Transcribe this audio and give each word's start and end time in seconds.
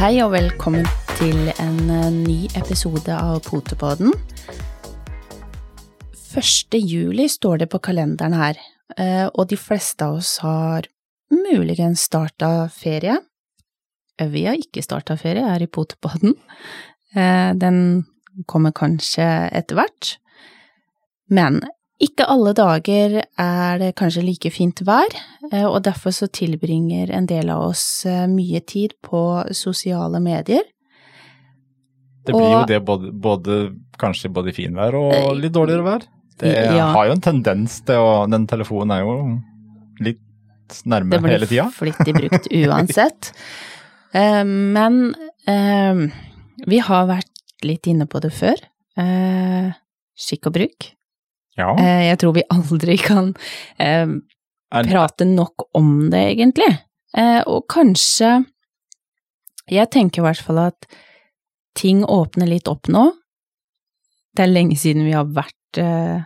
Hei 0.00 0.14
og 0.24 0.30
velkommen 0.32 0.86
til 1.18 1.50
en 1.60 1.90
eh, 1.92 2.06
ny 2.14 2.36
episode 2.56 3.12
av 3.12 3.42
Potepodden. 3.44 4.14
1. 6.40 6.78
juli 6.80 7.26
står 7.28 7.60
det 7.60 7.66
på 7.68 7.82
kalenderen 7.84 8.32
her, 8.32 8.56
eh, 8.96 9.26
og 9.28 9.50
de 9.50 9.58
fleste 9.60 10.06
av 10.06 10.22
oss 10.22 10.30
har 10.40 10.88
muligens 11.28 12.06
starta 12.08 12.70
ferie. 12.72 13.18
Eh, 14.16 14.30
Vi 14.32 14.46
har 14.46 14.56
ikke 14.56 14.80
starta 14.80 15.18
ferie 15.20 15.44
her 15.44 15.60
i 15.60 15.68
Potepodden. 15.68 16.32
Den 17.12 18.06
kommer 18.48 18.72
kanskje 18.72 19.28
etter 19.52 19.82
hvert. 19.82 20.14
Men 21.28 21.60
ikke 22.00 22.24
alle 22.32 22.52
dager 22.56 23.18
er 23.38 23.78
det 23.82 23.90
kanskje 23.98 24.22
like 24.24 24.50
fint 24.54 24.80
vær, 24.88 25.12
eh, 25.52 25.64
og 25.68 25.82
derfor 25.84 26.14
så 26.16 26.28
tilbringer 26.32 27.10
en 27.12 27.26
del 27.28 27.50
av 27.52 27.66
oss 27.70 28.06
eh, 28.08 28.26
mye 28.30 28.60
tid 28.64 28.94
på 29.04 29.20
sosiale 29.56 30.20
medier. 30.20 30.64
Det 32.26 32.34
blir 32.36 32.50
jo 32.52 32.64
det 32.68 32.78
både, 32.84 33.10
både 33.12 33.58
kanskje 34.00 34.30
både 34.32 34.52
i 34.52 34.56
finvær 34.56 34.96
og 34.98 35.36
litt 35.40 35.52
dårligere 35.56 35.86
vær. 35.86 36.06
Det 36.40 36.52
Ja. 36.76 36.86
har 36.94 37.06
jo 37.06 37.12
en 37.12 37.20
tendens 37.20 37.80
til 37.84 37.96
å 38.00 38.26
Den 38.30 38.46
telefonen 38.46 38.92
er 38.96 39.00
jo 39.04 39.40
litt 40.00 40.20
nærme 40.86 41.10
Det 41.10 41.20
blir 41.22 41.68
flittig 41.74 42.14
brukt 42.16 42.46
uansett. 42.62 43.32
Eh, 44.14 44.44
Men 44.44 45.14
eh, 45.46 46.08
vi 46.66 46.78
har 46.78 47.06
vært 47.06 47.64
litt 47.64 47.86
inne 47.86 48.06
på 48.06 48.20
det 48.20 48.32
før. 48.32 48.56
Eh, 48.96 49.72
Skikk 50.16 50.46
og 50.48 50.52
bruk. 50.56 50.92
Ja. 51.58 51.72
Eh, 51.78 52.06
Jeg 52.10 52.18
tror 52.22 52.34
vi 52.36 52.44
aldri 52.50 52.96
kan 53.00 53.32
eh, 53.78 54.06
prate 54.70 55.26
nok 55.26 55.66
om 55.76 56.10
det, 56.12 56.22
egentlig. 56.36 56.70
Eh, 57.16 57.40
og 57.46 57.66
kanskje 57.68 58.44
Jeg 59.70 59.90
tenker 59.90 60.22
i 60.22 60.26
hvert 60.26 60.42
fall 60.42 60.58
at 60.58 60.86
ting 61.78 62.02
åpner 62.04 62.48
litt 62.50 62.66
opp 62.68 62.88
nå. 62.90 63.12
Det 64.34 64.42
er 64.42 64.50
lenge 64.50 64.74
siden 64.78 65.04
vi 65.06 65.12
har 65.14 65.28
vært 65.30 65.78
eh, 65.78 66.22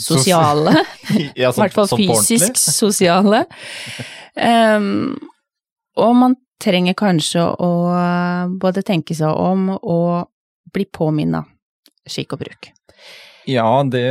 sosiale. 0.00 0.74
ja, 1.40 1.48
I 1.48 1.56
hvert 1.56 1.72
fall 1.76 1.88
fysisk 1.96 2.56
sosiale. 2.60 3.46
Um, 4.36 5.16
og 5.96 6.12
man 6.16 6.36
trenger 6.62 6.96
kanskje 6.96 7.42
å 7.42 7.70
både 8.60 8.84
tenke 8.86 9.16
seg 9.16 9.32
om 9.32 9.70
og 9.76 10.28
bli 10.72 10.86
påminna 10.88 11.42
skikk 12.08 12.36
og 12.36 12.44
bruk. 12.44 12.70
Ja, 13.50 13.82
det 13.84 14.04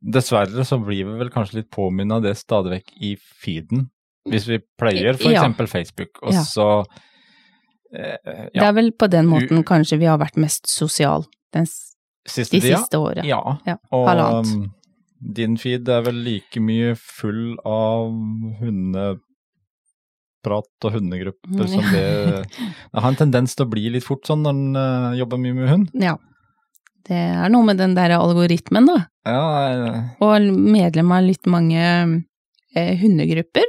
Dessverre 0.00 0.64
så 0.64 0.78
blir 0.80 1.04
vi 1.04 1.18
vel 1.20 1.28
kanskje 1.30 1.58
litt 1.60 1.70
påminnet 1.70 2.16
av 2.16 2.22
det 2.24 2.32
stadig 2.40 2.70
vekk 2.78 2.92
i 3.04 3.10
feeden. 3.20 3.90
Hvis 4.28 4.46
vi 4.48 4.58
pleier 4.80 5.16
for 5.20 5.30
Ja. 5.32 5.44
Facebook, 5.68 6.22
og 6.22 6.32
Ja. 6.32 6.40
så 6.42 6.84
eh, 7.94 8.16
Det 8.54 8.62
er 8.62 8.72
vel 8.72 8.92
på 8.92 9.08
den 9.10 9.26
måten 9.26 9.62
kanskje 9.64 9.98
vi 9.98 10.06
har 10.06 10.18
vært 10.18 10.36
mest 10.36 10.66
sosial 10.68 11.26
den, 11.52 11.66
siste 11.66 12.50
de 12.56 12.60
siste 12.60 12.76
siste 12.78 12.96
åra. 12.98 13.24
Ja. 13.24 13.58
Ja, 13.66 13.76
Og 13.92 14.06
halvannet. 14.08 14.54
um, 14.54 14.74
din 15.34 15.56
feed 15.58 15.88
er 15.88 16.00
vel 16.02 16.14
like 16.24 16.60
mye 16.60 16.94
full 16.96 17.58
av 17.66 18.08
hundeprat 18.60 19.20
og 20.84 20.92
hundegrupper 20.96 21.68
som 21.68 21.84
det 21.92 22.46
Det 22.92 23.00
har 23.02 23.08
en 23.10 23.16
tendens 23.20 23.54
til 23.54 23.66
å 23.66 23.70
bli 23.70 23.90
litt 23.90 24.04
fort 24.06 24.24
sånn 24.24 24.42
når 24.46 24.50
en 24.56 24.76
eh, 24.76 25.18
jobber 25.20 25.38
mye 25.42 25.54
med 25.54 25.68
hund. 25.68 25.90
Ja. 26.00 26.16
Det 27.08 27.16
er 27.16 27.50
noe 27.52 27.66
med 27.66 27.80
den 27.80 27.96
der 27.96 28.14
algoritmen, 28.18 28.88
da. 28.88 28.98
Ja, 29.28 29.44
ja. 29.74 29.92
Og 30.24 30.48
medlem 30.50 31.12
av 31.14 31.26
litt 31.26 31.48
mange 31.50 31.82
eh, 31.82 32.94
hundegrupper. 33.00 33.66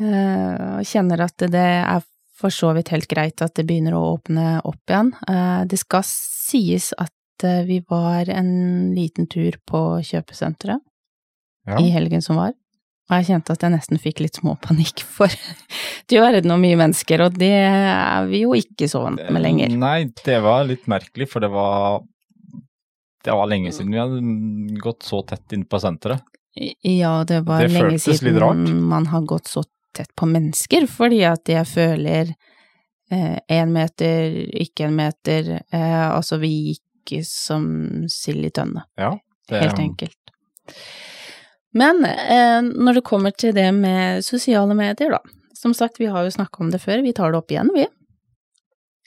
Eh, 0.00 0.82
kjenner 0.86 1.24
at 1.26 1.46
det 1.52 1.68
er 1.84 2.02
for 2.34 2.54
så 2.54 2.72
vidt 2.74 2.90
helt 2.94 3.08
greit 3.10 3.42
at 3.44 3.54
det 3.56 3.66
begynner 3.68 3.94
å 3.96 4.16
åpne 4.16 4.58
opp 4.66 4.90
igjen. 4.90 5.12
Eh, 5.30 5.62
det 5.70 5.78
skal 5.80 6.04
sies 6.08 6.90
at 6.98 7.46
eh, 7.46 7.62
vi 7.68 7.80
var 7.88 8.30
en 8.32 8.50
liten 8.96 9.28
tur 9.30 9.56
på 9.66 9.84
kjøpesenteret 10.04 10.82
ja. 11.70 11.78
i 11.78 11.92
helgen 11.94 12.24
som 12.24 12.40
var. 12.42 12.54
Og 13.04 13.18
jeg 13.18 13.26
kjente 13.28 13.52
at 13.52 13.64
jeg 13.66 13.74
nesten 13.74 14.00
fikk 14.00 14.22
litt 14.24 14.38
småpanikk, 14.40 15.04
for 15.04 15.32
du 16.08 16.16
verden 16.16 16.54
og 16.54 16.62
mye 16.62 16.78
mennesker, 16.80 17.26
og 17.26 17.36
det 17.40 17.52
er 17.52 18.30
vi 18.30 18.44
jo 18.46 18.54
ikke 18.56 18.88
så 18.90 19.04
vant 19.04 19.20
med 19.28 19.44
lenger. 19.44 19.74
Nei, 19.76 20.08
det 20.24 20.38
var 20.44 20.64
litt 20.68 20.88
merkelig, 20.90 21.28
for 21.32 21.44
det 21.44 21.52
var 21.52 22.02
det 23.24 23.32
var 23.32 23.48
lenge 23.48 23.70
siden 23.72 23.92
vi 23.94 24.00
hadde 24.00 24.80
gått 24.84 25.06
så 25.06 25.22
tett 25.24 25.54
inn 25.56 25.64
på 25.64 25.80
senteret. 25.80 26.24
Ja, 26.84 27.24
det 27.26 27.40
var 27.48 27.64
Det 27.64 27.72
lenge 27.72 27.98
siden 27.98 28.82
man 28.84 29.08
har 29.10 29.24
gått 29.26 29.48
så 29.48 29.64
tett 29.96 30.12
på 30.16 30.28
mennesker, 30.28 30.84
fordi 30.90 31.22
at 31.28 31.48
jeg 31.48 31.66
føler 31.66 32.34
én 33.48 33.72
meter, 33.72 34.34
ikke 34.60 34.88
en 34.88 34.96
meter, 34.96 35.50
eh, 35.72 36.06
altså 36.10 36.38
vi 36.42 36.50
gikk 36.72 37.24
som 37.28 37.66
sild 38.10 38.44
i 38.48 38.50
tønne, 38.50 38.86
Ja, 38.96 39.12
det, 39.48 39.60
helt 39.60 39.78
enkelt. 39.78 40.32
Men 41.74 42.04
eh, 42.06 42.60
når 42.62 43.00
det 43.00 43.04
kommer 43.08 43.34
til 43.34 43.54
det 43.56 43.68
med 43.74 44.22
sosiale 44.24 44.74
medier, 44.78 45.10
da, 45.16 45.20
som 45.58 45.74
sagt, 45.74 45.98
vi 45.98 46.06
har 46.12 46.24
jo 46.26 46.30
snakka 46.34 46.62
om 46.62 46.70
det 46.70 46.80
før, 46.82 47.02
vi 47.02 47.12
tar 47.16 47.32
det 47.34 47.40
opp 47.40 47.50
igjen, 47.54 47.70
vi. 47.74 47.86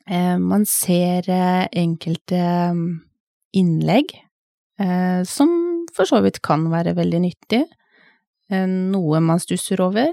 Eh, 0.07 0.35
man 0.39 0.65
ser 0.67 1.27
eh, 1.31 1.65
enkelte 1.79 2.39
mm, 2.75 2.85
innlegg 3.59 4.13
eh, 4.79 5.21
som 5.27 5.51
for 5.95 6.05
så 6.09 6.19
vidt 6.25 6.41
kan 6.45 6.67
være 6.71 6.93
veldig 6.97 7.21
nyttig, 7.23 7.63
eh, 8.51 8.67
noe 8.67 9.21
man 9.23 9.39
stusser 9.43 9.81
over, 9.83 10.11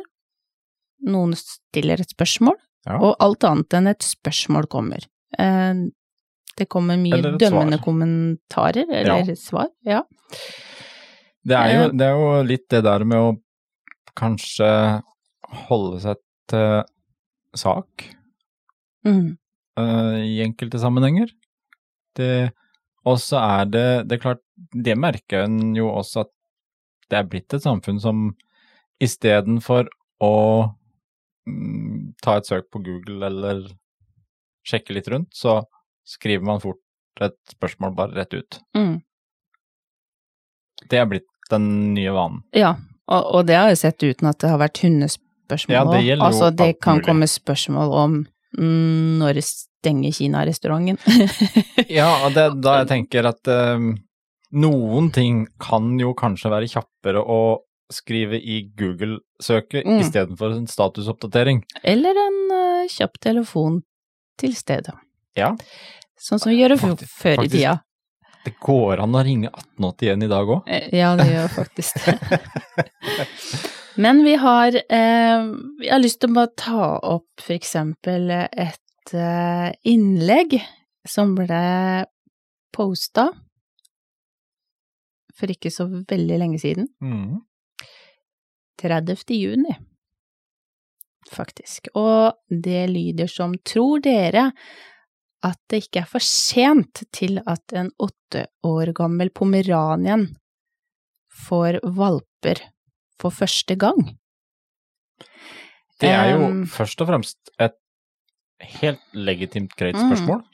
noen 1.04 1.34
stiller 1.38 2.00
et 2.00 2.14
spørsmål, 2.14 2.56
Ja. 2.84 2.98
og 3.00 3.14
alt 3.24 3.44
annet 3.48 3.74
enn 3.78 3.86
et 3.88 4.04
spørsmål 4.04 4.66
kommer. 4.72 5.04
Eh, 5.38 5.74
det 6.58 6.68
kommer 6.70 6.98
mye 7.00 7.18
dømmende 7.40 7.78
svar. 7.80 7.84
kommentarer, 7.86 8.90
eller 8.94 9.34
svar, 9.40 9.70
ja. 9.88 10.02
Det 11.44 11.56
er, 11.56 11.70
jo, 11.76 11.88
det 11.92 12.06
er 12.06 12.14
jo 12.16 12.28
litt 12.48 12.66
det 12.72 12.80
der 12.86 13.04
med 13.04 13.20
å 13.20 13.32
kanskje 14.16 14.68
holde 15.68 16.00
seg 16.02 16.20
til 16.50 16.84
sak 17.58 18.10
Mm. 19.04 19.34
uh, 19.76 20.16
i 20.24 20.38
enkelte 20.40 20.78
sammenhenger. 20.80 21.28
Og 23.04 23.18
så 23.20 23.36
er 23.36 23.66
det 23.68 24.08
Det 24.08 24.16
er 24.16 24.22
klart, 24.22 24.40
det 24.72 24.94
merker 24.96 25.44
en 25.44 25.74
jo 25.76 25.90
også 25.90 26.22
at 26.24 26.30
det 27.10 27.18
er 27.18 27.28
blitt 27.28 27.52
et 27.52 27.62
samfunn 27.62 28.00
som 28.00 28.22
istedenfor 29.02 29.90
å 30.24 30.34
mm, 31.44 32.14
ta 32.24 32.38
et 32.38 32.48
søk 32.48 32.70
på 32.72 32.80
Google 32.86 33.26
eller 33.28 33.66
sjekke 34.64 34.96
litt 34.96 35.10
rundt, 35.12 35.34
så 35.36 35.58
skriver 36.08 36.46
man 36.48 36.62
fort 36.62 36.80
et 37.20 37.36
spørsmål 37.52 37.92
bare 37.98 38.16
rett 38.16 38.32
ut. 38.32 38.60
Mm. 38.78 39.02
Det 40.88 40.98
er 40.98 41.10
blitt 41.10 41.28
den 41.50 41.94
nye 41.94 42.12
vanen. 42.14 42.42
Ja, 42.56 42.76
og, 43.08 43.26
og 43.34 43.46
det 43.48 43.56
har 43.58 43.68
jeg 43.72 43.78
sett 43.82 44.02
uten 44.06 44.30
at 44.30 44.38
det 44.40 44.48
har 44.52 44.58
vært 44.62 44.80
hundespørsmål 44.84 45.74
Ja, 45.76 45.84
det 45.90 46.00
gjelder 46.06 46.22
jo 46.24 46.30
Altså, 46.30 46.50
det 46.56 46.68
alt 46.70 46.80
kan 46.80 46.96
mulig. 47.00 47.06
komme 47.10 47.28
spørsmål 47.28 47.92
om 48.00 48.14
mm, 48.56 49.18
når 49.20 49.42
stenger 49.44 50.14
Kina-restauranten? 50.16 50.98
Ja, 51.98 52.08
det, 52.32 52.46
da 52.64 52.78
jeg 52.80 52.88
tenker 52.88 53.28
at 53.28 53.50
um, 53.76 53.90
noen 54.56 55.10
ting 55.12 55.44
kan 55.60 55.92
jo 56.00 56.14
kanskje 56.16 56.52
være 56.54 56.70
kjappere 56.72 57.20
å 57.20 57.40
skrive 57.92 58.38
i 58.40 58.62
Google-søket 58.78 59.84
Mm. 59.84 59.98
istedenfor 60.00 60.54
en 60.56 60.66
statusoppdatering. 60.66 61.60
Eller 61.84 62.16
en 62.16 62.38
uh, 62.48 62.88
kjapp 62.88 63.20
telefon 63.20 63.82
til 64.40 64.54
stedet. 64.56 64.94
Ja. 65.36 65.52
Sånn 66.16 66.40
som 66.40 66.48
vi 66.50 66.56
gjør 66.62 66.72
det 66.78 67.06
før 67.10 67.44
i 67.44 67.48
tida. 67.52 67.76
Det 68.44 68.52
går 68.60 69.00
an 69.00 69.16
å 69.16 69.22
ringe 69.24 69.48
1881 69.48 70.24
i 70.26 70.30
dag 70.32 70.50
òg. 70.56 70.66
Eh, 70.68 70.88
Ja, 70.92 71.14
det 71.16 71.30
gjør 71.30 71.48
faktisk 71.54 72.04
det. 72.04 72.40
Men 74.04 74.24
vi 74.26 74.34
har, 74.34 74.74
eh, 74.74 75.44
vi 75.80 75.88
har 75.88 76.02
lyst 76.02 76.20
til 76.20 76.32
å 76.32 76.38
bare 76.40 76.52
ta 76.58 76.88
opp 77.14 77.40
for 77.40 77.54
eksempel 77.54 78.30
et 78.34 79.14
eh, 79.14 79.70
innlegg 79.86 80.58
som 81.08 81.34
ble 81.38 82.04
posta 82.74 83.28
for 85.34 85.50
ikke 85.50 85.70
så 85.72 85.86
veldig 85.88 86.38
lenge 86.42 86.60
siden. 86.62 86.88
Mm. 87.02 87.42
30. 88.82 89.16
juni, 89.38 89.74
faktisk. 91.30 91.88
Og 91.94 92.34
det 92.50 92.88
lyder 92.90 93.30
som 93.30 93.54
Tror 93.64 94.02
dere 94.04 94.50
at 95.44 95.58
det 95.70 95.84
ikke 95.84 96.02
er 96.02 96.08
for 96.08 96.24
sent 96.24 97.04
til 97.14 97.40
at 97.46 97.74
en 97.76 97.90
åtte 98.02 98.46
år 98.64 98.92
gammel 98.96 99.30
pomeranien 99.34 100.30
får 101.44 101.80
valper 101.96 102.62
for 103.20 103.34
første 103.34 103.76
gang? 103.76 104.14
Det 106.00 106.10
er 106.10 106.34
jo 106.34 106.48
Um, 106.48 106.64
først 106.66 107.00
og 107.04 107.08
fremst 107.12 107.52
et 107.62 107.76
helt 108.80 109.02
legitimt 109.14 109.74
greit 109.78 109.96
Mm. 109.96 110.08
spørsmål. 110.10 110.44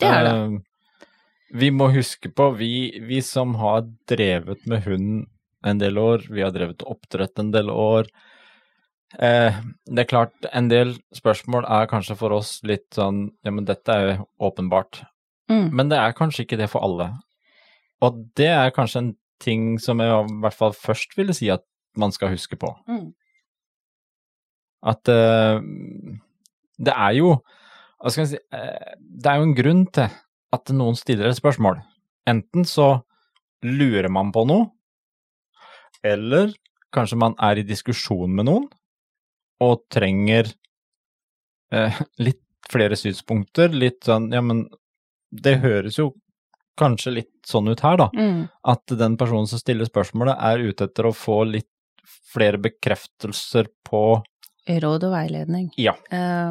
Det 0.00 0.08
er 0.08 0.24
det. 0.24 0.34
Uh, 0.34 0.58
Vi 1.58 1.70
må 1.70 1.88
huske 1.88 2.28
på, 2.28 2.50
vi, 2.58 3.00
vi 3.00 3.22
som 3.24 3.54
har 3.56 3.86
drevet 4.06 4.66
med 4.68 4.84
hund 4.84 5.26
en 5.64 5.78
del 5.78 5.96
år, 5.96 6.26
vi 6.28 6.42
har 6.42 6.52
drevet 6.52 6.84
oppdrett 6.84 7.38
en 7.40 7.50
del 7.50 7.70
år, 7.70 8.04
Eh, 9.16 9.60
det 9.88 10.02
er 10.02 10.08
klart, 10.08 10.34
en 10.52 10.68
del 10.68 10.92
spørsmål 11.16 11.64
er 11.64 11.88
kanskje 11.88 12.16
for 12.18 12.34
oss 12.36 12.58
litt 12.68 12.90
sånn 12.92 13.30
Ja, 13.46 13.52
men 13.54 13.64
dette 13.68 13.94
er 13.94 14.04
jo 14.10 14.26
åpenbart. 14.50 15.00
Mm. 15.48 15.70
Men 15.72 15.88
det 15.88 15.96
er 15.96 16.16
kanskje 16.16 16.44
ikke 16.44 16.58
det 16.60 16.68
for 16.68 16.84
alle. 16.84 17.14
Og 18.04 18.20
det 18.36 18.50
er 18.52 18.74
kanskje 18.76 19.00
en 19.00 19.14
ting 19.40 19.78
som 19.80 20.02
jeg 20.02 20.12
i 20.12 20.40
hvert 20.42 20.56
fall 20.58 20.74
først 20.76 21.16
ville 21.16 21.34
si 21.36 21.48
at 21.50 21.64
man 21.96 22.12
skal 22.12 22.34
huske 22.34 22.58
på. 22.60 22.68
Mm. 22.90 23.14
At 24.92 25.08
eh, 25.08 25.62
det 26.78 26.94
er 26.94 27.14
jo 27.16 27.38
Hva 27.98 28.12
skal 28.14 28.22
jeg 28.22 28.28
si 28.30 28.38
eh, 28.54 28.92
Det 28.94 29.26
er 29.26 29.40
jo 29.40 29.46
en 29.48 29.56
grunn 29.58 29.80
til 29.90 30.12
at 30.54 30.70
noen 30.70 30.94
stiller 30.96 31.28
et 31.28 31.36
spørsmål. 31.36 31.80
Enten 32.28 32.64
så 32.68 33.00
lurer 33.64 34.06
man 34.12 34.30
på 34.32 34.44
noe, 34.48 34.68
eller 36.06 36.52
kanskje 36.94 37.18
man 37.18 37.34
er 37.42 37.58
i 37.58 37.66
diskusjon 37.66 38.30
med 38.32 38.46
noen 38.46 38.68
og 39.64 39.84
trenger 39.92 40.50
eh, 41.72 42.00
litt 42.22 42.44
flere 42.68 42.98
synspunkter. 42.98 43.72
Litt 43.72 44.04
sånn 44.08 44.30
Ja, 44.34 44.42
men 44.44 44.66
det 45.30 45.58
høres 45.64 45.98
jo 45.98 46.12
kanskje 46.78 47.14
litt 47.16 47.34
sånn 47.48 47.68
ut 47.68 47.82
her, 47.82 47.98
da. 47.98 48.08
Mm. 48.14 48.46
At 48.70 48.94
den 49.00 49.16
personen 49.18 49.48
som 49.50 49.60
stiller 49.60 49.88
spørsmålet, 49.88 50.38
er 50.38 50.62
ute 50.70 50.86
etter 50.86 51.08
å 51.08 51.16
få 51.16 51.42
litt 51.48 51.70
flere 52.32 52.60
bekreftelser 52.62 53.70
på 53.88 54.22
Råd 54.68 55.06
og 55.08 55.12
veiledning. 55.14 55.70
Ja. 55.80 55.94
Eh, 56.12 56.50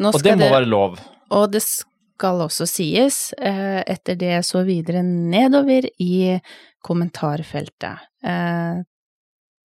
nå 0.00 0.08
Og 0.08 0.22
det 0.24 0.38
må 0.40 0.48
være 0.48 0.68
lov. 0.68 0.96
Og 1.36 1.50
det 1.52 1.60
skal 1.66 2.40
også 2.46 2.64
sies, 2.68 3.34
eh, 3.36 3.82
etter 3.86 4.16
det 4.16 4.38
så 4.48 4.62
videre 4.64 5.02
nedover 5.04 5.88
i 6.00 6.40
kommentarfeltet, 6.82 8.08
eh, 8.24 8.80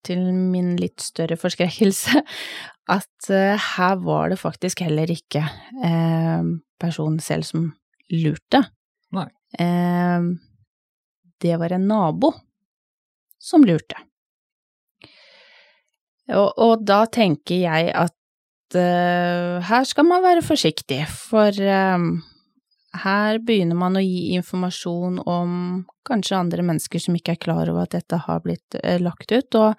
til 0.08 0.24
min 0.32 0.74
litt 0.80 1.02
større 1.04 1.38
forskrekkelse, 1.40 2.22
at 2.98 3.30
eh, 3.32 3.68
her 3.76 3.96
var 4.04 4.32
det 4.32 4.40
faktisk 4.40 4.82
heller 4.86 5.10
ikke 5.12 5.44
eh, 5.84 6.52
personen 6.80 7.20
selv 7.22 7.48
som 7.48 7.70
lurte. 8.12 8.62
Nei. 9.16 9.28
Eh, 9.60 10.28
det 11.38 11.58
var 11.60 11.74
en 11.74 11.88
nabo 11.88 12.32
som 13.38 13.64
lurte. 13.64 14.00
Og, 16.28 16.48
og 16.60 16.80
da 16.84 17.04
tenker 17.08 17.62
jeg 17.62 17.92
at 17.96 18.14
her 18.74 19.86
skal 19.88 20.04
man 20.04 20.20
være 20.20 20.42
forsiktig, 20.44 20.98
for 21.08 21.56
her 22.96 23.38
begynner 23.38 23.76
man 23.76 23.96
å 23.96 24.00
gi 24.02 24.34
informasjon 24.38 25.18
om 25.28 25.84
kanskje 26.08 26.38
andre 26.38 26.62
mennesker 26.62 26.98
som 27.02 27.14
ikke 27.18 27.32
er 27.36 27.42
klar 27.42 27.68
over 27.68 27.82
at 27.84 27.90
dette 27.98 28.16
har 28.24 28.40
blitt 28.40 28.78
eh, 28.82 28.98
lagt 29.00 29.32
ut, 29.32 29.54
og 29.54 29.74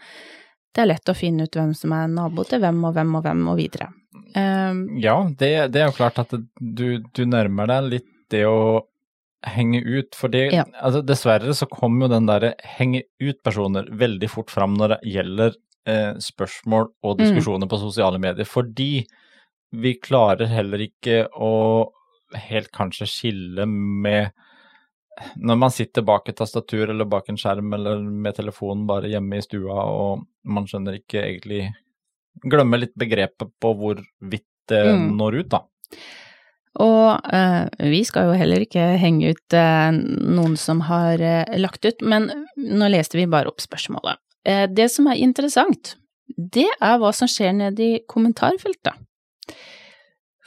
det 0.76 0.84
er 0.84 0.92
lett 0.92 1.10
å 1.10 1.16
finne 1.18 1.44
ut 1.48 1.56
hvem 1.58 1.74
som 1.74 1.92
er 1.98 2.08
nabo 2.08 2.44
til 2.46 2.62
hvem 2.62 2.84
og 2.86 2.94
hvem 2.94 3.16
og 3.18 3.24
hvem 3.26 3.48
og 3.50 3.58
videre. 3.58 3.90
Um, 4.36 4.84
Ja, 5.02 5.16
det, 5.40 5.72
det 5.74 5.82
er 5.82 5.90
jo 5.90 5.98
klart 5.98 6.20
at 6.22 6.34
du, 6.60 7.00
du 7.02 7.26
nærmer 7.26 7.68
deg 7.72 7.90
litt 7.96 8.10
det 8.30 8.44
å 8.46 8.86
henge 9.48 9.80
ut, 9.82 10.14
for 10.16 10.28
det, 10.30 10.50
Ja. 10.54 10.66
altså 10.84 11.02
dessverre 11.02 11.54
så 11.56 11.66
kommer 11.72 12.06
jo 12.06 12.14
den 12.14 12.28
derre 12.28 12.54
henge 12.78 13.04
ut-personer 13.24 13.88
veldig 13.90 14.30
fort 14.30 14.52
fram 14.52 14.76
når 14.78 14.98
det 14.98 15.14
gjelder 15.16 15.56
eh, 15.90 16.14
spørsmål 16.22 16.90
og 17.02 17.18
Mm. 17.18 17.24
diskusjoner 17.24 17.70
på 17.72 17.80
sosiale 17.80 18.20
medier, 18.22 18.46
fordi 18.46 19.06
vi 19.74 19.94
klarer 19.98 20.46
heller 20.52 20.78
ikke 20.86 21.24
å 21.34 21.90
helt 22.36 22.72
kanskje 22.76 23.08
skille 23.10 23.66
med 23.66 24.30
når 25.36 25.58
man 25.60 25.74
sitter 25.74 26.06
bak 26.08 26.30
et 26.32 26.38
tastatur 26.40 26.94
eller 26.94 27.08
bak 27.10 27.28
en 27.28 27.38
skjerm 27.40 27.74
eller 27.76 28.00
med 28.00 28.38
telefonen 28.38 28.86
bare 28.88 29.10
hjemme 29.12 29.40
i 29.40 29.44
stua 29.44 29.84
og 29.92 30.24
man 30.48 30.68
skjønner 30.70 31.02
ikke 31.02 31.24
egentlig 31.26 31.70
Glemmer 32.40 32.80
litt 32.80 32.94
begrepet 32.96 33.50
på 33.60 33.72
hvor 33.76 34.00
vidt 34.32 34.46
det 34.70 34.84
Mm. 34.86 35.18
når 35.18 35.40
ut, 35.42 35.50
da. 35.50 35.64
Og 36.80 37.34
eh, 37.34 37.90
vi 37.90 38.04
skal 38.06 38.30
jo 38.30 38.38
heller 38.38 38.64
ikke 38.64 38.84
henge 39.02 39.34
ut 39.34 39.56
eh, 39.58 39.90
noen 39.92 40.56
som 40.56 40.84
har 40.88 41.20
eh, 41.20 41.58
lagt 41.58 41.84
ut, 41.86 42.00
men 42.06 42.30
nå 42.56 42.90
leste 42.94 43.18
vi 43.18 43.26
bare 43.26 43.50
opp 43.50 43.60
spørsmålet. 43.60 44.22
Eh, 44.46 44.68
det 44.70 44.88
som 44.94 45.10
er 45.10 45.20
interessant, 45.20 45.96
det 46.38 46.70
er 46.80 47.00
hva 47.02 47.12
som 47.12 47.28
skjer 47.28 47.58
nede 47.58 47.84
i 47.84 48.00
kommentarfeltet. 48.08 48.94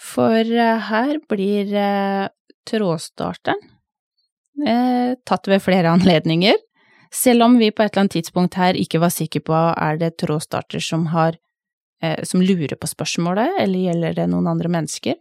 For 0.02 0.40
eh, 0.40 0.88
her 0.88 1.19
blir 1.31 1.70
eh, 1.78 2.26
trådstarteren 2.69 3.60
eh, 4.66 5.14
tatt 5.28 5.49
ved 5.50 5.62
flere 5.62 5.93
anledninger, 5.94 6.58
selv 7.12 7.46
om 7.46 7.58
vi 7.60 7.70
på 7.70 7.84
et 7.84 7.93
eller 7.93 8.06
annet 8.06 8.19
tidspunkt 8.19 8.58
her 8.58 8.78
ikke 8.78 9.02
var 9.02 9.12
sikre 9.14 9.44
på 9.46 9.58
er 9.72 10.00
det 10.00 10.16
trådstarter 10.22 10.82
som 10.82 11.10
har 11.14 11.38
som 12.26 12.40
lurer 12.43 12.75
på 12.82 12.88
spørsmålet, 12.90 13.60
eller 13.62 13.78
gjelder 13.78 14.16
det 14.16 14.25
noen 14.26 14.49
andre 14.50 14.66
mennesker. 14.75 15.14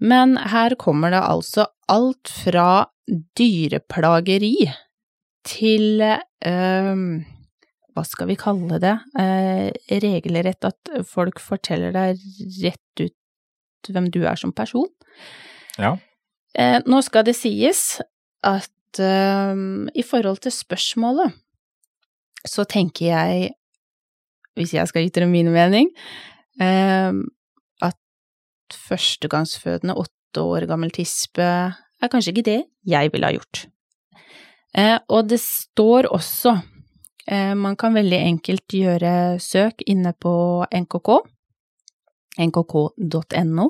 Men 0.00 0.38
her 0.48 0.72
kommer 0.80 1.12
det 1.12 1.20
altså 1.20 1.66
alt 1.92 2.30
fra 2.32 2.86
dyreplageri 3.36 4.54
til 5.44 6.00
øh, 6.00 7.02
hva 7.94 8.04
skal 8.06 8.30
vi 8.30 8.38
kalle 8.40 8.80
det, 8.82 8.94
eh, 9.20 9.68
regelrett 10.02 10.68
at 10.68 10.92
folk 11.08 11.40
forteller 11.42 11.92
deg 11.96 12.24
rett 12.62 13.04
ut 13.04 13.16
hvem 13.88 14.10
du 14.12 14.22
er 14.28 14.36
som 14.36 14.52
person. 14.52 14.88
Ja. 15.78 15.96
Eh, 16.58 16.80
nå 16.86 17.00
skal 17.06 17.24
det 17.28 17.36
sies 17.38 18.00
at 18.46 19.00
eh, 19.00 19.54
i 19.94 20.04
forhold 20.06 20.42
til 20.44 20.54
spørsmålet, 20.54 21.32
så 22.46 22.64
tenker 22.64 23.10
jeg, 23.10 23.50
hvis 24.56 24.74
jeg 24.74 24.88
skal 24.88 25.04
gi 25.04 25.12
dere 25.14 25.28
min 25.30 25.52
mening, 25.54 25.90
eh, 26.60 27.12
at 27.86 28.80
førstegangsfødende 28.88 29.96
åtte 29.96 30.44
år 30.44 30.66
gammel 30.70 30.92
tispe 30.94 31.44
er 31.44 32.10
kanskje 32.10 32.34
ikke 32.34 32.48
det 32.48 32.60
jeg 32.88 33.12
ville 33.12 33.28
ha 33.28 33.36
gjort. 33.36 33.66
Eh, 34.76 34.98
og 35.10 35.28
det 35.30 35.40
står 35.42 36.08
også, 36.14 36.54
eh, 37.26 37.54
man 37.54 37.76
kan 37.76 37.94
veldig 37.94 38.20
enkelt 38.26 38.68
gjøre 38.68 39.38
søk 39.42 39.82
inne 39.86 40.12
på 40.12 40.64
NKK, 40.70 41.20
nkk.no, 42.40 43.66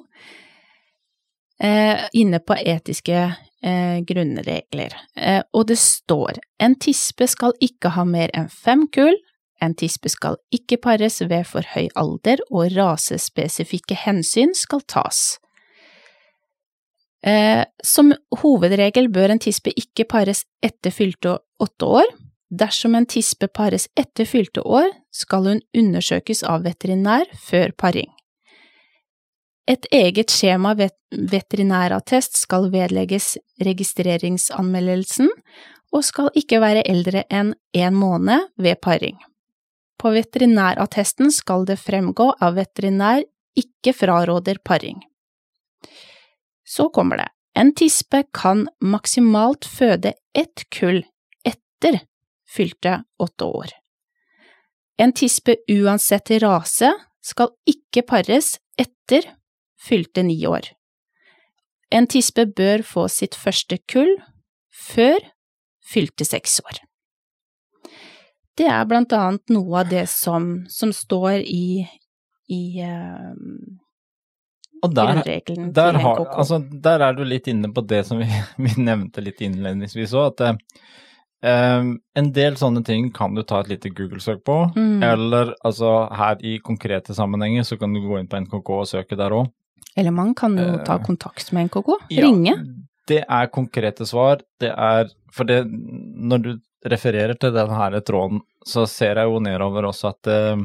eh, 1.63 2.05
inne 2.13 2.41
på 2.41 2.57
etiske 2.59 3.19
eh, 3.63 3.99
grunnregler. 4.07 4.97
Eh, 5.17 5.43
og 5.53 5.67
det 5.71 5.79
står 5.81 6.41
en 6.63 6.77
tispe 6.81 7.29
skal 7.31 7.57
ikke 7.61 7.95
ha 7.97 8.07
mer 8.09 8.33
enn 8.37 8.49
fem 8.53 8.87
kull, 8.95 9.17
en 9.61 9.77
tispe 9.77 10.09
skal 10.09 10.39
ikke 10.55 10.79
pares 10.81 11.21
ved 11.21 11.45
for 11.45 11.67
høy 11.75 11.91
alder, 12.01 12.41
og 12.49 12.73
rasespesifikke 12.73 13.99
hensyn 14.07 14.55
skal 14.57 14.81
tas. 14.89 15.37
Som 17.85 18.15
hovedregel 18.41 19.11
bør 19.13 19.35
en 19.35 19.43
tispe 19.45 19.75
ikke 19.77 20.07
pares 20.09 20.47
etter 20.65 20.95
fylte 20.97 21.35
åtte 21.61 21.91
år. 22.01 22.09
Dersom 22.51 22.97
en 22.99 23.07
tispe 23.07 23.47
pares 23.47 23.87
etter 24.01 24.27
fylte 24.27 24.65
år, 24.67 24.89
skal 25.15 25.47
hun 25.47 25.61
undersøkes 25.77 26.43
av 26.43 26.65
veterinær 26.67 27.29
før 27.39 27.71
paring. 27.79 28.11
Et 29.71 29.87
eget 29.95 30.33
skjema 30.35 30.73
vet 30.75 30.97
veterinærattest 31.31 32.41
skal 32.41 32.71
vedlegges 32.73 33.37
registreringsanmeldelsen, 33.63 35.31
og 35.95 36.07
skal 36.07 36.31
ikke 36.39 36.59
være 36.63 36.83
eldre 36.91 37.23
enn 37.31 37.53
én 37.77 37.95
måned 37.95 38.49
ved 38.59 38.81
paring. 38.83 39.19
På 39.99 40.11
veterinærattesten 40.15 41.31
skal 41.35 41.67
det 41.69 41.79
fremgå 41.79 42.31
at 42.41 42.57
veterinær 42.57 43.23
ikke 43.59 43.95
fraråder 43.95 44.59
paring. 44.65 45.03
Så 46.65 46.89
kommer 46.95 47.23
det. 47.23 47.29
En 47.59 47.75
tispe 47.75 48.23
kan 48.35 48.67
maksimalt 48.81 49.67
føde 49.67 50.15
ett 50.35 50.65
kull 50.71 51.03
etter 51.47 52.01
fylte 52.47 53.03
åtte 53.19 53.45
år. 53.45 53.75
En 54.99 55.13
tispe 55.13 55.59
uansett 55.71 56.31
rase 56.43 56.93
skal 57.23 57.51
ikke 57.69 58.07
pares 58.07 58.55
etter 58.79 59.27
fylte 59.81 60.25
ni 60.27 60.39
år. 60.47 60.73
En 61.91 62.07
tispe 62.07 62.47
bør 62.47 62.85
få 62.87 63.09
sitt 63.11 63.35
første 63.35 63.81
kull 63.91 64.13
før 64.71 65.19
fylte 65.91 66.27
seks 66.29 66.61
år. 66.63 66.83
Det 68.59 68.69
er 68.69 68.87
blant 68.87 69.13
annet 69.17 69.53
noe 69.55 69.83
av 69.83 69.91
det 69.91 70.05
som, 70.13 70.53
som 70.71 70.93
står 70.95 71.41
i, 71.49 71.87
i 72.53 72.63
uh, 72.85 73.33
Og 74.85 74.95
der, 74.95 75.23
der, 75.25 75.99
har, 76.03 76.25
altså, 76.29 76.61
der 76.61 77.05
er 77.07 77.17
du 77.17 77.25
litt 77.25 77.49
inne 77.51 77.73
på 77.73 77.83
det 77.89 78.05
som 78.09 78.21
vi, 78.21 78.29
vi 78.65 78.75
nevnte 78.79 79.25
litt 79.25 79.41
innledningsvis 79.45 80.15
òg, 80.17 80.35
at 80.35 80.69
eh, 81.43 81.89
en 82.21 82.31
del 82.37 82.59
sånne 82.61 82.85
ting 82.87 83.09
kan 83.17 83.35
du 83.35 83.43
ta 83.43 83.63
et 83.63 83.73
lite 83.73 83.93
Google-søk 83.97 84.45
på, 84.45 84.59
Mm. 84.77 85.03
eller 85.03 85.55
altså 85.65 85.95
her 86.13 86.37
i 86.45 86.59
konkrete 86.65 87.17
sammenhenger 87.17 87.65
så 87.65 87.81
kan 87.81 87.93
du 87.95 88.03
gå 88.05 88.21
inn 88.21 88.29
på 88.29 88.41
NKK 88.45 88.77
og 88.77 88.89
søke 88.93 89.17
der 89.17 89.37
òg. 89.41 89.49
Eller 90.01 90.15
man 90.17 90.35
kan 90.35 90.57
jo 90.59 90.81
ta 90.87 90.97
Eh, 90.97 91.05
kontakt 91.05 91.53
med 91.53 91.69
NKK, 91.69 91.99
ringe. 92.25 92.57
Det 93.09 93.23
er 93.29 93.53
konkrete 93.53 94.07
svar. 94.07 94.41
Det 94.61 94.73
er 94.73 95.11
For 95.31 95.47
det, 95.47 95.63
når 95.71 96.39
du 96.43 96.51
refererer 96.91 97.37
til 97.39 97.53
den 97.55 97.71
her 97.71 98.01
tråden, 98.01 98.41
så 98.67 98.83
ser 98.89 99.21
jeg 99.21 99.31
jo 99.31 99.39
nedover 99.39 99.87
også 99.87 100.09
at 100.11 100.27
eh, 100.27 100.65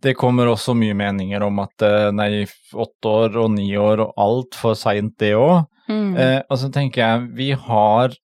det 0.00 0.14
kommer 0.16 0.48
også 0.48 0.72
mye 0.72 0.96
meninger 0.96 1.42
om 1.44 1.60
at 1.60 1.84
eh, 1.84 2.08
nei, 2.16 2.46
åtte 2.72 3.12
år 3.12 3.36
og 3.42 3.50
ni 3.52 3.68
år 3.76 4.00
og 4.06 4.14
altfor 4.16 4.78
seint 4.78 5.18
det 5.20 5.34
òg. 5.36 5.66
Mm. 5.90 6.16
Eh, 6.16 6.40
og 6.48 6.56
så 6.62 6.70
tenker 6.72 7.02
jeg, 7.02 7.28
vi 7.36 7.50
har 7.52 8.16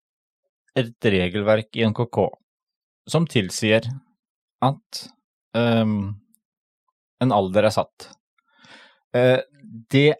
et 0.76 1.10
regelverk 1.16 1.76
i 1.76 1.84
NKK 1.88 2.22
som 3.12 3.26
tilsier 3.28 3.84
at 4.64 5.02
um, 5.56 6.16
en 7.22 7.32
alder 7.32 7.68
er 7.68 7.74
satt. 7.74 8.08
Eh, 9.16 9.38
det 9.90 10.14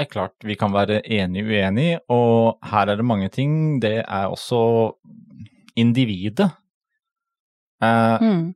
er 0.00 0.08
klart 0.12 0.34
vi 0.44 0.54
kan 0.60 0.72
være 0.74 1.00
enig 1.08 1.44
uenig, 1.48 1.98
og 2.12 2.58
her 2.68 2.90
er 2.92 2.96
det 3.00 3.04
mange 3.08 3.28
ting. 3.32 3.78
Det 3.80 3.98
er 4.04 4.26
også 4.28 4.92
individet. 5.76 6.50
Eh, 7.82 8.18
Mm. 8.22 8.54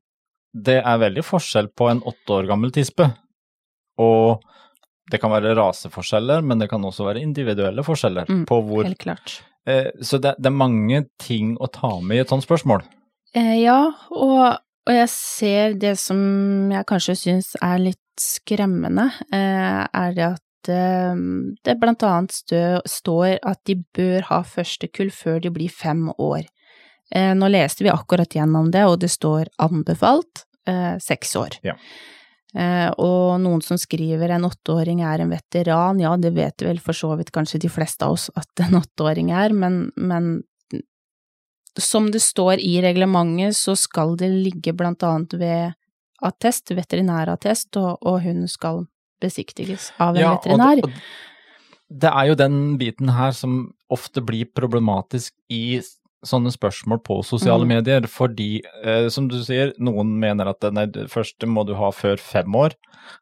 det 0.54 0.78
er 0.84 0.98
veldig 0.98 1.22
forskjell 1.24 1.68
på 1.76 1.90
en 1.90 2.00
åtte 2.02 2.28
år 2.32 2.46
gammel 2.48 2.72
tispe, 2.72 3.06
og 3.98 4.40
det 5.10 5.20
kan 5.20 5.30
være 5.30 5.54
raseforskjeller, 5.58 6.42
men 6.42 6.58
det 6.58 6.68
kan 6.70 6.82
også 6.84 7.04
være 7.04 7.20
individuelle 7.22 7.82
forskjeller 7.84 8.26
Mm, 8.28 8.44
på 8.46 8.60
hvor 8.64 8.84
Helt 8.84 8.98
klart. 8.98 9.42
eh, 9.66 9.90
Så 10.02 10.18
det, 10.20 10.36
det 10.38 10.46
er 10.46 10.50
mange 10.50 11.06
ting 11.18 11.56
å 11.58 11.66
ta 11.70 12.00
med 12.00 12.16
i 12.16 12.20
et 12.20 12.28
sånt 12.28 12.44
spørsmål. 12.46 12.82
Eh, 13.34 13.60
ja, 13.62 13.92
og, 14.10 14.58
og 14.88 14.96
jeg 14.96 15.10
ser 15.12 15.74
det 15.80 15.96
som 16.00 16.20
jeg 16.72 16.86
kanskje 16.88 17.16
syns 17.18 17.52
er 17.62 17.82
litt 17.82 18.00
skremmende, 18.20 19.08
eh, 19.32 19.82
er 19.84 20.14
det 20.16 20.26
at 20.26 20.70
eh, 20.72 21.24
det 21.66 21.76
blant 21.80 22.04
annet 22.06 22.36
står 22.88 23.40
at 23.46 23.60
de 23.68 23.78
bør 23.96 24.28
ha 24.30 24.42
første 24.44 24.88
kull 24.92 25.12
før 25.14 25.40
de 25.44 25.52
blir 25.52 25.72
fem 25.72 26.08
år. 26.16 26.46
Eh, 27.12 27.32
nå 27.36 27.50
leste 27.50 27.84
vi 27.84 27.92
akkurat 27.92 28.36
gjennom 28.36 28.70
det, 28.72 28.86
og 28.86 29.00
det 29.02 29.12
står 29.12 29.52
anbefalt 29.58 30.46
seks 31.02 31.32
år. 31.40 31.54
Ja. 31.66 31.72
Og 33.00 33.40
noen 33.42 33.62
som 33.64 33.78
skriver 33.80 34.30
en 34.30 34.44
åtteåring 34.46 35.00
er 35.02 35.24
en 35.24 35.32
veteran, 35.32 35.98
ja, 35.98 36.12
det 36.20 36.30
vet 36.36 36.62
vel 36.62 36.78
for 36.84 36.94
så 36.94 37.16
vidt 37.18 37.32
kanskje 37.34 37.58
de 37.64 37.70
fleste 37.72 38.06
av 38.06 38.14
oss 38.14 38.28
at 38.38 38.62
en 38.62 38.76
åtteåring 38.78 39.32
er, 39.34 39.56
men, 39.56 39.80
men 39.96 40.28
som 41.80 42.10
det 42.12 42.22
står 42.24 42.60
i 42.62 42.80
reglementet, 42.84 43.56
så 43.58 43.76
skal 43.78 44.16
det 44.20 44.30
ligge 44.30 44.72
blant 44.76 45.02
annet 45.06 45.34
ved 45.40 45.74
attest, 46.22 46.70
veterinærattest, 46.76 47.76
og, 47.80 47.98
og 48.06 48.20
hun 48.22 48.46
skal 48.48 48.84
besiktiges 49.20 49.90
av 50.00 50.16
en 50.16 50.22
Ja, 50.22 50.34
veterinær. 50.36 50.82
Og, 50.84 50.90
og 50.92 52.00
det 52.00 52.10
er 52.12 52.28
jo 52.30 52.36
den 52.38 52.58
biten 52.80 53.08
her 53.16 53.32
som 53.36 53.72
ofte 53.90 54.22
blir 54.22 54.46
problematisk 54.54 55.34
i 55.50 55.80
sånne 56.26 56.52
spørsmål 56.52 57.00
på 57.02 57.16
sosiale 57.24 57.64
Mm. 57.64 57.68
medier, 57.72 58.06
fordi, 58.06 58.60
eh, 58.84 59.08
som 59.08 59.26
du 59.28 59.38
sier, 59.42 59.72
noen 59.80 60.18
mener 60.20 60.48
at 60.52 60.60
nei, 60.72 60.84
det 60.86 61.08
første 61.10 61.48
må 61.48 61.64
du 61.66 61.74
ha 61.74 61.88
før 61.90 62.20
fem 62.20 62.52
år. 62.54 62.74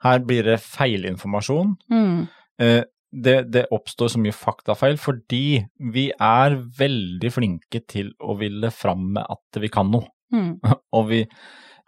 Her 0.02 0.18
blir 0.18 0.42
det 0.44 0.58
feilinformasjon. 0.60 1.76
Mm, 1.90 2.28
Eh, 2.60 2.82
det, 3.10 3.42
det 3.52 3.64
oppstår 3.72 4.12
så 4.12 4.20
mye 4.20 4.36
faktafeil 4.36 4.98
fordi 5.00 5.62
vi 5.94 6.08
er 6.12 6.56
veldig 6.78 7.30
flinke 7.32 7.80
til 7.88 8.12
å 8.20 8.36
ville 8.40 8.70
fram 8.74 9.06
med 9.16 9.24
at 9.24 9.60
vi 9.62 9.70
kan 9.72 9.90
noe. 9.92 10.08
mm, 10.34 10.58
Og 10.98 11.08
vi 11.12 11.22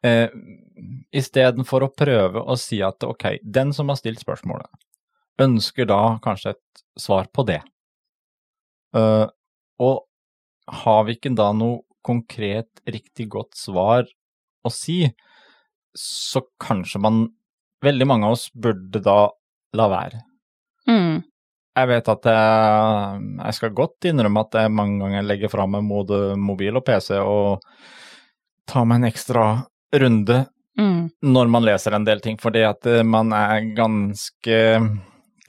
eh, 0.07 0.29
Istedenfor 1.13 1.85
å 1.85 1.93
prøve 1.93 2.41
å 2.41 2.57
si 2.57 2.81
at 2.85 3.05
ok, 3.05 3.43
den 3.45 3.75
som 3.77 3.93
har 3.93 3.99
stilt 4.01 4.23
spørsmålet, 4.23 4.71
ønsker 5.41 5.89
da 5.89 6.17
kanskje 6.25 6.55
et 6.55 6.83
svar 7.01 7.29
på 7.33 7.45
det. 7.49 7.61
Uh, 8.97 9.29
og 9.81 10.07
har 10.85 11.05
vi 11.07 11.19
ikke 11.19 11.35
da 11.37 11.51
noe 11.57 11.83
konkret, 12.07 12.81
riktig 12.89 13.29
godt 13.33 13.59
svar 13.61 14.09
å 14.65 14.73
si, 14.73 15.05
så 15.97 16.43
kanskje 16.63 17.03
man 17.03 17.29
Veldig 17.81 18.05
mange 18.05 18.29
av 18.29 18.35
oss 18.35 18.51
burde 18.53 19.01
da 19.01 19.31
la 19.73 19.87
være. 19.89 20.19
Mm, 20.91 21.19
Jeg 21.81 21.89
vet 21.89 22.09
at 22.13 22.27
jeg, 22.27 23.21
jeg 23.45 23.57
skal 23.57 23.75
godt 23.79 24.09
innrømme 24.11 24.43
at 24.45 24.57
jeg 24.59 24.73
mange 24.75 24.99
ganger 25.05 25.23
legger 25.29 25.53
fra 25.53 25.67
meg 25.71 25.87
både 25.89 26.35
mobil 26.37 26.77
og 26.81 26.85
PC 26.89 27.15
og 27.23 27.63
tar 28.71 28.85
meg 28.91 29.01
en 29.01 29.09
ekstra 29.11 29.45
runde 30.03 30.41
mm, 30.79 30.99
når 31.31 31.49
man 31.51 31.65
leser 31.67 31.95
en 31.97 32.05
del 32.07 32.21
ting, 32.23 32.37
fordi 32.43 32.63
at 32.67 32.87
eh, 32.91 33.03
man 33.07 33.33
er 33.35 33.71
ganske 33.79 34.59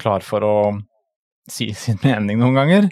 klar 0.01 0.23
for 0.25 0.45
å 0.45 0.55
si 1.49 1.71
sin 1.83 1.99
mening 2.05 2.39
noen 2.41 2.55
ganger. 2.57 2.87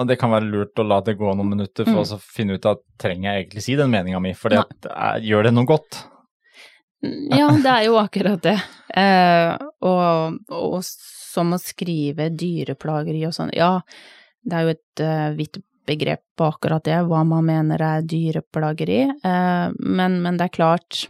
Og 0.00 0.06
det 0.08 0.16
kan 0.16 0.30
være 0.32 0.48
lurt 0.48 0.78
å 0.80 0.86
la 0.88 1.02
det 1.04 1.18
gå 1.20 1.28
noen 1.36 1.50
minutter 1.52 1.84
for 1.84 2.00
Mm. 2.06 2.14
å 2.16 2.18
finne 2.24 2.54
ut 2.56 2.64
at 2.70 2.80
trenger 2.98 3.34
jeg 3.34 3.42
egentlig 3.44 3.62
si 3.66 3.74
den 3.76 3.90
meninga 3.92 4.20
mi, 4.24 4.32
for 4.32 4.54
eh, 4.56 5.18
gjør 5.20 5.44
det 5.50 5.52
noe 5.58 5.68
godt? 5.68 5.98
Ja, 7.02 7.50
det 7.52 7.68
er 7.74 7.84
jo 7.86 7.98
akkurat 8.00 8.40
det. 8.44 8.56
Eh, 8.96 9.56
og, 9.86 10.38
og 10.52 10.78
som 10.84 11.54
å 11.54 11.60
skrive 11.62 12.30
dyreplageri 12.34 13.22
og 13.28 13.34
sånn, 13.36 13.52
ja, 13.56 13.78
det 14.42 14.56
er 14.56 14.66
jo 14.66 14.74
et 14.74 15.04
uh, 15.04 15.28
vidt 15.36 15.60
begrep 15.88 16.22
på 16.38 16.46
akkurat 16.50 16.84
det, 16.86 16.98
hva 17.08 17.22
man 17.26 17.46
mener 17.48 17.82
er 17.82 18.04
dyreplageri, 18.06 19.00
uh, 19.24 19.72
men, 19.78 20.20
men 20.24 20.40
det 20.40 20.50
er 20.50 20.56
klart, 20.58 21.06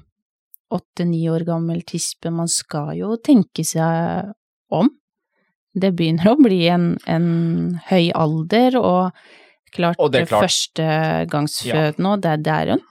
åtte-ni 0.70 1.24
år 1.30 1.44
gammel 1.48 1.82
tispe, 1.86 2.30
man 2.30 2.50
skal 2.50 2.94
jo 2.98 3.16
tenke 3.18 3.64
seg 3.66 4.30
om. 4.70 4.90
Det 5.74 5.92
begynner 5.94 6.32
å 6.32 6.38
bli 6.38 6.64
en, 6.70 6.92
en 7.10 7.28
høy 7.90 8.10
alder, 8.14 8.78
og 8.78 9.74
klart, 9.74 9.98
Og 9.98 10.12
det 10.14 10.26
klart. 10.28 10.46
førstegangsfødende, 10.46 12.14
og 12.14 12.22
det, 12.24 12.36
det 12.46 12.54
er 12.54 12.70
jo 12.72 12.78
en 12.78 12.86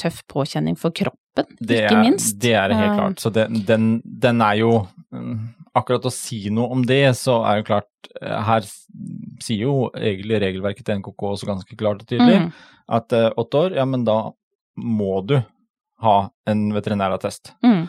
tøff 0.00 0.22
påkjenning 0.30 0.78
for 0.78 0.94
kroppen, 0.94 1.20
Det 1.34 1.80
ikke 1.82 1.94
er, 1.96 2.02
minst. 2.04 2.36
Det 2.42 2.52
er 2.54 2.68
det 2.70 2.76
helt 2.78 2.92
Eh, 2.92 2.98
klart. 2.98 3.20
Så 3.20 3.30
det, 3.34 3.48
den, 3.66 4.00
den 4.04 4.40
er 4.44 4.54
jo 4.60 4.72
mm, 5.12 5.38
Akkurat 5.74 6.04
å 6.06 6.12
si 6.14 6.36
noe 6.54 6.70
om 6.70 6.84
det, 6.86 7.00
så 7.18 7.40
er 7.42 7.56
jo 7.58 7.64
klart 7.66 8.08
eh, 8.22 8.36
Her 8.46 8.62
sier 9.42 9.64
jo 9.64 9.88
egentlig 9.98 10.38
regelverket 10.44 10.86
til 10.86 11.00
NKK 11.00 11.24
også 11.32 11.48
ganske 11.50 11.74
klart 11.80 12.04
og 12.04 12.06
tydelig 12.12 12.36
Mm. 12.44 12.52
at 12.94 13.12
eh, 13.18 13.30
åtte 13.42 13.58
år, 13.64 13.74
ja, 13.80 13.84
men 13.84 14.04
da 14.06 14.18
må 14.78 15.16
du 15.26 15.40
ha 16.04 16.14
en 16.46 16.62
veterinærattest. 16.76 17.50
Mm. 17.66 17.88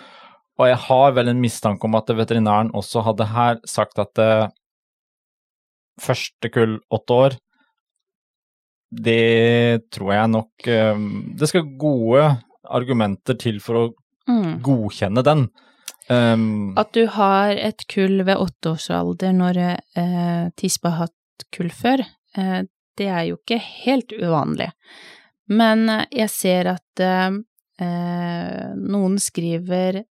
Og 0.57 0.67
jeg 0.71 0.77
har 0.87 1.11
vel 1.17 1.29
en 1.29 1.41
mistanke 1.43 1.85
om 1.85 1.95
at 1.99 2.07
veterinæren 2.15 2.71
også 2.73 3.03
hadde 3.05 3.25
her 3.35 3.57
sagt 3.69 3.99
at 3.99 4.21
første 6.01 6.49
kull 6.53 6.77
åtte 6.93 7.13
år, 7.25 7.35
det 8.95 9.83
tror 9.91 10.13
jeg 10.13 10.29
nok 10.31 10.67
Det 11.35 11.49
skal 11.49 11.65
gode 11.81 12.27
argumenter 12.69 13.37
til 13.39 13.59
for 13.63 13.75
å 13.75 13.85
Mm. 14.27 14.59
godkjenne 14.65 15.21
den. 15.23 15.49
Um, 16.09 16.73
At 16.77 16.93
du 16.93 17.05
har 17.13 17.51
et 17.61 17.83
kull 17.87 18.23
ved 18.25 18.37
åtteårsalder 18.41 19.33
når 19.37 19.57
eh, 19.61 20.49
tispa 20.57 20.89
har 20.89 20.97
hatt 21.05 21.45
kull 21.53 21.69
før, 21.69 22.01
eh, 22.35 22.63
det 22.97 23.05
er 23.07 23.23
jo 23.27 23.37
ikke 23.37 23.59
helt 23.85 24.09
uvanlig. 24.17 24.71
Men 25.47 25.87
eh, 25.89 26.05
jeg 26.11 26.29
ser 26.33 26.71
at 26.73 26.99
eh, 27.05 27.37
eh, 27.85 28.73
noen 28.75 29.19
skriver 29.21 30.01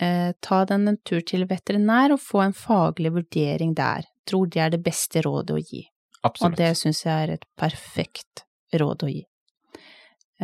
eh, 0.00 0.32
ta 0.40 0.64
den 0.70 0.88
en 0.88 0.98
tur 1.02 1.20
til 1.26 1.46
veterinær 1.50 2.14
og 2.14 2.20
få 2.22 2.44
en 2.46 2.54
faglig 2.54 3.10
vurdering 3.14 3.74
der. 3.74 4.06
Tror 4.26 4.46
det 4.46 4.60
er 4.62 4.70
det 4.70 4.84
beste 4.86 5.22
rådet 5.26 5.50
å 5.56 5.58
gi. 5.62 5.82
Og 6.24 6.54
det 6.56 6.76
syns 6.78 7.02
jeg 7.04 7.12
er 7.26 7.34
et 7.34 7.44
perfekt 7.58 8.44
råd 8.72 9.02
å 9.02 9.10
gi. 9.10 9.24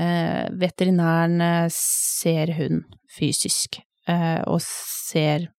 Eh, 0.00 0.46
veterinæren 0.56 1.40
eh, 1.44 1.68
ser 1.74 2.54
hund 2.56 2.84
fysisk, 3.12 3.80
eh, 4.08 4.40
og 4.48 4.62
ser 4.64 5.50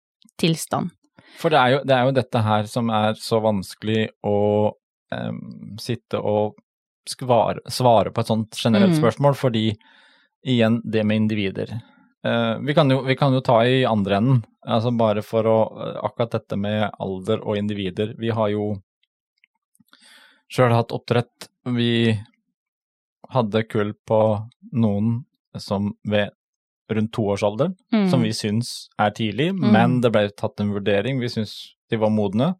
tilstand. 0.41 0.89
For 1.37 1.53
det 1.53 1.59
er, 1.59 1.69
jo, 1.75 1.79
det 1.85 1.95
er 1.95 2.07
jo 2.07 2.15
dette 2.17 2.41
her 2.43 2.67
som 2.69 2.89
er 2.93 3.15
så 3.19 3.39
vanskelig 3.43 4.07
å 4.27 4.37
em, 5.13 5.39
sitte 5.81 6.19
og 6.19 6.57
skvare, 7.09 7.63
svare 7.71 8.11
på 8.13 8.21
et 8.21 8.29
sånt 8.29 8.57
generelt 8.59 8.93
Mm. 8.95 8.99
spørsmål, 9.01 9.35
fordi 9.37 9.65
igjen, 10.45 10.81
det 10.85 11.03
med 11.05 11.23
individer. 11.23 11.71
Eh, 12.23 12.55
vi, 12.61 12.73
kan 12.77 12.89
jo, 12.89 13.01
vi 13.05 13.15
kan 13.17 13.33
jo 13.33 13.41
ta 13.41 13.61
i 13.65 13.83
andre 13.85 14.17
enden, 14.17 14.43
altså 14.65 14.91
bare 14.97 15.23
for 15.25 15.43
å 15.49 15.57
Akkurat 16.05 16.31
dette 16.37 16.57
med 16.57 16.89
alder 16.99 17.41
og 17.41 17.57
individer. 17.57 18.13
Vi 18.17 18.29
har 18.29 18.49
jo 18.49 18.75
sjøl 20.51 20.73
hatt 20.75 20.91
oppdrett. 20.91 21.49
Vi 21.65 22.17
hadde 23.31 23.63
kull 23.69 23.93
på 24.07 24.19
noen 24.73 25.23
som 25.57 25.93
ved 26.07 26.29
rundt 26.91 27.11
toårsalderen, 27.15 27.75
Mm. 27.93 28.09
som 28.11 28.21
vi 28.21 28.29
syns 28.35 28.87
er 28.99 29.11
tidlig, 29.11 29.51
Mm. 29.53 29.71
men 29.71 30.01
det 30.01 30.11
ble 30.11 30.29
tatt 30.29 30.59
en 30.59 30.73
vurdering. 30.73 31.19
Vi 31.19 31.27
syns 31.29 31.53
de 31.89 31.97
var 31.97 32.09
modne. 32.09 32.55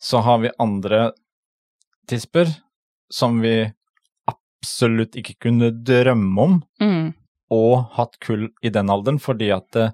Så 0.00 0.22
har 0.22 0.38
vi 0.38 0.50
andre 0.58 1.12
tisper 2.08 2.46
som 3.12 3.40
vi 3.40 3.70
absolutt 4.28 5.16
ikke 5.16 5.36
kunne 5.40 5.70
drømme 5.84 6.38
om 6.40 6.62
Mm. 6.80 7.14
og 7.50 7.90
hatt 7.92 8.18
kull 8.20 8.48
i 8.62 8.68
den 8.70 8.88
alderen, 8.88 9.18
fordi 9.20 9.50
at 9.54 9.70
det, 9.72 9.92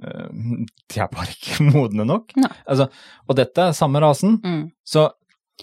de 0.00 1.00
er 1.00 1.08
bare 1.12 1.26
ikke 1.36 1.72
modne 1.72 2.06
nok. 2.06 2.32
Altså, 2.66 2.88
og 3.28 3.36
dette 3.36 3.58
er 3.58 3.72
samme 3.72 4.00
rasen, 4.00 4.38
Mm. 4.42 4.70
så 4.86 5.10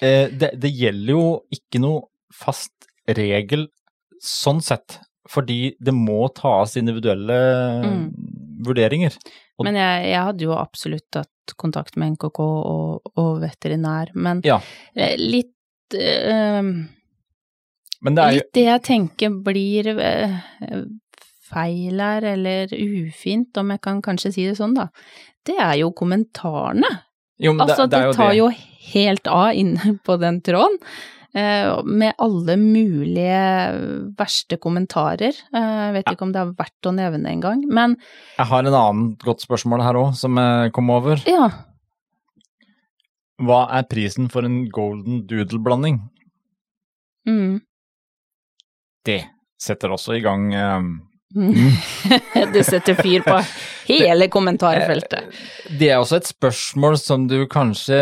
eh, 0.02 0.28
det, 0.30 0.60
det 0.60 0.72
gjelder 0.76 1.10
jo 1.16 1.24
ikke 1.52 1.80
noe 1.82 2.04
fast 2.34 2.88
regel 3.18 3.68
sånn 4.22 4.62
sett, 4.62 5.00
fordi 5.30 5.75
det 5.80 5.94
må 5.94 6.28
tas 6.36 6.75
individuelle 6.78 7.39
Mm. 7.84 8.13
vurderinger. 8.66 9.16
Og- 9.60 9.66
Men 9.66 9.75
jeg, 9.75 10.06
jeg 10.12 10.24
hadde 10.24 10.42
jo 10.44 10.51
absolutt 10.56 11.06
tatt 11.12 11.30
kontakt 11.58 11.96
med 11.98 12.13
NKK 12.18 12.39
og, 12.39 13.01
og 13.18 13.42
veterinær, 13.42 14.12
men 14.16 14.42
Ja. 14.44 14.60
eh, 14.96 15.16
litt 15.18 15.54
øh, 15.94 16.88
Men 18.01 18.16
det 18.16 18.24
jo 18.24 18.36
Litt 18.39 18.54
det 18.54 18.63
jeg 18.66 18.82
tenker 18.84 19.30
blir 19.44 19.88
øh, 19.98 20.86
feil 21.50 22.00
her, 22.00 22.24
eller 22.24 22.68
ufint, 22.72 23.58
om 23.58 23.72
jeg 23.74 23.82
kan 23.82 24.01
kanskje 24.01 24.32
si 24.34 24.46
det 24.48 24.58
sånn, 24.60 24.75
da. 24.78 24.88
Det 25.46 25.56
er 25.60 25.78
jo 25.82 25.92
kommentarene. 25.92 26.86
jo, 27.42 27.54
men 27.54 27.68
Altså, 27.68 27.88
det, 27.89 27.92
det 27.92 28.00
det, 28.00 28.06
jo 28.06 28.13
tar 28.13 28.30
det. 28.30 28.38
jo 28.38 28.50
helt 28.94 29.28
av 29.28 29.54
inne 29.56 30.00
på 30.06 30.20
den 30.20 30.42
tråden. 30.42 30.78
Eh, 31.36 31.82
med 31.86 32.14
alle 32.20 32.56
mulige 32.58 34.14
verste 34.20 34.58
kommentarer. 34.58 35.34
Eh, 35.54 35.80
Jeg 35.90 35.94
vet 35.98 36.12
ikke 36.14 36.28
om 36.28 36.32
det 36.36 36.42
er 36.42 36.54
verdt 36.58 36.90
å 36.90 36.94
nevne 36.96 37.30
engang, 37.32 37.64
men 37.68 37.98
Jeg 38.38 38.46
har 38.52 38.64
en 38.66 38.74
annen 38.74 39.18
godt 39.24 39.42
spørsmål 39.46 39.84
her 39.84 39.94
òg, 39.96 40.14
som 40.16 40.36
jeg 40.38 40.72
kom 40.74 40.90
over. 40.90 41.22
ja. 41.28 41.50
Hva 43.40 43.70
er 43.72 43.86
prisen 43.88 44.28
for 44.28 44.44
en 44.44 44.66
golden 44.70 45.22
doodle-blanding? 45.26 46.02
Mm. 47.26 47.62
Det 49.08 49.22
setter 49.60 49.94
også 49.96 50.18
i 50.18 50.20
gang 50.26 50.50
eh, 50.54 50.90
det 52.54 52.66
setter 52.68 52.98
fyr 53.00 53.22
på 53.24 53.38
hele 53.88 54.28
kommentarfeltet. 54.34 55.30
Det 55.80 55.88
er 55.92 56.02
også 56.02 56.18
et 56.20 56.28
spørsmål 56.34 56.98
som 57.00 57.28
du 57.30 57.46
kanskje 57.48 58.00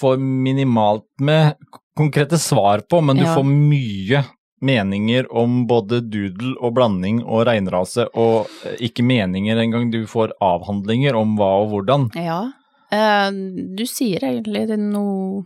får 0.00 0.18
minimalt 0.18 1.06
med 1.20 1.54
konkrete 1.96 2.38
svar 2.38 2.80
på, 2.88 3.00
men 3.04 3.16
du 3.16 3.22
Ja. 3.24 3.34
får 3.34 3.44
mye 3.44 4.24
meninger 4.62 5.26
om 5.34 5.66
både 5.66 6.00
doodle 6.00 6.54
og 6.60 6.74
blanding 6.74 7.22
og 7.24 7.46
reinrase, 7.46 8.06
og 8.14 8.46
eh, 8.64 8.76
ikke 8.88 9.02
meninger 9.02 9.56
engang, 9.58 9.90
du 9.90 10.06
får 10.06 10.32
avhandlinger 10.40 11.14
om 11.18 11.36
hva 11.36 11.50
og 11.64 11.70
hvordan. 11.72 12.08
Ja, 12.14 12.52
eh, 12.92 13.30
du 13.76 13.84
sier 13.86 14.20
egentlig 14.22 14.78
noe 14.78 15.44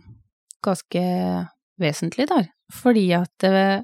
ganske 0.63 1.47
vesentlig 1.79 2.27
der, 2.29 2.49
fordi 2.73 3.11
at 3.13 3.43
eh, 3.43 3.81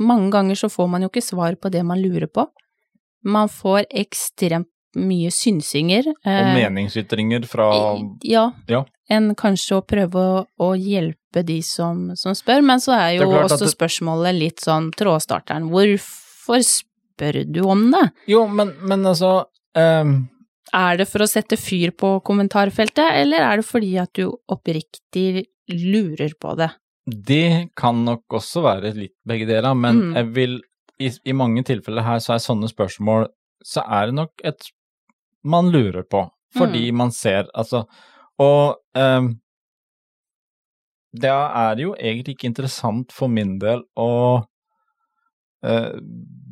mange 0.00 0.30
ganger 0.32 0.54
så 0.56 0.68
får 0.72 0.88
man 0.88 1.02
jo 1.02 1.08
ikke 1.08 1.22
svar 1.24 1.56
på 1.60 1.70
det 1.70 1.84
man 1.84 2.00
lurer 2.00 2.26
på. 2.28 2.46
Man 3.24 3.48
får 3.48 3.84
ekstremt 3.92 4.66
mye 4.96 5.30
synsinger. 5.30 6.06
Og 6.24 6.46
meningsytringer 6.56 7.44
fra 7.46 7.66
Ja, 8.24 8.50
Ja. 8.66 8.84
enn 9.10 9.34
kanskje 9.36 9.76
å 9.78 9.86
prøve 9.86 10.14
å, 10.16 10.46
å 10.58 10.70
hjelpe 10.74 11.19
de 11.32 11.62
som, 11.62 12.10
som 12.18 12.34
spør, 12.34 12.62
men 12.66 12.78
så 12.82 12.92
er 12.96 13.10
jo 13.20 13.30
er 13.30 13.44
også 13.46 13.64
det- 13.66 13.74
spørsmålet 13.76 14.34
litt 14.38 14.60
sånn 14.60 14.90
trådstarteren, 14.92 15.68
hvorfor 15.70 16.60
spør 16.66 17.44
du 17.46 17.60
om 17.70 17.90
det? 17.92 18.10
Jo, 18.26 18.46
men, 18.48 18.74
men 18.82 19.02
altså 19.06 19.44
um... 19.76 20.28
Er 20.72 20.96
det 21.00 21.08
for 21.10 21.18
å 21.24 21.26
sette 21.26 21.56
fyr 21.58 21.90
på 21.98 22.20
kommentarfeltet, 22.22 23.02
eller 23.22 23.42
er 23.42 23.56
det 23.58 23.66
fordi 23.66 23.96
at 23.98 24.12
du 24.14 24.28
oppriktig 24.48 25.46
lurer 25.68 26.30
på 26.38 26.52
det? 26.56 26.68
Det 27.10 27.70
kan 27.74 28.04
nok 28.06 28.22
også 28.38 28.62
være 28.62 28.92
litt 28.94 29.16
begge 29.26 29.46
deler, 29.48 29.74
men 29.74 29.96
Mm. 30.00 30.14
jeg 30.14 30.26
vil 30.36 30.60
i, 31.00 31.10
I 31.26 31.32
mange 31.32 31.64
tilfeller 31.64 32.02
her 32.06 32.18
så 32.22 32.34
er 32.34 32.38
sånne 32.44 32.68
spørsmål 32.70 33.26
Så 33.64 33.82
er 33.82 34.06
det 34.06 34.14
nok 34.14 34.30
et 34.44 34.62
man 35.42 35.70
lurer 35.72 36.04
på, 36.04 36.30
fordi 36.54 36.90
Mm. 36.92 36.96
man 36.96 37.10
ser 37.10 37.48
Altså 37.54 37.86
Og 38.38 38.76
ehm, 38.94 39.39
da 41.10 41.36
er 41.66 41.76
det 41.76 41.86
jo 41.88 41.94
egentlig 41.98 42.36
ikke 42.36 42.50
interessant 42.50 43.14
for 43.14 43.32
min 43.32 43.56
del 43.62 43.82
å 43.98 44.10
eh, 45.66 45.96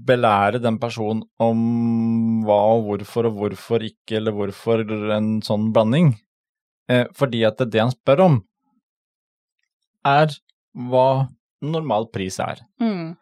belære 0.09 0.61
den 0.65 0.79
personen 0.83 1.23
om 1.43 2.43
hva 2.47 2.59
og 2.75 2.89
hvorfor 2.89 3.29
og 3.31 3.39
hvorfor 3.43 3.85
ikke, 3.87 4.19
eller 4.19 4.35
hvorfor 4.35 4.83
en 5.15 5.39
sånn 5.45 5.71
blanding. 5.75 6.15
Eh, 6.91 7.07
fordi 7.17 7.45
at 7.47 7.61
det, 7.61 7.71
det 7.75 7.85
han 7.85 7.95
spør 7.95 8.25
om, 8.25 8.39
er 10.09 10.33
hva 10.89 11.29
normal 11.65 12.09
pris 12.15 12.39
er. 12.43 12.63
Mm. 12.81 13.17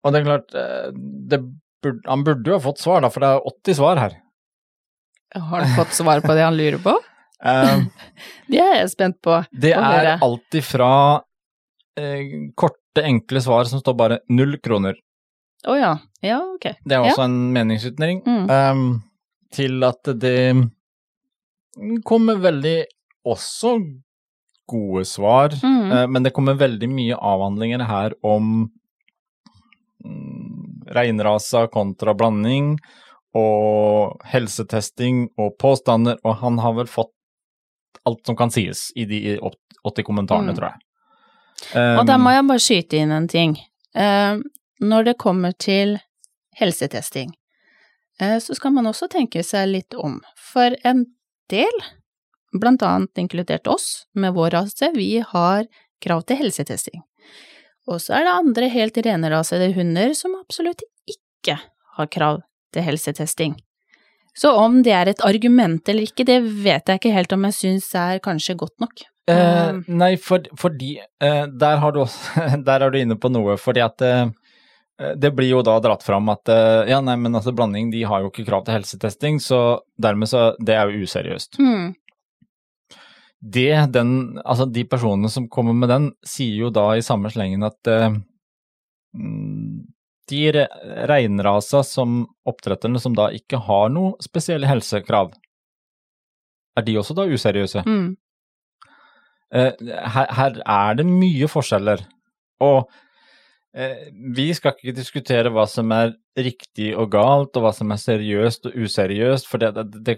Og 0.00 0.12
det 0.12 0.20
er 0.20 0.26
klart, 0.26 0.56
eh, 0.56 0.88
det 1.30 1.42
burde, 1.84 2.02
han 2.08 2.24
burde 2.26 2.50
jo 2.50 2.58
ha 2.58 2.64
fått 2.64 2.82
svar, 2.82 3.04
da, 3.04 3.12
for 3.12 3.24
det 3.24 3.30
er 3.30 3.48
80 3.52 3.78
svar 3.80 4.00
her. 4.00 4.18
Har 5.50 5.62
du 5.62 5.76
fått 5.76 5.94
svar 5.94 6.20
på 6.24 6.34
det 6.34 6.42
han 6.42 6.56
lurer 6.58 6.80
på? 6.82 6.96
Eh, 7.44 7.84
Det 8.50 8.58
er 8.60 8.74
jeg 8.82 8.90
spent 8.92 9.20
på. 9.24 9.38
det 9.52 9.72
er 9.76 10.10
alt 10.20 10.56
ifra 10.58 10.90
eh, 11.98 12.50
korte, 12.58 13.04
enkle 13.04 13.40
svar 13.44 13.64
som 13.70 13.80
står 13.80 13.94
bare 13.96 14.18
null 14.28 14.58
kroner. 14.62 14.96
Å 15.68 15.76
ja. 15.78 15.92
Ja, 16.24 16.38
ok. 16.56 16.66
Det 16.84 16.96
er 16.96 17.04
også 17.04 17.24
en 17.28 17.38
meningsytring. 17.54 18.22
Mm. 18.26 18.44
Ehm, 18.50 18.84
til 19.52 19.82
at 19.84 20.08
det 20.20 20.54
kommer 22.04 22.40
veldig 22.40 22.78
også 23.28 23.74
gode 24.70 25.04
svar, 25.08 25.50
Mm. 25.62 25.90
uh, 25.92 26.06
men 26.06 26.22
det 26.22 26.32
kommer 26.32 26.54
veldig 26.54 26.88
mye 26.88 27.16
avhandlinger 27.16 27.82
her 27.88 28.12
om 28.22 28.70
mm, 30.04 30.86
reinrasa 30.94 31.66
kontra 31.72 32.14
blanding, 32.14 32.76
og 33.34 34.16
helsetesting 34.26 35.28
og 35.38 35.56
påstander, 35.62 36.18
og 36.24 36.36
han 36.42 36.58
har 36.58 36.72
vel 36.78 36.86
fått 36.90 37.12
alt 38.06 38.26
som 38.26 38.36
kan 38.36 38.50
sies 38.50 38.90
i 38.96 39.04
de 39.04 39.38
80 39.40 40.02
kommentarene, 40.06 40.52
Mm. 40.52 40.56
tror 40.56 40.70
jeg. 40.70 40.78
Og 42.00 42.06
der 42.06 42.14
Ehm, 42.14 42.22
må 42.22 42.30
jeg 42.32 42.46
bare 42.48 42.58
skyte 42.58 42.96
inn 42.96 43.12
en 43.12 43.28
ting. 43.28 43.58
Uh, 43.94 44.40
når 44.80 45.04
det 45.04 45.18
kommer 45.18 45.52
til 45.58 45.98
helsetesting, 46.56 47.34
uh, 48.22 48.38
så 48.38 48.54
skal 48.54 48.72
man 48.72 48.86
også 48.86 49.08
tenke 49.10 49.42
seg 49.44 49.68
litt 49.68 49.94
om. 49.94 50.20
For 50.36 50.76
en 50.84 51.06
del, 51.50 51.72
blant 52.52 52.82
annet 52.82 53.10
inkludert 53.18 53.66
oss 53.66 54.06
med 54.14 54.34
vår 54.34 54.50
rase, 54.50 54.92
vi 54.94 55.20
har 55.20 55.66
krav 56.00 56.24
til 56.26 56.36
helsetesting. 56.36 57.02
Og 57.88 58.00
så 58.00 58.14
er 58.20 58.24
det 58.24 58.36
andre 58.38 58.68
helt 58.68 58.96
renrasede 58.96 59.74
hunder 59.74 60.14
som 60.14 60.34
absolutt 60.38 60.82
ikke 61.06 61.58
har 61.96 62.06
krav 62.06 62.42
til 62.72 62.82
helsetesting. 62.86 63.56
Så 64.36 64.52
om 64.56 64.80
det 64.86 64.92
er 64.94 65.10
et 65.10 65.22
argument 65.26 65.88
eller 65.90 66.06
ikke, 66.06 66.26
det 66.28 66.40
vet 66.64 66.88
jeg 66.88 67.00
ikke 67.00 67.14
helt 67.14 67.32
om 67.36 67.48
jeg 67.48 67.56
syns 67.56 67.88
er 67.98 68.22
kanskje 68.24 68.56
godt 68.60 68.76
nok. 68.82 69.02
Eh, 69.30 69.50
Um, 69.70 69.82
nei, 70.00 70.14
for, 70.18 70.44
fordi 70.58 70.96
eh, 70.98 71.44
der, 71.46 71.80
har 71.82 71.94
du 71.94 72.02
også, 72.04 72.46
der 72.66 72.84
er 72.84 72.90
du 72.90 72.98
inne 73.00 73.18
på 73.20 73.30
noe, 73.32 73.56
fordi 73.60 73.82
at 73.84 74.02
eh, 74.06 74.30
det 75.20 75.32
blir 75.36 75.54
jo 75.54 75.62
da 75.64 75.78
dratt 75.82 76.04
fram 76.04 76.28
at 76.32 76.50
eh, 76.52 76.90
ja, 76.90 77.00
nei, 77.04 77.16
men 77.20 77.36
altså 77.36 77.54
blanding 77.56 77.92
de 77.92 78.02
har 78.08 78.24
jo 78.24 78.30
ikke 78.32 78.46
krav 78.48 78.66
til 78.66 78.76
helsetesting, 78.78 79.40
så 79.40 79.80
dermed 80.00 80.28
så 80.28 80.50
Det 80.58 80.76
er 80.76 80.90
jo 80.90 81.06
useriøst. 81.06 81.60
Mm. 81.60 81.94
Det 83.40 83.86
den 83.88 84.10
Altså 84.44 84.66
de 84.68 84.84
personene 84.84 85.30
som 85.32 85.48
kommer 85.48 85.72
med 85.72 85.88
den, 85.88 86.10
sier 86.26 86.66
jo 86.66 86.74
da 86.74 86.90
i 86.96 87.04
samme 87.04 87.32
slengen 87.32 87.64
at 87.64 87.88
eh, 87.88 88.10
mm, 89.16 89.86
de 90.30 90.40
re- 90.54 90.68
reinrasa 91.10 91.82
som 91.86 92.22
oppdretterne 92.48 93.00
som 93.02 93.14
da 93.18 93.28
ikke 93.34 93.60
har 93.66 93.90
noe 93.92 94.14
spesielle 94.24 94.68
helsekrav, 94.70 95.32
er 96.78 96.86
de 96.86 96.96
også 97.00 97.16
da 97.18 97.28
useriøse? 97.28 97.84
hmm. 97.86 98.10
Eh, 99.50 99.72
her, 100.14 100.28
her 100.30 100.58
er 100.62 100.98
det 101.00 101.04
mye 101.10 101.48
forskjeller, 101.50 102.04
og 102.62 102.84
eh, 103.74 104.04
vi 104.36 104.44
skal 104.54 104.76
ikke 104.76 104.94
diskutere 104.94 105.50
hva 105.50 105.64
som 105.66 105.90
er 105.90 106.12
riktig 106.38 106.92
og 106.94 107.10
galt, 107.10 107.58
og 107.58 107.64
hva 107.64 107.72
som 107.74 107.90
er 107.90 107.98
seriøst 107.98 108.70
og 108.70 108.76
useriøst, 108.86 109.50
for 109.50 109.58
det, 109.58 109.72
det, 109.74 110.04
det, 110.06 110.16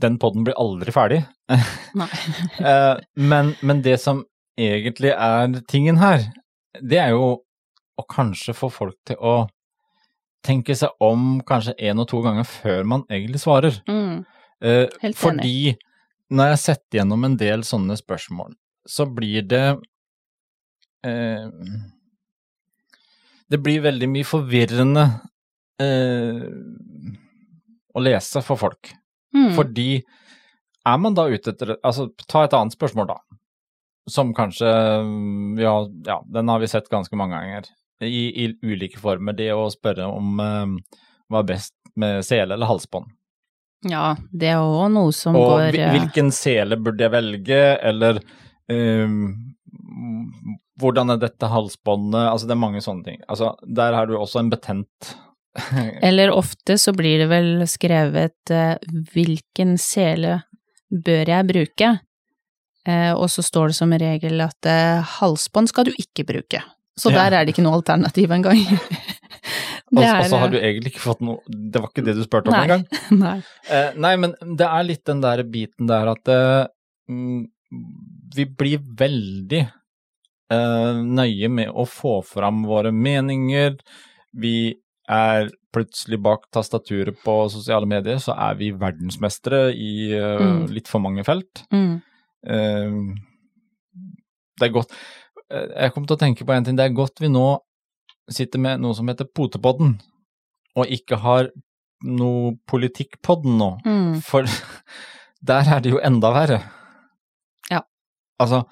den 0.00 0.16
podden 0.22 0.48
blir 0.48 0.56
aldri 0.60 0.94
ferdig. 0.96 1.22
Eh, 2.62 2.96
men, 3.20 3.52
men 3.60 3.82
det 3.84 3.98
som 4.00 4.22
egentlig 4.56 5.10
er 5.12 5.58
tingen 5.68 5.98
her, 6.00 6.24
det 6.80 7.02
er 7.02 7.12
jo 7.12 7.42
å 7.98 8.04
kanskje 8.08 8.54
få 8.56 8.70
folk 8.72 8.96
til 9.08 9.18
å 9.20 9.36
tenke 10.42 10.74
seg 10.78 10.90
om 11.02 11.40
kanskje 11.46 11.74
en 11.88 12.02
og 12.02 12.08
to 12.10 12.20
ganger 12.24 12.46
før 12.48 12.86
man 12.88 13.04
egentlig 13.10 13.42
svarer. 13.42 13.78
Mm. 13.88 14.24
Eh, 14.62 14.86
Helt 15.02 15.04
enig. 15.04 15.18
fordi 15.18 15.76
når 16.32 16.52
jeg 16.52 16.62
setter 16.64 16.98
gjennom 17.00 17.26
en 17.26 17.36
del 17.38 17.64
sånne 17.66 17.96
spørsmål, 17.98 18.54
så 18.88 19.06
blir 19.06 19.44
det 19.46 19.66
eh, 21.06 21.48
Det 23.52 23.58
blir 23.60 23.82
veldig 23.84 24.08
mye 24.08 24.24
forvirrende 24.24 25.04
eh, 25.82 26.46
å 27.92 28.00
lese 28.00 28.40
for 28.42 28.56
folk. 28.56 28.94
Mm. 29.36 29.52
Fordi 29.56 29.90
er 30.88 30.98
man 30.98 31.14
da 31.14 31.28
ute 31.28 31.52
etter 31.52 31.76
Altså, 31.82 32.08
ta 32.26 32.46
et 32.46 32.56
annet 32.56 32.74
spørsmål, 32.74 33.12
da. 33.12 33.18
Som 34.10 34.32
kanskje 34.34 34.66
ja, 35.60 35.74
ja, 36.08 36.18
den 36.26 36.48
har 36.48 36.58
vi 36.62 36.70
sett 36.70 36.88
ganske 36.90 37.16
mange 37.16 37.36
ganger. 37.36 37.68
I, 38.02 38.44
i 38.44 38.46
ulike 38.62 38.98
former. 39.00 39.32
Det 39.38 39.50
å 39.54 39.68
spørre 39.72 40.06
om 40.10 40.40
eh, 40.40 40.98
hva 41.30 41.42
er 41.42 41.48
best 41.54 41.74
med 41.96 42.24
sele 42.24 42.54
eller 42.56 42.66
halsbånd. 42.70 43.10
Ja, 43.90 44.12
det 44.30 44.52
er 44.52 44.60
òg 44.62 44.92
noe 44.94 45.12
som 45.16 45.34
Og 45.36 45.48
går 45.50 45.64
hvil- 45.72 45.80
eh, 45.88 45.94
hvilken 45.96 46.30
sele 46.34 46.76
burde 46.78 47.02
jeg 47.02 47.10
velge, 47.12 47.62
eller 47.82 48.20
ehm, 48.70 49.32
hvordan 50.80 51.10
er 51.14 51.18
dette 51.22 51.48
halsbåndet 51.50 52.28
Altså, 52.30 52.46
det 52.48 52.54
er 52.56 52.62
mange 52.62 52.80
sånne 52.84 53.04
ting. 53.06 53.20
Altså, 53.28 53.52
der 53.66 53.96
har 53.96 54.06
du 54.08 54.14
også 54.18 54.40
en 54.42 54.50
betent 54.52 55.12
Eller 56.06 56.32
ofte 56.32 56.78
så 56.80 56.94
blir 56.96 57.18
det 57.20 57.28
vel 57.28 57.50
skrevet 57.68 58.52
uh, 58.54 58.76
'hvilken 59.12 59.74
sele 59.80 60.38
bør 60.92 61.28
jeg 61.28 61.48
bruke', 61.48 61.90
eh, 62.86 63.12
og 63.12 63.28
så 63.32 63.42
står 63.44 63.68
det 63.72 63.76
som 63.76 63.92
regel 63.92 64.40
at 64.44 64.66
eh, 64.68 65.02
halsbånd 65.20 65.68
skal 65.68 65.84
du 65.88 65.92
ikke 65.96 66.24
bruke. 66.28 66.62
Så 66.98 67.10
Ja. 67.10 67.22
der 67.24 67.38
er 67.40 67.44
det 67.46 67.54
ikke 67.54 67.64
noe 67.64 67.78
alternativ 67.80 68.30
engang. 68.30 68.58
Det 69.92 70.04
er, 70.08 70.22
så 70.24 70.38
har 70.40 70.48
du 70.48 70.56
egentlig 70.56 70.94
ikke 70.94 71.02
fått 71.04 71.20
noe 71.20 71.42
Det 71.50 71.80
var 71.82 71.90
ikke 71.90 72.04
det 72.06 72.14
du 72.16 72.22
spurte 72.24 72.48
om 72.48 72.54
engang. 72.56 72.84
Nei. 73.24 73.34
Eh, 73.68 73.90
nei, 74.00 74.12
men 74.16 74.32
det 74.56 74.64
er 74.64 74.86
litt 74.88 75.02
den 75.04 75.20
der 75.20 75.42
biten 75.44 75.86
der 75.90 76.08
at 76.14 76.30
eh, 76.32 76.64
mm, 77.12 77.42
vi 78.36 78.46
blir 78.48 78.80
veldig 78.80 79.60
eh, 79.66 81.02
nøye 81.04 81.50
med 81.52 81.68
å 81.76 81.84
få 81.84 82.14
fram 82.24 82.62
våre 82.64 82.88
meninger. 82.94 83.76
Vi 84.32 84.54
er 85.12 85.50
plutselig 85.76 86.22
bak 86.24 86.46
tastaturet 86.56 87.20
på 87.24 87.36
sosiale 87.52 87.84
medier, 87.88 88.16
så 88.22 88.32
er 88.48 88.56
vi 88.60 88.70
verdensmestere 88.72 89.74
i 89.76 89.92
eh, 90.16 90.40
Mm. 90.40 90.66
litt 90.72 90.88
for 90.88 91.04
mange 91.04 91.24
felt. 91.28 91.66
Mm. 91.72 91.98
Eh, 92.48 92.96
det 94.56 94.68
er 94.70 94.72
godt 94.74 94.92
eh, 94.96 94.96
Jeg 95.52 95.92
kom 95.94 96.06
til 96.06 96.16
å 96.16 96.20
tenke 96.20 96.46
på 96.48 96.54
en 96.54 96.64
ting. 96.66 96.78
Det 96.78 96.86
er 96.86 96.96
godt 96.96 97.20
vi 97.22 97.30
nå 97.32 97.46
sitter 98.32 98.62
med 98.62 98.80
noe 98.80 98.96
som 98.96 99.08
heter 99.10 99.28
Potepodden, 99.28 99.96
og 100.78 100.92
ikke 100.94 101.18
har 101.24 101.50
noe 102.02 102.54
Politikkpodden 102.70 103.58
nå. 103.60 103.70
Mm. 103.86 104.14
For 104.24 104.48
der 105.52 105.74
er 105.76 105.82
det 105.84 105.92
jo 105.92 106.00
enda 106.02 106.32
verre. 106.34 106.60
Ja. 107.70 107.82
Altså, 108.42 108.64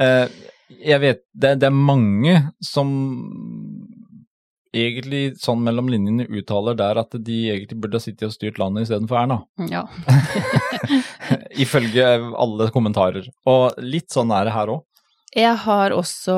eh, 0.00 0.26
jeg 0.74 1.00
vet 1.04 1.24
det, 1.32 1.58
det 1.62 1.68
er 1.68 1.76
mange 1.76 2.38
som 2.64 2.90
egentlig 4.74 5.36
sånn 5.38 5.60
mellom 5.62 5.86
linjene 5.92 6.26
uttaler 6.34 6.74
der 6.78 6.98
at 6.98 7.14
de 7.14 7.36
egentlig 7.52 7.78
burde 7.78 8.00
ha 8.00 8.02
sittet 8.02 8.26
og 8.26 8.34
styrt 8.34 8.58
landet 8.58 8.88
istedenfor 8.88 9.20
Erna. 9.20 9.38
Ja. 9.70 9.84
Ifølge 11.64 12.08
alle 12.34 12.68
kommentarer. 12.74 13.28
Og 13.50 13.78
litt 13.84 14.10
sånn 14.14 14.34
er 14.34 14.48
det 14.48 14.56
her 14.56 14.74
òg. 14.74 14.82
Jeg 15.34 15.58
har 15.64 15.90
også 15.94 16.36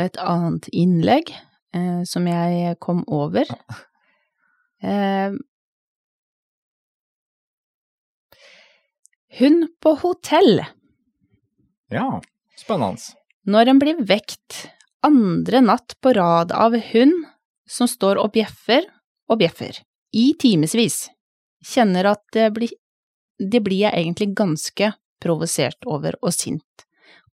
et 0.00 0.18
annet 0.18 0.66
innlegg 0.74 1.30
eh, 1.30 2.02
som 2.08 2.26
jeg 2.26 2.76
kom 2.82 3.04
over. 3.06 3.46
Eh, 4.82 5.36
hun 9.38 9.60
på 9.78 9.94
hotell. 10.02 10.64
Ja, 11.94 12.20
spennende. 12.58 12.98
Når 13.46 13.70
en 13.70 13.82
blir 13.82 14.02
vekt 14.06 14.64
andre 15.06 15.62
natt 15.62 15.96
på 16.02 16.12
rad 16.18 16.52
av 16.54 16.76
hund 16.92 17.24
som 17.70 17.88
står 17.90 18.20
og 18.22 18.34
bjeffer 18.34 18.86
og 19.30 19.38
bjeffer, 19.40 19.78
i 20.12 20.32
timevis, 20.38 21.06
kjenner 21.64 22.10
at 22.10 22.22
det 22.34 22.50
blir, 22.54 22.74
det 23.38 23.62
blir 23.64 23.86
jeg 23.86 24.02
egentlig 24.02 24.32
ganske 24.36 24.92
provosert 25.22 25.86
over 25.86 26.18
og 26.20 26.34
sint. 26.34 26.86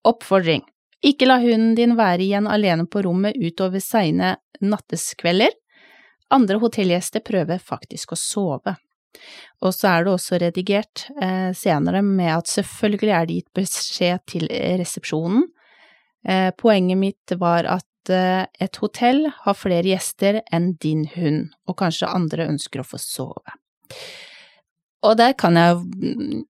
Oppfordring. 0.07 0.63
Ikke 1.05 1.27
la 1.27 1.39
hunden 1.39 1.75
din 1.77 1.95
være 1.99 2.25
igjen 2.25 2.47
alene 2.51 2.85
på 2.87 3.03
rommet 3.05 3.37
utover 3.39 3.79
seine 3.83 4.35
natteskvelder. 4.59 5.53
Andre 6.35 6.59
hotellgjester 6.61 7.23
prøver 7.25 7.61
faktisk 7.63 8.13
å 8.13 8.19
sove. 8.19 8.75
Og 9.65 9.73
så 9.73 9.89
er 9.91 10.05
det 10.05 10.13
også 10.13 10.39
redigert 10.41 11.07
eh, 11.21 11.51
senere 11.57 12.03
med 12.05 12.31
at 12.35 12.51
selvfølgelig 12.51 13.13
er 13.15 13.27
det 13.27 13.39
gitt 13.39 13.53
beskjed 13.57 14.25
til 14.29 14.45
resepsjonen. 14.51 15.47
Eh, 16.27 16.49
poenget 16.59 16.99
mitt 16.99 17.35
var 17.39 17.67
at 17.79 18.13
eh, 18.13 18.45
et 18.61 18.81
hotell 18.83 19.25
har 19.43 19.57
flere 19.57 19.87
gjester 19.89 20.41
enn 20.53 20.73
din 20.83 21.07
hund, 21.15 21.49
og 21.67 21.79
kanskje 21.81 22.11
andre 22.11 22.47
ønsker 22.51 22.83
å 22.83 22.87
få 22.87 22.99
sove. 23.01 23.57
Og 25.07 25.15
der 25.19 25.33
kan 25.39 25.55
jeg 25.57 25.79
mm, 25.79 26.45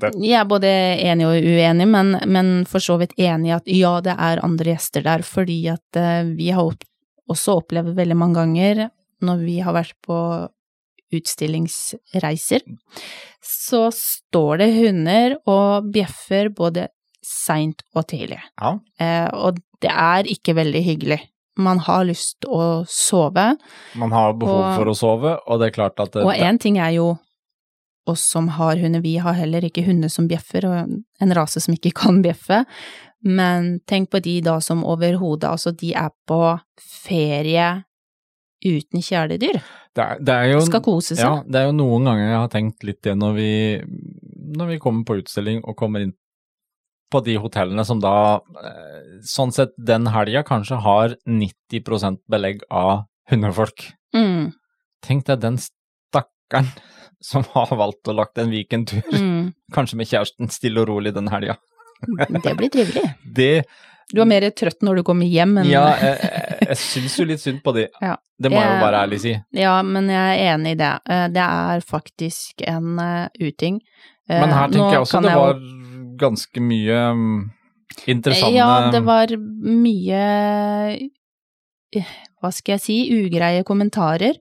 Det, 0.00 0.10
jeg 0.24 0.38
er 0.40 0.48
både 0.50 0.70
enig 1.04 1.26
og 1.28 1.36
uenig, 1.46 1.86
men, 1.88 2.14
men 2.26 2.50
for 2.66 2.82
så 2.82 2.96
vidt 3.00 3.14
enig 3.20 3.52
i 3.52 3.54
at 3.56 3.70
ja, 3.70 3.92
det 4.04 4.16
er 4.18 4.42
andre 4.44 4.74
gjester 4.74 5.04
der, 5.06 5.22
fordi 5.26 5.60
at 5.72 6.00
eh, 6.00 6.24
vi 6.34 6.50
har 6.54 6.64
opp, 6.72 6.82
også 7.30 7.58
opplevd 7.62 7.94
veldig 7.96 8.16
mange 8.18 8.40
ganger 8.42 8.88
når 9.24 9.44
vi 9.44 9.58
har 9.64 9.72
vært 9.76 9.94
på 10.04 10.18
utstillingsreiser, 11.14 12.64
så 13.44 13.86
står 13.94 14.58
det 14.62 14.70
hunder 14.76 15.36
og 15.50 15.90
bjeffer 15.94 16.50
både 16.54 16.88
seint 17.24 17.84
og 17.96 18.06
tidlig. 18.10 18.40
ja. 18.60 18.74
Eh, 19.00 19.28
og 19.32 19.60
det 19.80 19.90
er 19.92 20.28
ikke 20.32 20.54
veldig 20.56 20.80
hyggelig. 20.84 21.20
Man 21.60 21.78
har 21.86 22.04
lyst 22.08 22.44
å 22.50 22.84
sove, 22.88 23.56
Man 23.94 24.10
har 24.12 24.32
behov 24.34 24.60
Og- 24.64 24.76
for 24.76 24.84
å 24.90 24.94
sove, 24.96 25.38
og 25.46 25.60
det 25.60 25.66
er 25.68 25.74
klart 25.76 26.00
at 26.00 26.12
det, 26.12 26.22
og 26.24 26.32
én 26.34 26.58
ting 26.58 26.78
er 26.78 26.90
jo 26.90 27.18
oss 28.10 28.24
som 28.34 28.48
har 28.56 28.76
hunder, 28.76 29.00
vi 29.00 29.16
har 29.22 29.36
heller 29.38 29.64
ikke 29.64 29.84
hunder 29.86 30.12
som 30.12 30.28
bjeffer, 30.28 30.66
og 30.68 30.94
en 31.24 31.34
rase 31.36 31.62
som 31.64 31.74
ikke 31.76 31.94
kan 31.96 32.20
bjeffe. 32.24 32.64
Men 33.24 33.78
tenk 33.88 34.10
på 34.12 34.20
de 34.24 34.38
da 34.44 34.58
som 34.60 34.84
overhodet, 34.84 35.48
altså 35.48 35.72
de 35.72 35.94
er 35.96 36.10
på 36.28 36.40
ferie 36.80 37.70
uten 38.64 39.04
kjæledyr. 39.04 39.60
det, 39.94 40.02
er, 40.02 40.20
det 40.20 40.34
er 40.34 40.50
jo 40.54 40.60
Skal 40.64 40.84
kose 40.84 41.16
seg. 41.16 41.24
Ja, 41.24 41.40
det 41.44 41.60
er 41.60 41.66
jo 41.68 41.76
noen 41.76 42.08
ganger 42.08 42.28
jeg 42.28 42.40
har 42.40 42.52
tenkt 42.52 42.84
litt 42.86 43.02
det 43.04 43.16
når 43.16 43.34
vi, 43.36 43.50
når 44.56 44.74
vi 44.74 44.78
kommer 44.82 45.04
på 45.08 45.18
utstilling 45.20 45.62
og 45.64 45.76
kommer 45.76 46.04
inn 46.04 46.14
på 47.12 47.20
de 47.24 47.36
hotellene 47.38 47.84
som 47.86 48.00
da, 48.02 48.40
eh, 48.64 49.20
sånn 49.28 49.52
sett 49.54 49.74
den 49.78 50.08
helga 50.10 50.42
kanskje 50.46 50.80
har 50.82 51.14
90% 51.28 52.24
belegg 52.32 52.64
av 52.72 53.04
hundefolk. 53.30 53.90
Mm, 54.16 54.52
Tenk 55.04 55.26
deg 55.28 55.42
den 55.42 55.58
stakkaren 55.60 56.72
som 57.24 57.44
har 57.54 57.72
valgt 57.76 58.10
å 58.10 58.14
lagt 58.16 58.38
en 58.38 58.52
weekendtur, 58.52 59.02
mm. 59.08 59.52
kanskje 59.76 59.98
med 60.00 60.10
kjæresten, 60.10 60.52
stille 60.52 60.84
og 60.84 60.90
rolig 60.92 61.14
den 61.16 61.30
helga. 61.32 61.56
Det 62.04 62.54
blir 62.58 62.68
trivelig. 62.68 63.04
Det 63.38 63.64
Du 64.12 64.20
er 64.20 64.28
mer 64.28 64.44
trøtt 64.52 64.84
når 64.84 65.00
du 65.00 65.02
kommer 65.08 65.28
hjem, 65.30 65.56
enn 65.62 65.70
Ja, 65.70 65.86
jeg, 65.96 66.30
jeg, 66.68 66.76
syns 66.82 67.16
jo 67.18 67.24
litt 67.30 67.40
synd 67.40 67.62
på 67.64 67.72
de. 67.76 67.88
Ja. 68.04 68.18
Det 68.34 68.50
må 68.50 68.58
jeg 68.58 68.70
jo 68.72 68.82
bare 68.82 69.00
ærlig 69.06 69.20
si. 69.22 69.32
Ja, 69.54 69.76
men 69.86 70.10
jeg 70.10 70.38
er 70.42 70.56
enig 70.56 70.74
i 70.74 70.78
det. 70.80 70.92
Eh, 71.06 71.26
Det 71.32 71.44
er 71.44 71.84
faktisk 71.86 72.64
en 72.66 72.98
eh, 72.98 73.28
uting. 73.38 73.78
Eh, 74.28 74.40
Men 74.42 74.52
her 74.52 74.68
nå 74.68 74.74
tenker 74.74 74.96
jeg 74.98 75.04
også 75.06 75.20
det 75.22 75.30
jeg 75.30 75.40
var 75.44 75.60
ganske 76.18 76.62
mye 76.62 76.98
mm, 77.14 77.38
interessante 78.10 78.56
Ja, 78.58 78.68
det 78.90 79.00
var 79.06 79.32
mye 79.38 80.20
Hva 82.42 82.50
skal 82.52 82.76
jeg 82.76 82.84
si, 82.84 82.98
ugreie 83.14 83.64
kommentarer. 83.66 84.36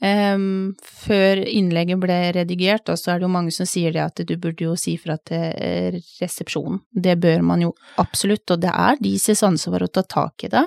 Em, 0.00 0.72
før 0.80 1.42
innlegget 1.44 2.00
ble 2.00 2.16
redigert, 2.32 2.88
og 2.88 2.96
så 2.96 3.12
er 3.12 3.20
det 3.20 3.26
jo 3.26 3.32
mange 3.34 3.52
som 3.52 3.68
sier 3.68 3.92
det 3.92 4.00
at 4.00 4.22
du 4.24 4.32
burde 4.40 4.64
jo 4.64 4.72
si 4.80 4.94
fra 4.96 5.18
til 5.28 5.42
eh, 5.52 5.98
resepsjonen. 6.22 6.78
Det 6.88 7.18
bør 7.20 7.44
man 7.44 7.66
jo 7.66 7.74
absolutt, 8.00 8.48
og 8.48 8.62
det 8.62 8.72
er 8.72 8.96
deres 9.04 9.44
ansvar 9.44 9.84
å 9.84 9.90
ta 9.92 10.06
tak 10.08 10.46
i 10.48 10.52
det. 10.56 10.64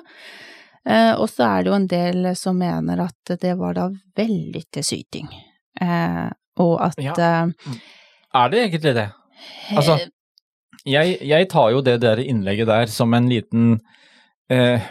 Uh, 0.84 1.16
og 1.16 1.30
så 1.32 1.46
er 1.48 1.64
det 1.64 1.70
jo 1.72 1.76
en 1.78 1.86
del 1.88 2.26
som 2.36 2.58
mener 2.60 3.00
at 3.06 3.32
det 3.40 3.54
var 3.56 3.78
da 3.78 3.86
veldig 4.20 4.64
til 4.68 4.84
syting. 4.84 5.30
uh, 5.82 6.28
og 6.60 6.74
at 6.84 7.00
Ja. 7.00 7.14
uh, 7.48 7.78
Er 8.36 8.50
det 8.50 8.60
egentlig 8.60 8.94
det? 8.98 9.10
Altså, 9.78 9.96
jeg, 10.86 11.18
jeg 11.24 11.48
tar 11.50 11.72
jo 11.72 11.82
det 11.82 12.02
der 12.02 12.20
innlegget 12.20 12.68
der 12.68 12.92
som 12.92 13.14
en 13.14 13.30
liten 13.30 13.80
eh, 14.52 14.82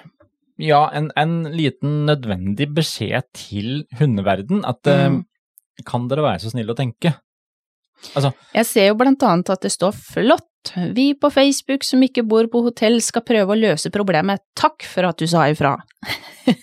Ja, 0.62 0.84
en, 0.94 1.10
en 1.18 1.42
liten 1.50 2.04
nødvendig 2.06 2.68
beskjed 2.76 3.26
til 3.34 3.82
hundeverden. 3.98 4.62
At 4.68 4.86
mm. 4.86 5.20
uh, 5.20 5.82
kan 5.88 6.06
dere 6.10 6.22
være 6.28 6.44
så 6.44 6.52
snille 6.52 6.74
å 6.74 6.78
tenke? 6.78 7.16
Altså, 8.16 8.32
Jeg 8.54 8.66
ser 8.66 8.88
jo 8.90 8.96
blant 8.98 9.22
annet 9.26 9.50
at 9.54 9.62
det 9.62 9.72
står 9.74 9.94
flott, 9.94 10.48
vi 10.94 11.12
på 11.18 11.30
Facebook 11.34 11.82
som 11.86 12.02
ikke 12.06 12.24
bor 12.26 12.46
på 12.50 12.62
hotell 12.66 13.00
skal 13.02 13.24
prøve 13.26 13.54
å 13.54 13.58
løse 13.58 13.90
problemet, 13.94 14.42
takk 14.58 14.86
for 14.86 15.06
at 15.08 15.18
du 15.18 15.26
sa 15.30 15.48
ifra. 15.50 15.76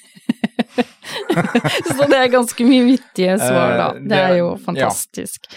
Så 1.90 2.06
det 2.10 2.18
er 2.18 2.32
ganske 2.32 2.66
mye 2.68 2.86
vittige 2.88 3.36
svar, 3.42 3.74
da. 3.78 3.88
Eh, 3.96 4.04
Det 4.10 4.20
er 4.20 4.36
jo 4.40 4.50
fantastisk. 4.62 5.48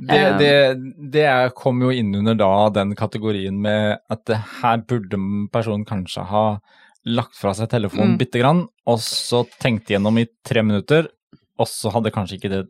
det, 0.00 0.18
Eh. 0.18 0.38
det, 0.38 1.10
det 1.12 1.24
er- 1.24 1.50
kom 1.50 1.80
jo 1.82 1.90
inn 1.90 2.14
under 2.14 2.34
da 2.34 2.68
den 2.70 2.94
kategorien 2.94 3.60
med 3.60 3.98
at 4.10 4.26
her 4.62 4.78
burde 4.78 5.16
personen 5.52 5.84
kanskje 5.84 6.24
ha 6.26 6.60
lagt 7.06 7.36
fra 7.36 7.54
seg 7.56 7.70
telefonen 7.72 8.14
Mm. 8.14 8.18
bitte 8.18 8.38
grann, 8.38 8.66
og 8.86 8.98
så 9.00 9.44
tenkt 9.60 9.88
gjennom 9.88 10.18
i 10.18 10.26
tre 10.44 10.62
minutter, 10.62 11.08
og 11.58 11.66
så 11.68 11.90
hadde 11.92 12.10
kanskje 12.12 12.36
ikke 12.38 12.50
det 12.50 12.66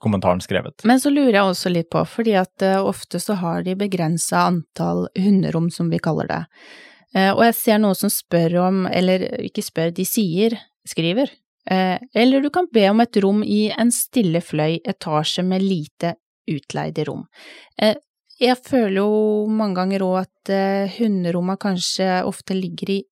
kommentaren 0.00 0.40
skrevet. 0.40 0.84
Men 0.84 0.98
så 1.00 1.10
lurer 1.10 1.32
jeg 1.32 1.42
også 1.42 1.72
litt 1.72 1.88
på, 1.90 2.02
fordi 2.06 2.34
at 2.36 2.62
eh, 2.62 2.76
ofte 2.84 3.20
så 3.20 3.34
har 3.40 3.62
de 3.62 3.74
begrensa 3.74 4.46
antall 4.46 5.08
hunderom, 5.16 5.70
som 5.70 5.88
vi 5.90 5.98
kaller 5.98 6.26
det. 6.28 6.42
Eh, 7.14 7.32
og 7.32 7.42
jeg 7.44 7.54
ser 7.54 7.78
noen 7.78 7.94
som 7.96 8.10
spør 8.12 8.58
om, 8.68 8.86
eller 8.86 9.24
ikke 9.40 9.64
spør, 9.64 9.94
de 9.96 10.04
sier, 10.04 10.58
skriver. 10.86 11.30
Eh, 11.70 11.98
eller 12.14 12.40
du 12.44 12.50
kan 12.50 12.68
be 12.72 12.88
om 12.90 13.00
et 13.00 13.16
rom 13.24 13.42
i 13.42 13.70
en 13.72 13.90
stille 13.90 14.40
fløy 14.44 14.80
etasje 14.84 15.42
med 15.42 15.64
lite 15.64 16.14
utleide 16.46 17.06
rom. 17.08 17.24
Jeg 18.38 18.56
føler 18.62 19.00
jo 19.00 19.46
mange 19.48 19.74
ganger 19.80 20.04
òg 20.06 20.18
at 20.20 20.50
hunderomma 20.98 21.56
kanskje 21.58 22.20
ofte 22.28 22.54
ligger 22.54 22.92
i 22.92 23.04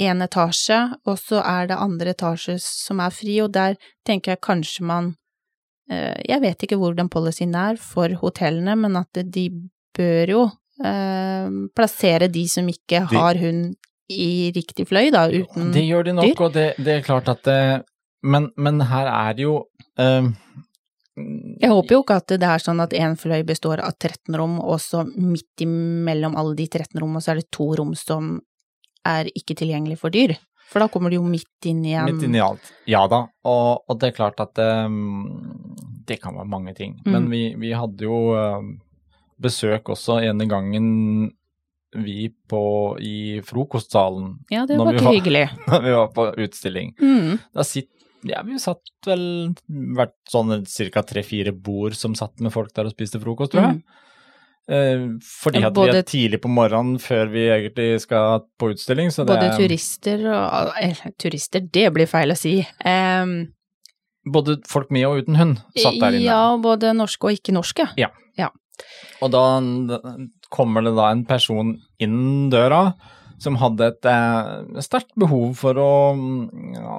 én 0.00 0.24
etasje, 0.24 0.78
og 1.06 1.18
så 1.20 1.42
er 1.44 1.70
det 1.70 1.80
andre 1.80 2.14
etasje 2.14 2.56
som 2.62 3.02
er 3.04 3.12
fri, 3.14 3.36
og 3.44 3.52
der 3.54 3.76
tenker 4.06 4.34
jeg 4.34 4.44
kanskje 4.44 4.86
man 4.88 5.12
eh, 5.90 6.16
Jeg 6.28 6.40
vet 6.42 6.64
ikke 6.64 6.80
hvordan 6.80 7.10
policyen 7.12 7.54
er 7.54 7.76
for 7.80 8.12
hotellene, 8.22 8.76
men 8.80 8.96
at 9.00 9.22
de 9.24 9.46
bør 9.96 10.34
jo 10.34 10.42
eh, 10.84 11.52
plassere 11.76 12.30
de 12.32 12.46
som 12.48 12.68
ikke 12.68 13.04
har 13.12 13.40
hund 13.40 13.76
i 14.10 14.50
riktig 14.54 14.88
fløy, 14.90 15.10
da, 15.14 15.28
uten 15.30 15.70
dyr. 15.70 15.76
Det 15.76 15.86
gjør 15.86 16.08
de 16.08 16.14
nok, 16.18 16.30
dyr. 16.30 16.44
og 16.46 16.54
det, 16.56 16.68
det 16.82 16.96
er 16.96 17.06
klart 17.06 17.30
at 17.30 17.44
det 17.46 17.60
Men, 18.22 18.50
men 18.56 18.82
her 18.84 19.06
er 19.08 19.36
det 19.36 19.46
jo 19.48 19.64
um 19.96 20.34
Jeg 21.60 21.68
håper 21.68 21.94
jo 21.94 22.00
ikke 22.02 22.16
at 22.20 22.32
det 22.40 22.48
er 22.48 22.62
sånn 22.62 22.80
at 22.80 22.92
én 22.96 23.16
fløy 23.18 23.42
består 23.44 23.80
av 23.84 23.92
13 23.98 24.36
rom, 24.38 24.58
og 24.60 24.78
så 24.80 25.02
midt 25.04 25.60
imellom 25.60 26.36
alle 26.38 26.54
de 26.56 26.66
13 26.66 26.96
rommene 27.00 27.20
så 27.20 27.32
er 27.34 27.40
det 27.40 27.50
to 27.52 27.66
rom 27.76 27.90
som 27.98 28.38
er 29.08 29.30
ikke 29.34 29.56
tilgjengelig 29.58 29.98
for 30.00 30.14
dyr. 30.14 30.36
For 30.70 30.82
da 30.82 30.86
kommer 30.92 31.10
du 31.10 31.18
jo 31.18 31.26
midt 31.26 31.66
inn 31.66 31.82
i 31.88 31.96
en 31.98 32.06
Midt 32.06 32.22
i 32.30 32.42
alt. 32.42 32.70
Ja 32.86 33.02
da, 33.10 33.24
og, 33.48 33.82
og 33.90 33.98
det 33.98 34.10
er 34.10 34.18
klart 34.20 34.38
at 34.42 34.60
um, 34.86 35.26
det 36.06 36.20
kan 36.22 36.36
være 36.38 36.50
mange 36.50 36.76
ting. 36.78 36.94
Mm. 37.02 37.12
Men 37.14 37.28
vi, 37.32 37.42
vi 37.58 37.74
hadde 37.74 38.06
jo 38.06 38.20
um, 38.38 38.76
besøk 39.42 39.90
også 39.90 40.20
ene 40.28 40.46
gangen 40.50 40.88
vi 41.90 42.28
på 42.46 42.62
i 43.02 43.40
frokostsalen 43.42 44.36
Ja, 44.52 44.62
det 44.68 44.76
var 44.78 44.94
ikke 44.94 45.16
hyggelig. 45.16 45.48
når 45.72 45.82
vi 45.82 45.96
var 45.96 46.12
på 46.14 46.28
utstilling. 46.38 46.94
Mm. 47.02 47.40
Da 47.56 47.66
sitter 47.66 47.98
ja, 48.28 48.42
vi 48.44 48.58
satt 48.60 48.84
vel 49.06 49.54
vært 49.96 50.12
sånn 50.28 50.52
ca. 50.92 51.02
tre-fire 51.08 51.54
bord 51.56 51.96
som 51.96 52.12
satt 52.18 52.42
med 52.44 52.52
folk 52.52 52.68
der 52.76 52.90
og 52.90 52.92
spiste 52.92 53.20
frokost, 53.22 53.54
tror 53.54 53.64
jeg. 53.64 53.78
Eh, 53.80 54.09
fordi 54.70 55.62
at 55.66 55.74
vi 55.74 55.86
er 55.90 56.04
tidlig 56.06 56.38
på 56.44 56.50
morgenen 56.52 57.00
før 57.02 57.30
vi 57.32 57.48
egentlig 57.50 57.88
skal 58.04 58.44
på 58.60 58.70
utstilling, 58.74 59.10
så 59.10 59.24
det 59.24 59.34
Både 59.34 59.48
er 59.48 59.56
turister 59.58 60.26
og 60.30 60.76
Eller, 60.78 61.14
turister, 61.18 61.64
det 61.74 61.88
blir 61.96 62.06
feil 62.10 62.30
å 62.30 62.38
si. 62.38 62.60
Um, 62.86 63.50
både 64.30 64.60
folk 64.70 64.92
med 64.94 65.08
og 65.08 65.24
uten 65.24 65.40
hund 65.40 65.56
satt 65.74 65.98
der 65.98 66.20
inne. 66.20 66.26
Ja, 66.28 66.42
både 66.60 66.94
norske 66.94 67.30
og 67.30 67.40
ikke-norske. 67.40 67.88
Og 69.20 69.32
da 69.34 69.44
kommer 70.52 70.84
det 70.84 70.94
da 70.96 71.10
en 71.12 71.24
person 71.28 71.74
inn 72.02 72.50
døra 72.52 72.90
som 73.40 73.56
hadde 73.60 73.90
et 73.92 74.08
eh, 74.08 74.80
sterkt 74.84 75.14
behov 75.20 75.54
for 75.60 75.78
å 75.80 75.92
ja, 76.76 76.96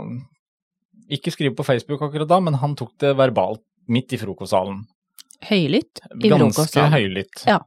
Ikke 1.13 1.33
skrive 1.33 1.53
på 1.57 1.65
Facebook 1.67 2.01
akkurat 2.05 2.29
da, 2.29 2.39
men 2.41 2.57
han 2.61 2.73
tok 2.79 2.95
det 3.03 3.13
verbalt 3.19 3.63
midt 3.91 4.15
i 4.15 4.19
frokostsalen. 4.21 4.85
Høylytt 5.49 6.03
i 6.21 6.29
Ganske 6.31 6.85
høylytt. 6.93 7.45
Ja. 7.49 7.61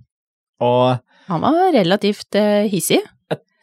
Og 0.63 1.01
Han 1.31 1.43
var 1.43 1.73
relativt 1.75 2.37
eh, 2.39 2.69
hissig. 2.71 3.01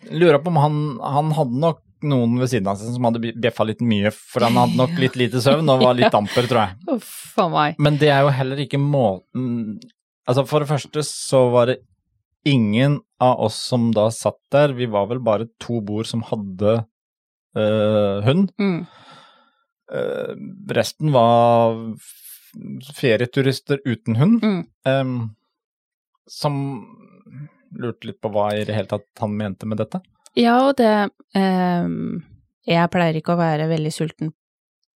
lurer 0.09 0.41
på 0.41 0.49
om 0.49 0.57
han, 0.57 0.77
han 0.99 1.31
hadde 1.37 1.61
nok 1.61 1.81
noen 2.01 2.39
ved 2.41 2.49
siden 2.49 2.69
av 2.71 2.79
seg 2.79 2.95
som 2.95 3.05
hadde 3.05 3.21
bjeffa 3.21 3.65
litt 3.69 3.83
mye, 3.85 4.09
for 4.11 4.41
han 4.47 4.57
hadde 4.57 4.79
nok 4.79 4.95
litt 4.99 5.17
lite 5.19 5.41
søvn 5.43 5.69
og 5.69 5.83
var 5.83 5.97
litt 5.99 6.17
amper, 6.17 6.49
tror 6.49 6.63
jeg. 6.63 6.97
Uff 6.97 7.37
a 7.41 7.47
meg. 7.51 7.77
Men 7.81 7.99
det 8.01 8.09
er 8.13 8.25
jo 8.25 8.35
heller 8.35 8.61
ikke 8.65 8.81
måten 8.81 9.79
Altså, 10.29 10.43
for 10.45 10.61
det 10.61 10.69
første 10.69 11.01
så 11.03 11.39
var 11.51 11.71
det 11.71 11.79
ingen 12.47 12.99
av 13.21 13.39
oss 13.45 13.57
som 13.69 13.89
da 13.93 14.05
satt 14.13 14.37
der, 14.53 14.75
vi 14.77 14.85
var 14.89 15.07
vel 15.09 15.19
bare 15.23 15.47
to 15.59 15.79
bord 15.85 16.07
som 16.07 16.21
hadde 16.29 16.75
øh, 17.57 18.21
hund. 18.25 18.51
Mm. 18.61 18.83
Uh, 19.91 20.31
resten 20.71 21.11
var 21.11 21.73
ferieturister 22.97 23.79
uten 23.85 24.15
hund, 24.19 24.43
Mm. 24.43 24.65
um, 24.85 25.35
som 26.29 26.57
lurte 27.71 28.07
litt 28.09 28.19
på 28.21 28.31
hva 28.31 28.49
i 28.55 28.65
det 28.67 28.75
hele 28.75 28.87
tatt 28.91 29.07
han 29.19 29.35
mente 29.37 29.65
med 29.65 29.79
dette. 29.79 30.01
Ja, 30.35 30.57
og 30.67 30.77
det 30.79 31.09
um, 31.35 32.21
Jeg 32.67 32.91
pleier 32.93 33.17
ikke 33.17 33.33
å 33.33 33.39
være 33.39 33.65
veldig 33.67 33.91
sulten 33.91 34.31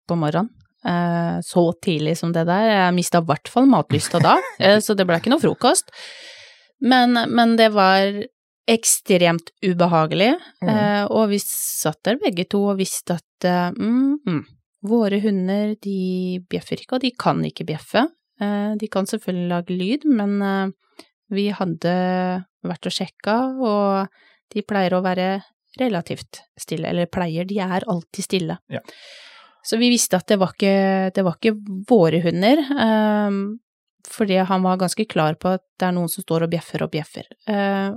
på 0.06 0.16
morgenen. 0.20 0.50
Uh, 0.84 1.40
så 1.40 1.72
tidlig 1.80 2.18
som 2.20 2.32
det 2.34 2.44
der. 2.44 2.66
Jeg 2.68 2.94
mista 2.94 3.22
i 3.22 3.24
hvert 3.24 3.48
fall 3.48 3.66
matlysta 3.70 4.20
da, 4.20 4.34
uh, 4.60 4.78
så 4.84 4.94
det 4.94 5.06
ble 5.08 5.16
ikke 5.18 5.32
noe 5.32 5.42
frokost. 5.42 5.94
Men, 6.84 7.16
men 7.32 7.54
det 7.56 7.70
var 7.72 8.10
ekstremt 8.68 9.50
ubehagelig, 9.64 10.34
eh, 10.64 11.04
og 11.04 11.28
vi 11.28 11.38
satt 11.40 11.98
der 12.08 12.16
begge 12.20 12.46
to 12.48 12.62
og 12.72 12.78
visste 12.78 13.18
at 13.18 13.46
mm, 13.76 14.14
mm, 14.24 14.38
våre 14.84 15.20
hunder, 15.24 15.74
de 15.82 16.42
bjeffer 16.50 16.82
ikke, 16.82 16.98
og 16.98 17.04
de 17.04 17.12
kan 17.18 17.40
ikke 17.46 17.66
bjeffe. 17.68 18.06
Eh, 18.42 18.72
de 18.80 18.90
kan 18.92 19.08
selvfølgelig 19.08 19.50
lage 19.50 19.78
lyd, 19.78 20.06
men 20.10 20.36
eh, 20.44 21.04
vi 21.34 21.48
hadde 21.54 21.94
vært 22.64 22.88
og 22.88 22.94
sjekka, 22.94 23.36
og 23.64 24.54
de 24.54 24.64
pleier 24.66 24.96
å 24.96 25.04
være 25.04 25.28
relativt 25.80 26.44
stille, 26.60 26.88
eller 26.90 27.10
pleier, 27.10 27.46
de 27.48 27.58
er 27.64 27.86
alltid 27.90 28.28
stille. 28.28 28.58
Ja. 28.72 28.82
Så 29.64 29.78
vi 29.80 29.88
visste 29.88 30.20
at 30.20 30.28
det 30.28 30.38
var 30.40 30.52
ikke, 30.52 31.10
det 31.16 31.24
var 31.24 31.38
ikke 31.38 31.56
våre 31.88 32.20
hunder, 32.24 32.60
um, 32.76 33.38
fordi 34.04 34.36
han 34.44 34.64
var 34.66 34.82
ganske 34.82 35.06
klar 35.08 35.38
på 35.40 35.54
at 35.56 35.64
det 35.80 35.88
er 35.88 35.94
noen 35.96 36.10
som 36.12 36.24
står 36.26 36.44
og 36.44 36.52
bjeffer 36.52 36.84
og 36.84 36.92
bjeffer. 36.92 37.30
Eh, 37.48 37.94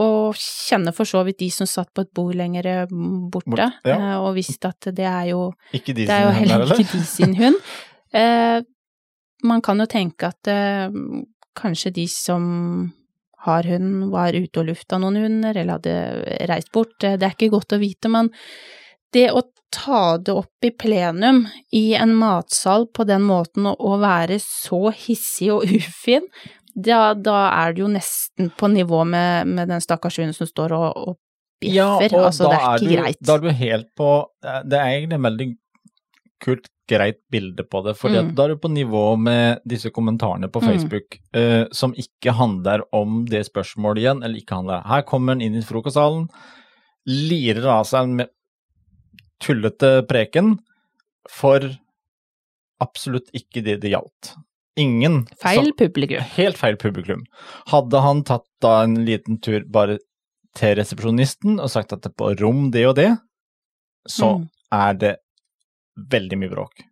og 0.00 0.38
kjenner 0.40 0.94
for 0.96 1.04
så 1.08 1.20
vidt 1.26 1.42
de 1.42 1.50
som 1.52 1.68
satt 1.68 1.90
på 1.92 2.04
et 2.06 2.12
bord 2.16 2.34
lenger 2.38 2.86
borte, 2.88 3.50
Bort, 3.50 3.60
ja. 3.84 3.96
eh, 3.98 4.14
og 4.22 4.34
visste 4.38 4.70
at 4.72 4.88
det 4.96 5.04
er 5.04 5.26
jo 5.34 5.50
Ikke 5.76 5.92
de 5.92 6.06
det 6.08 6.14
er 6.16 6.24
jo 6.24 6.30
heller 6.38 6.64
er 6.64 6.72
der, 6.72 6.80
ikke 6.80 6.98
de 7.00 7.08
sin 7.08 7.36
hund. 7.40 7.58
Eh, 8.12 8.58
man 9.48 9.62
kan 9.64 9.80
jo 9.80 9.86
tenke 9.88 10.28
at 10.28 10.48
eh, 10.52 10.92
kanskje 11.56 11.94
de 11.96 12.02
som 12.12 12.42
har 13.46 13.64
hund, 13.64 14.10
var 14.12 14.36
ute 14.36 14.60
og 14.60 14.68
lufta 14.68 14.98
noen 15.00 15.16
hunder, 15.16 15.56
eller 15.56 15.78
hadde 15.78 15.94
reist 16.50 16.68
bort. 16.76 16.92
Eh, 17.00 17.16
Det 17.16 17.24
er 17.24 17.32
ikke 17.32 17.48
godt 17.56 17.72
å 17.72 17.80
vite, 17.80 18.10
men 18.12 18.28
det 19.16 19.30
å 19.32 19.40
ta 19.72 20.18
det 20.20 20.34
opp 20.36 20.68
i 20.68 20.70
plenum 20.76 21.46
i 21.72 21.94
en 21.96 22.12
matsal 22.20 22.84
på 22.92 23.06
den 23.08 23.24
måten 23.24 23.66
og 23.72 23.94
være 24.04 24.36
så 24.44 24.92
hissig 24.92 25.48
og 25.54 25.64
ufin, 25.80 26.28
da, 26.74 27.14
da 27.14 27.36
er 27.66 27.72
det 27.74 27.82
jo 27.82 27.88
nesten 27.92 28.50
på 28.56 28.68
nivå 28.72 29.04
med, 29.04 29.46
med 29.48 29.68
den 29.68 29.80
stakkars 29.84 30.16
hunden 30.18 30.34
som 30.36 30.46
står 30.48 30.72
og, 30.72 30.96
og 30.96 31.18
bjeffer. 31.62 32.16
altså, 32.24 32.48
det 32.50 32.58
er 32.58 32.76
ikke 32.76 32.88
du, 32.88 32.94
greit. 32.96 33.18
Da 33.20 33.34
er 33.34 33.42
du 33.44 33.50
helt 33.50 33.90
på 33.98 34.12
Det 34.42 34.78
er 34.78 34.86
egentlig 34.86 35.18
en 35.18 35.26
veldig 35.28 35.48
kult, 36.42 36.68
greit 36.90 37.20
bilde 37.30 37.62
på 37.70 37.80
det, 37.86 37.92
for 37.96 38.10
Mm. 38.10 38.34
da 38.34 38.44
er 38.44 38.48
du 38.48 38.56
på 38.58 38.68
nivå 38.68 39.16
med 39.16 39.60
disse 39.64 39.88
kommentarene 39.94 40.48
på 40.50 40.60
Mm. 40.60 40.66
Facebook 40.66 41.20
eh, 41.32 41.64
som 41.72 41.94
ikke 41.94 42.32
handler 42.34 42.82
om 42.92 43.24
det 43.24 43.46
spørsmålet 43.46 44.02
igjen, 44.02 44.22
eller 44.24 44.36
ikke 44.40 44.56
handler 44.58 44.82
Her 44.84 45.02
kommer 45.02 45.32
han 45.32 45.40
inn 45.40 45.54
i 45.54 45.62
frokostsalen, 45.62 46.28
lirer 47.06 47.64
av 47.66 47.84
seg 47.86 48.08
med 48.08 48.28
tullete 49.40 50.02
preken 50.06 50.58
for 51.30 51.60
absolutt 52.82 53.30
ikke 53.32 53.62
det 53.64 53.80
det 53.80 53.92
gjaldt. 53.94 54.34
Ingen 54.76 55.26
Feil 55.40 55.66
som- 55.66 55.72
publikum. 55.76 56.20
Helt 56.36 56.56
feil 56.56 56.76
publikum. 56.76 57.24
Hadde 57.68 58.00
han 58.00 58.22
tatt 58.24 58.46
da 58.60 58.82
en 58.84 58.94
liten 59.04 59.40
tur 59.40 59.60
bare 59.68 59.98
til 60.56 60.76
resepsjonisten 60.76 61.60
og 61.60 61.68
sagt 61.70 61.92
at 61.92 62.02
det 62.02 62.12
er 62.12 62.16
på 62.16 62.30
rom 62.40 62.70
det 62.70 62.86
og 62.86 62.96
det, 62.96 63.18
så 64.08 64.38
Mm. 64.38 64.48
er 64.72 64.94
det 64.94 65.16
veldig 65.98 66.38
mye 66.38 66.50
bråk. 66.50 66.82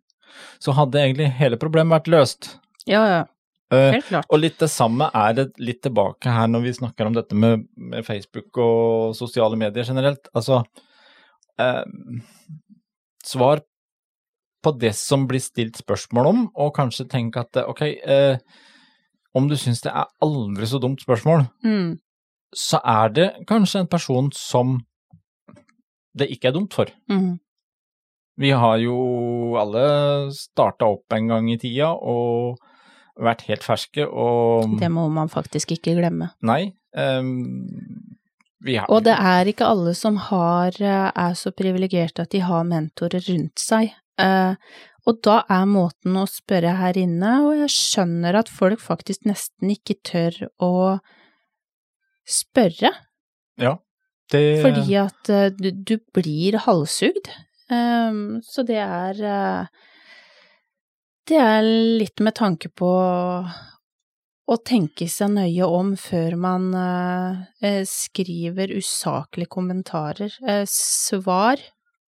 Så 0.59 0.73
hadde 0.73 0.93
egentlig 1.01 1.31
hele 1.33 1.57
problemet 1.57 1.91
vært 2.03 2.07
løst. 2.11 2.57
Ja, 2.87 3.05
ja, 3.05 3.25
Eh, 3.71 3.91
helt 3.93 4.05
klart. 4.05 4.25
og 4.29 4.39
litt 4.39 4.57
det 4.59 4.69
samme 4.69 5.09
er 5.13 5.33
det 5.33 5.53
litt 5.57 5.81
tilbake 5.81 6.25
her 6.25 6.47
når 6.47 6.61
vi 6.63 6.71
snakker 6.73 7.05
om 7.07 7.13
dette 7.13 7.33
med, 7.33 7.65
med 7.77 8.05
Facebook 8.05 8.57
og 8.57 9.15
sosiale 9.15 9.55
medier 9.57 9.83
generelt. 9.85 10.27
Altså 10.35 10.63
uh, 11.59 11.83
Svar 13.23 13.61
på 14.63 14.73
det 14.79 14.93
som 14.95 15.27
blir 15.27 15.41
stilt 15.41 15.79
spørsmål 15.81 16.27
om, 16.29 16.43
og 16.55 16.75
kanskje 16.75 17.07
tenke 17.09 17.41
at 17.41 17.57
eh, 17.57 17.67
ok, 17.69 17.81
eh, 17.81 18.37
om 19.35 19.47
du 19.47 19.55
syns 19.57 19.81
det 19.81 19.91
er 19.95 20.09
aldri 20.21 20.67
så 20.67 20.79
dumt 20.81 21.01
spørsmål, 21.01 21.47
Mm. 21.63 21.99
så 22.55 22.81
er 22.83 23.09
det 23.09 23.29
kanskje 23.47 23.79
en 23.79 23.87
person 23.87 24.31
som 24.35 24.81
det 26.17 26.27
ikke 26.31 26.49
er 26.49 26.57
dumt 26.57 26.73
for. 26.73 26.91
Mm. 27.09 27.39
Vi 28.41 28.49
har 28.51 28.77
jo 28.81 29.55
alle 29.59 30.31
starta 30.35 30.87
opp 30.89 31.13
en 31.13 31.27
gang 31.27 31.49
i 31.51 31.57
tida 31.61 31.91
og 31.93 32.57
vært 33.21 33.43
helt 33.49 33.63
ferske 33.63 34.05
og 34.07 34.79
Det 34.79 34.89
må 34.91 35.07
man 35.11 35.29
faktisk 35.29 35.71
ikke 35.75 35.95
glemme. 35.99 36.31
Nei. 36.41 36.73
Um, 36.95 37.53
vi 38.63 38.75
har 38.77 38.89
Og 38.89 39.03
det 39.03 39.15
er 39.15 39.45
ikke 39.49 39.67
alle 39.67 39.93
som 39.95 40.17
har, 40.17 40.71
eh, 40.79 41.11
er 41.15 41.33
så 41.33 41.51
privilegerte 41.51 42.21
at 42.21 42.29
de 42.31 42.39
har 42.39 42.63
mentorer 42.63 43.23
rundt 43.29 43.59
seg. 43.59 43.91
Eh, 44.21 44.55
Og 45.09 45.17
da 45.25 45.39
er 45.49 45.63
måten 45.65 46.13
å 46.21 46.27
spørre 46.29 46.75
her 46.77 46.93
inne, 47.01 47.29
og 47.41 47.55
jeg 47.57 47.71
skjønner 47.73 48.35
at 48.37 48.51
folk 48.53 48.77
faktisk 48.83 49.23
nesten 49.25 49.71
ikke 49.73 49.95
tør 50.05 50.35
å 50.61 50.99
spørre, 52.29 52.91
det, 54.31 54.43
fordi 54.61 54.93
at 55.01 55.31
eh, 55.33 55.47
du, 55.57 55.71
du 55.73 55.95
blir 56.13 56.59
halshugd. 56.67 57.31
Eh, 57.73 58.19
Så 58.45 58.63
det 58.67 58.77
er 58.77 59.17
Det 61.27 61.37
er 61.41 61.61
litt 61.65 62.19
med 62.21 62.35
tanke 62.37 62.69
på 62.69 62.91
å 64.51 64.57
tenke 64.67 65.07
seg 65.09 65.33
nøye 65.33 65.65
om 65.65 65.95
før 65.95 66.35
man 66.35 66.71
skriver 67.87 68.73
usaklige 68.77 69.47
kommentarer. 69.53 70.33
Svar 70.67 71.61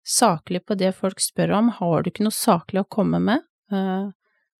saklig 0.06 0.64
på 0.66 0.76
det 0.78 0.92
folk 0.96 1.20
spør 1.22 1.54
om. 1.58 1.70
Har 1.78 2.02
du 2.02 2.10
ikke 2.10 2.26
noe 2.26 2.34
saklig 2.34 2.82
å 2.82 2.90
komme 2.90 3.20
med, 3.22 3.44
eh, 3.72 4.10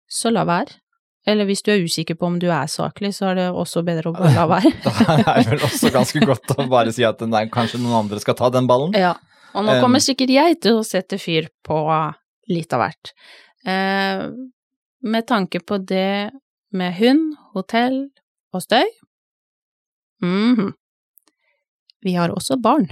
så 0.08 0.32
la 0.32 0.44
være. 0.48 0.78
Eller 1.26 1.46
hvis 1.46 1.62
du 1.62 1.70
er 1.70 1.84
usikker 1.84 2.16
på 2.18 2.26
om 2.26 2.38
du 2.42 2.48
er 2.50 2.66
saklig, 2.66 3.12
så 3.14 3.30
er 3.30 3.38
det 3.38 3.44
også 3.54 3.84
bedre 3.86 4.10
å 4.10 4.32
la 4.34 4.46
være. 4.56 4.72
da 4.82 5.34
er 5.36 5.44
det 5.44 5.52
vel 5.52 5.66
også 5.68 5.92
ganske 5.94 6.24
godt 6.26 6.56
å 6.56 6.66
bare 6.70 6.94
si 6.94 7.06
at 7.06 7.22
nei, 7.30 7.44
kanskje 7.52 7.78
noen 7.82 8.00
andre 8.04 8.18
skal 8.22 8.38
ta 8.38 8.50
den 8.50 8.66
ballen. 8.70 8.96
Ja, 8.98 9.14
og 9.54 9.66
nå 9.66 9.78
kommer 9.82 10.02
sikkert 10.02 10.32
jeg 10.32 10.58
til 10.64 10.80
å 10.80 10.86
sette 10.86 11.20
fyr 11.22 11.50
på 11.66 11.78
litt 12.50 12.74
av 12.74 12.82
hvert. 12.82 13.12
Eh, 13.68 14.26
med 15.02 15.26
tanke 15.28 15.62
på 15.62 15.78
det 15.78 16.32
med 16.72 16.96
hund, 16.98 17.36
hotell 17.54 18.08
og 18.52 18.62
støy 18.62 18.84
mm 20.22 20.56
-hmm. 20.56 20.72
Vi 22.02 22.14
har 22.14 22.30
også 22.30 22.56
barn 22.56 22.88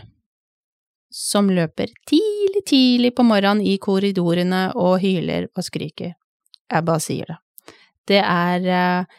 som 1.11 1.51
løper 1.51 1.91
tidlig, 2.09 2.65
tidlig 2.69 3.15
på 3.17 3.27
morgenen 3.27 3.65
i 3.67 3.77
korridorene 3.83 4.71
og 4.79 5.01
hyler 5.03 5.49
og 5.57 5.67
skriker. 5.67 6.15
Jeg 6.71 6.87
bare 6.87 7.03
sier 7.03 7.33
det. 7.33 7.39
Det 8.11 8.23
er 8.23 8.71
eh, 8.71 9.19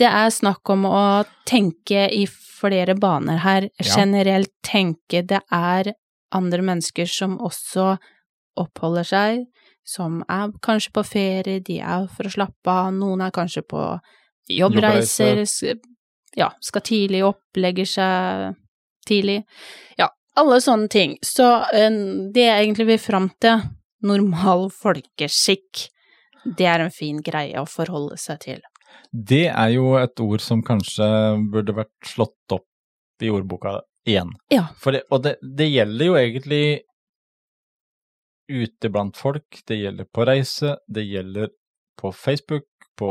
det 0.00 0.08
er 0.08 0.30
snakk 0.32 0.68
om 0.72 0.86
å 0.88 1.24
tenke 1.48 2.06
i 2.08 2.24
flere 2.30 2.94
baner 2.96 3.42
her, 3.44 3.66
generelt 3.84 4.52
tenke 4.64 5.20
det 5.28 5.42
er 5.52 5.92
andre 6.32 6.64
mennesker 6.64 7.08
som 7.10 7.36
også 7.44 7.94
oppholder 8.60 9.06
seg 9.06 9.42
som 9.90 10.20
er 10.28 10.52
kanskje 10.62 10.92
på 10.94 11.04
ferie, 11.06 11.60
de 11.66 11.80
er 11.80 12.06
for 12.14 12.28
å 12.28 12.32
slappe 12.32 12.72
av, 12.72 12.92
noen 12.94 13.24
er 13.24 13.34
kanskje 13.34 13.64
på 13.66 13.84
jobbreiser, 14.50 15.42
ja, 16.38 16.50
skal 16.62 16.84
tidlig 16.86 17.24
opp, 17.26 17.42
legger 17.58 17.88
seg 17.88 18.58
tidlig. 19.08 19.40
Ja, 19.98 20.10
alle 20.40 20.60
sånne 20.64 20.88
ting. 20.92 21.16
Så 21.24 21.46
det 21.70 22.46
jeg 22.46 22.64
egentlig 22.64 22.88
vil 22.94 23.02
fram 23.02 23.30
til, 23.42 23.62
normal 24.06 24.68
folkeskikk, 24.72 25.86
det 26.56 26.66
er 26.66 26.84
en 26.84 26.94
fin 26.94 27.20
greie 27.24 27.60
å 27.60 27.68
forholde 27.68 28.16
seg 28.20 28.40
til. 28.46 28.60
Det 29.10 29.46
er 29.50 29.70
jo 29.74 29.94
et 30.00 30.22
ord 30.22 30.42
som 30.44 30.62
kanskje 30.64 31.06
burde 31.52 31.74
vært 31.76 31.92
slått 32.06 32.54
opp 32.54 33.24
i 33.24 33.30
ordboka 33.32 33.80
igjen. 34.08 34.32
Ja. 34.52 34.68
Det, 34.84 35.02
og 35.10 35.24
det, 35.26 35.36
det 35.42 35.68
gjelder 35.68 36.08
jo 36.08 36.16
egentlig 36.18 36.64
ute 38.50 38.90
blant 38.90 39.18
folk, 39.18 39.60
det 39.68 39.78
gjelder 39.78 40.08
på 40.10 40.26
reise, 40.26 40.76
det 40.90 41.04
gjelder 41.06 41.52
på 42.00 42.10
Facebook, 42.16 42.66
på 42.98 43.10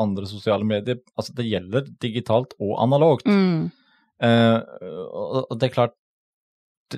andre 0.00 0.26
sosiale 0.28 0.66
medier. 0.66 0.98
Altså 1.16 1.36
det 1.36 1.46
gjelder 1.48 1.86
digitalt 2.02 2.56
og 2.60 2.74
analogt. 2.82 3.28
Mm. 3.28 3.70
Eh, 4.20 4.58
og 4.90 5.54
det 5.56 5.70
er 5.70 5.74
klart, 5.76 5.94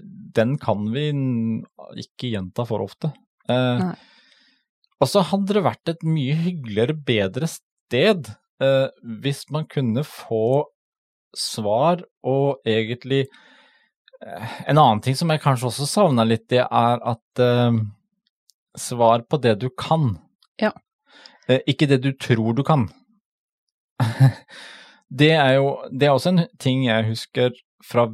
den 0.01 0.57
kan 0.63 0.89
vi 0.95 1.11
ikke 2.01 2.33
gjenta 2.33 2.65
for 2.69 2.85
ofte. 2.85 3.13
Eh, 3.51 3.85
og 5.03 5.11
så 5.11 5.25
hadde 5.33 5.57
det 5.57 5.65
vært 5.67 5.93
et 5.93 6.05
mye 6.07 6.37
hyggeligere, 6.39 6.97
bedre 6.97 7.49
sted 7.51 8.31
eh, 8.63 8.89
hvis 9.23 9.45
man 9.53 9.67
kunne 9.71 10.05
få 10.07 10.69
svar 11.37 12.05
og 12.29 12.63
egentlig 12.69 13.27
en 14.67 14.79
annen 14.79 15.01
ting 15.03 15.17
som 15.19 15.31
jeg 15.33 15.43
kanskje 15.43 15.69
også 15.69 15.89
savna 15.89 16.25
litt, 16.27 16.45
det 16.53 16.63
er 16.63 17.03
at 17.13 17.43
uh, 17.43 17.79
svar 18.79 19.25
på 19.27 19.41
det 19.43 19.57
du 19.63 19.69
kan. 19.79 20.15
Ja. 20.63 20.73
Uh, 21.49 21.59
ikke 21.67 21.89
det 21.91 22.03
du 22.05 22.13
tror 22.15 22.55
du 22.55 22.63
kan. 22.67 22.87
det 25.23 25.33
er 25.37 25.57
jo 25.59 25.75
Det 25.91 26.07
er 26.09 26.15
også 26.15 26.33
en 26.33 26.45
ting 26.63 26.87
jeg 26.87 27.07
husker 27.11 27.53
fra 27.87 28.09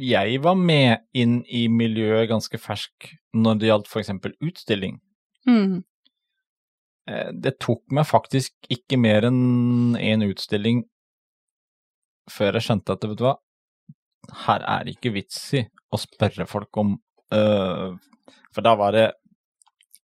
jeg 0.00 0.40
var 0.42 0.56
med 0.58 1.04
inn 1.16 1.40
i 1.46 1.66
miljøet 1.70 2.30
ganske 2.30 2.58
fersk 2.60 3.10
når 3.34 3.60
det 3.60 3.70
gjaldt 3.70 3.90
f.eks. 3.90 4.12
utstilling. 4.42 4.98
Mm. 5.48 5.82
Uh, 7.10 7.30
det 7.32 7.58
tok 7.62 7.84
meg 7.94 8.08
faktisk 8.08 8.54
ikke 8.72 8.98
mer 9.00 9.28
enn 9.28 9.96
én 10.00 10.24
utstilling 10.26 10.84
før 12.32 12.56
jeg 12.56 12.68
skjønte 12.68 12.94
at 12.94 13.04
vet 13.04 13.18
du 13.20 13.26
hva, 13.26 13.34
her 14.46 14.64
er 14.64 14.84
det 14.86 14.96
ikke 14.96 15.12
vits 15.18 15.40
i 15.58 15.64
å 15.92 16.00
spørre 16.00 16.46
folk 16.48 16.80
om 16.80 16.94
øh, 17.34 17.96
For 18.54 18.64
da 18.64 18.74
var 18.78 18.94
det 18.96 19.08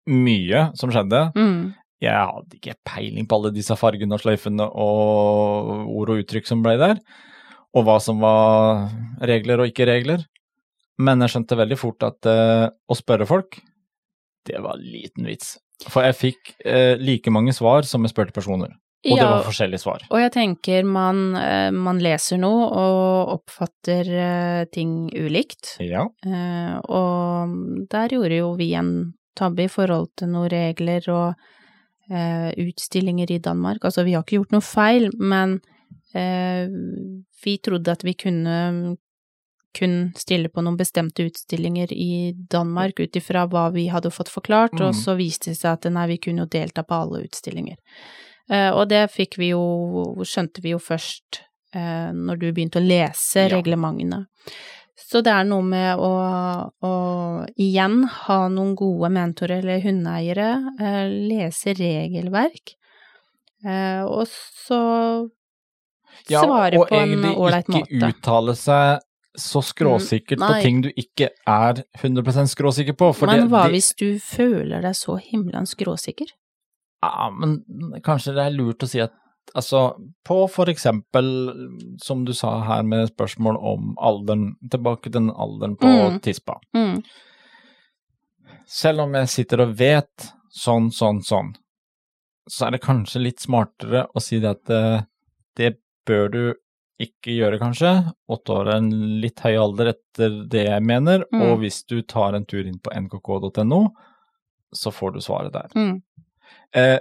mye 0.09 0.69
som 0.79 0.93
skjedde. 0.93 1.21
Mm. 1.37 1.75
Jeg 2.01 2.15
hadde 2.31 2.57
ikke 2.57 2.79
peiling 2.87 3.27
på 3.29 3.39
alle 3.39 3.53
disse 3.53 3.77
fargene 3.77 4.17
og 4.17 4.23
sløyfene 4.23 4.65
og 4.67 5.89
ord 5.93 6.15
og 6.15 6.23
uttrykk 6.23 6.49
som 6.49 6.63
ble 6.65 6.77
der, 6.81 7.01
og 7.77 7.87
hva 7.87 7.99
som 8.03 8.21
var 8.23 8.89
regler 9.29 9.63
og 9.63 9.71
ikke 9.71 9.89
regler. 9.89 10.25
Men 10.99 11.23
jeg 11.23 11.35
skjønte 11.35 11.59
veldig 11.59 11.79
fort 11.79 12.05
at 12.07 12.27
uh, 12.27 12.67
å 12.69 12.97
spørre 12.99 13.29
folk, 13.29 13.61
det 14.49 14.59
var 14.65 14.81
liten 14.81 15.29
vits. 15.29 15.57
For 15.87 16.03
jeg 16.07 16.17
fikk 16.19 16.55
uh, 16.65 16.97
like 16.99 17.31
mange 17.31 17.55
svar 17.55 17.87
som 17.87 18.03
jeg 18.03 18.15
spurte 18.15 18.35
personer. 18.35 18.73
Og 19.07 19.15
ja, 19.15 19.23
det 19.23 19.31
var 19.31 19.45
forskjellige 19.47 19.79
svar. 19.81 20.03
Og 20.11 20.19
jeg 20.19 20.33
tenker 20.35 20.87
man, 20.89 21.21
eh, 21.39 21.69
man 21.71 22.01
leser 22.03 22.41
noe 22.43 22.67
og 22.67 23.35
oppfatter 23.37 24.09
eh, 24.11 24.63
ting 24.75 25.07
ulikt. 25.15 25.77
Ja. 25.85 26.09
Eh, 26.27 26.75
og 26.83 27.87
der 27.93 28.17
gjorde 28.17 28.41
jo 28.41 28.51
vi 28.59 28.73
en 28.75 28.91
tabbe 29.39 29.69
i 29.69 29.71
forhold 29.71 30.11
til 30.19 30.33
noen 30.35 30.51
regler 30.53 31.09
og 31.15 31.47
utstillinger 32.09 33.29
i 33.35 33.37
Danmark. 33.45 33.83
Altså, 33.85 34.01
vi 34.01 34.15
har 34.17 34.23
ikke 34.25 34.39
gjort 34.39 34.55
noe 34.55 34.65
feil, 34.65 35.11
men 35.21 35.59
vi 36.13 37.53
trodde 37.61 37.93
at 37.93 38.05
vi 38.05 38.15
kunne 38.17 38.97
kun 39.79 40.13
stille 40.17 40.49
på 40.49 40.63
noen 40.65 40.79
bestemte 40.79 41.27
utstillinger 41.29 41.93
i 41.93 42.33
Danmark 42.51 43.01
ut 43.01 43.17
ifra 43.17 43.45
hva 43.51 43.69
vi 43.75 43.89
hadde 43.93 44.11
fått 44.11 44.31
forklart, 44.33 44.79
mm. 44.79 44.87
og 44.89 44.97
så 44.97 45.15
viste 45.19 45.53
det 45.53 45.59
seg 45.61 45.77
at 45.77 45.91
nei, 45.93 46.07
vi 46.15 46.19
kunne 46.23 46.45
jo 46.45 46.53
delta 46.53 46.85
på 46.87 47.03
alle 47.03 47.23
utstillinger. 47.27 47.77
Eh, 48.51 48.71
og 48.73 48.89
det 48.91 49.05
fikk 49.13 49.39
vi 49.41 49.53
jo, 49.53 50.17
skjønte 50.25 50.65
vi 50.65 50.73
jo 50.75 50.81
først 50.83 51.43
eh, 51.77 52.11
når 52.17 52.41
du 52.41 52.49
begynte 52.49 52.81
å 52.81 52.87
lese 52.87 53.47
ja. 53.47 53.53
reglementene. 53.59 54.25
Så 54.99 55.23
det 55.25 55.31
er 55.31 55.47
noe 55.47 55.63
med 55.63 56.01
å, 56.03 56.11
å, 56.85 56.93
igjen 57.61 58.03
ha 58.27 58.41
noen 58.51 58.75
gode 58.77 59.13
mentorer 59.15 59.63
eller 59.63 59.85
hundeeiere, 59.85 60.49
eh, 60.81 61.05
lese 61.31 61.77
regelverk, 61.79 62.75
og 63.59 64.29
så 64.31 64.77
ja, 66.29 66.43
svare 66.43 66.81
på 66.81 66.89
en 66.95 67.15
ålreit 67.25 67.29
måte. 67.29 67.39
Og 67.39 67.53
egentlig 67.53 67.87
ikke 67.87 68.11
uttale 68.13 68.57
seg 68.59 69.05
så 69.39 69.63
skråsikkert 69.63 70.41
mm, 70.41 70.47
på 70.49 70.63
ting 70.63 70.81
du 70.83 70.89
ikke 70.97 71.29
er 71.47 71.83
100% 72.01 72.51
skråsikker 72.51 72.97
på. 72.99 73.13
Men 73.29 73.47
hva 73.53 73.67
det, 73.67 73.77
hvis 73.77 73.93
du 73.99 74.19
føler 74.23 74.83
deg 74.83 74.97
så 74.99 75.19
himlende 75.23 75.71
skråsikker? 75.71 76.33
Ja, 77.05 77.29
men 77.31 77.61
kanskje 78.03 78.35
det 78.35 78.49
er 78.49 78.57
lurt 78.57 78.83
å 78.83 78.89
si 78.91 79.03
at 79.05 79.15
altså, 79.55 79.93
på 80.27 80.41
for 80.51 80.71
eksempel, 80.71 81.29
som 82.03 82.25
du 82.27 82.35
sa 82.35 82.57
her 82.67 82.83
med 82.83 83.13
spørsmål 83.13 83.61
om 83.71 83.95
alderen, 84.03 84.51
tilbake 84.71 85.07
til 85.07 85.21
den 85.21 85.31
alderen 85.31 85.79
på 85.79 85.87
mm. 85.87 86.19
tispa. 86.25 86.59
Mm. 86.77 86.99
Selv 88.67 89.07
om 89.07 89.15
jeg 89.17 89.31
sitter 89.33 89.65
og 89.65 89.79
vet 89.79 90.33
sånn, 90.51 90.91
sånn, 90.93 91.23
sånn, 91.25 91.55
så 92.49 92.67
er 92.67 92.75
det 92.75 92.85
kanskje 92.85 93.23
litt 93.23 93.45
smartere 93.45 94.09
å 94.17 94.25
si 94.25 94.41
det 94.43 94.57
at 94.57 94.67
det 94.69 94.83
det 95.59 95.73
bør 96.09 96.33
du 96.33 96.43
ikke 96.99 97.37
gjøre, 97.37 97.61
kanskje. 97.61 97.93
Åtte 98.33 98.55
år 98.55 98.73
er 98.73 98.81
en 98.81 98.91
litt 99.23 99.41
høy 99.45 99.55
alder 99.61 99.93
etter 99.93 100.41
det 100.51 100.65
jeg 100.67 100.85
mener, 100.87 101.25
mm. 101.31 101.43
og 101.47 101.61
hvis 101.63 101.85
du 101.87 102.01
tar 102.03 102.35
en 102.35 102.47
tur 102.49 102.65
inn 102.65 102.81
på 102.83 102.91
nkk.no, 102.91 103.83
så 104.75 104.93
får 104.93 105.15
du 105.15 105.21
svaret 105.25 105.55
der. 105.55 105.71
Mm. 105.79 106.01
Eh, 106.77 106.99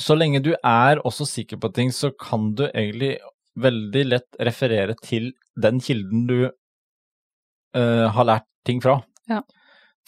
så 0.00 0.16
lenge 0.16 0.42
du 0.42 0.52
er 0.56 1.00
også 1.06 1.28
sikker 1.28 1.60
på 1.62 1.70
ting, 1.76 1.92
så 1.94 2.10
kan 2.18 2.50
du 2.58 2.66
egentlig 2.70 3.18
veldig 3.60 4.04
lett 4.08 4.40
referere 4.40 4.96
til 5.02 5.32
den 5.60 5.80
kilden 5.84 6.26
du 6.28 6.38
eh, 6.46 8.06
har 8.10 8.26
lært 8.26 8.48
ting 8.66 8.82
fra. 8.82 9.00
Ja. 9.30 9.42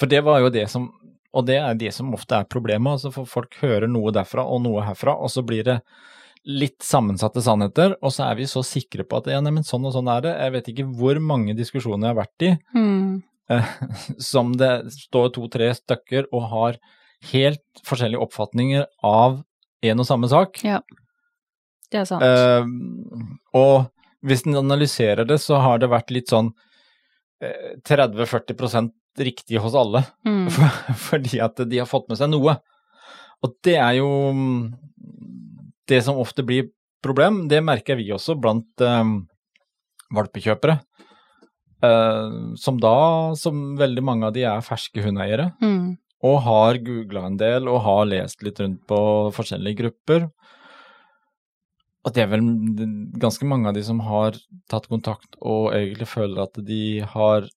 For 0.01 0.11
det 0.11 0.23
var 0.27 0.41
jo 0.43 0.51
det 0.51 0.67
som 0.73 0.91
Og 1.33 1.47
det 1.49 1.55
er 1.57 1.77
det 1.81 1.95
som 1.97 2.11
ofte 2.13 2.37
er 2.37 2.45
problemet. 2.45 2.93
altså 2.93 3.09
for 3.09 3.25
Folk 3.25 3.55
hører 3.63 3.89
noe 3.89 4.11
derfra 4.13 4.43
og 4.45 4.61
noe 4.67 4.83
herfra, 4.85 5.15
og 5.17 5.31
så 5.33 5.41
blir 5.41 5.65
det 5.65 5.79
litt 6.49 6.83
sammensatte 6.83 7.43
sannheter, 7.45 7.95
og 8.03 8.15
så 8.15 8.27
er 8.27 8.41
vi 8.41 8.49
så 8.51 8.65
sikre 8.67 9.05
på 9.07 9.21
at 9.21 9.29
ja, 9.31 9.39
nei, 9.45 9.53
men 9.55 9.67
sånn 9.67 9.85
og 9.87 9.95
sånn 9.95 10.11
er 10.11 10.25
det. 10.25 10.33
Jeg 10.35 10.55
vet 10.57 10.73
ikke 10.73 10.89
hvor 10.99 11.21
mange 11.23 11.55
diskusjoner 11.59 12.09
jeg 12.09 12.15
har 12.15 12.19
vært 12.19 12.47
i 12.47 12.51
mm. 12.75 13.13
eh, 13.55 13.71
som 14.33 14.51
det 14.59 14.73
står 14.97 15.31
to-tre 15.37 15.71
stykker 15.79 16.31
og 16.33 16.49
har 16.55 16.81
helt 17.31 17.85
forskjellige 17.87 18.25
oppfatninger 18.25 18.89
av 19.07 19.41
en 19.83 20.03
og 20.03 20.09
samme 20.09 20.31
sak. 20.31 20.59
Ja, 20.67 20.81
det 21.93 22.03
er 22.03 22.09
sant. 22.11 22.27
Eh, 22.27 22.67
og 23.59 23.93
hvis 24.27 24.45
en 24.47 24.59
analyserer 24.59 25.27
det, 25.29 25.39
så 25.43 25.61
har 25.63 25.83
det 25.83 25.91
vært 25.93 26.11
litt 26.15 26.31
sånn 26.33 26.51
eh, 27.43 27.79
30-40% 27.87 29.23
riktig 29.23 29.63
hos 29.63 29.77
alle. 29.79 30.05
Mm. 30.27 30.47
For, 30.51 30.83
fordi 31.11 31.43
at 31.45 31.63
de 31.69 31.83
har 31.83 31.91
fått 31.91 32.11
med 32.11 32.19
seg 32.19 32.33
noe. 32.35 32.59
Og 33.43 33.55
det 33.67 33.79
er 33.79 33.99
jo 33.99 34.11
det 35.89 36.03
som 36.05 36.19
ofte 36.23 36.45
blir 36.47 36.71
problem, 37.03 37.49
det 37.51 37.63
merker 37.65 37.97
vi 37.99 38.11
også 38.15 38.37
blant 38.41 38.81
eh, 38.81 39.05
valpekjøpere. 40.15 40.79
Eh, 41.83 42.55
som 42.63 42.79
da, 42.79 43.35
som 43.35 43.75
veldig 43.81 44.05
mange 44.07 44.29
av 44.29 44.35
de 44.37 44.45
er 44.47 44.61
ferske 44.63 45.03
hundeeiere, 45.03 45.49
Mm. 45.61 45.97
og 46.23 46.37
har 46.43 46.79
googla 46.79 47.25
en 47.27 47.37
del 47.37 47.67
og 47.69 47.81
har 47.83 48.05
lest 48.07 48.43
litt 48.47 48.61
rundt 48.63 48.85
på 48.87 49.33
forskjellige 49.35 49.81
grupper. 49.81 50.29
Og 52.05 52.13
det 52.15 52.23
er 52.25 52.31
vel 52.31 52.43
ganske 53.19 53.47
mange 53.47 53.69
av 53.69 53.75
de 53.75 53.83
som 53.87 53.99
har 54.01 54.33
tatt 54.71 54.87
kontakt 54.91 55.37
og 55.41 55.73
egentlig 55.73 56.07
føler 56.11 56.43
at 56.43 56.55
de 56.67 57.01
har 57.01 57.49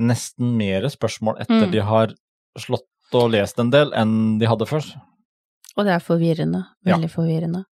nesten 0.00 0.56
mer 0.56 0.82
spørsmål 0.88 1.40
etter 1.40 1.66
Mm. 1.66 1.72
de 1.72 1.80
har 1.80 2.14
slått 2.58 2.88
og 3.14 3.30
lest 3.30 3.58
en 3.60 3.70
del, 3.70 3.92
enn 3.92 4.38
de 4.38 4.46
hadde 4.46 4.66
før. 4.66 4.80
Og 5.76 5.86
det 5.86 5.94
er 5.96 6.04
forvirrende. 6.04 6.64
Ja. 6.84 6.94
Veldig 6.94 7.10
forvirrende. 7.12 7.64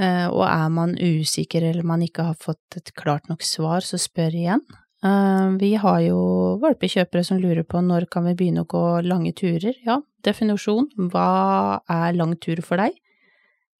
Uh, 0.00 0.28
og 0.32 0.46
er 0.48 0.70
man 0.72 0.94
usikker 0.96 1.66
eller 1.68 1.84
man 1.84 2.00
ikke 2.04 2.24
har 2.30 2.38
fått 2.40 2.78
et 2.78 2.94
klart 2.96 3.28
nok 3.28 3.44
svar, 3.44 3.84
så 3.84 4.00
spør 4.00 4.32
igjen. 4.38 4.62
Uh, 5.04 5.58
vi 5.60 5.74
har 5.80 5.98
jo 6.04 6.18
valpekjøpere 6.62 7.24
som 7.26 7.40
lurer 7.42 7.66
på 7.68 7.82
når 7.84 8.06
kan 8.12 8.24
vi 8.30 8.36
begynne 8.38 8.64
å 8.64 8.70
gå 8.70 8.84
lange 9.04 9.34
turer. 9.36 9.76
Ja, 9.84 10.00
definisjon. 10.24 10.88
Hva 11.12 11.82
er 11.90 12.16
lang 12.16 12.36
tur 12.40 12.64
for 12.64 12.80
deg? 12.80 12.96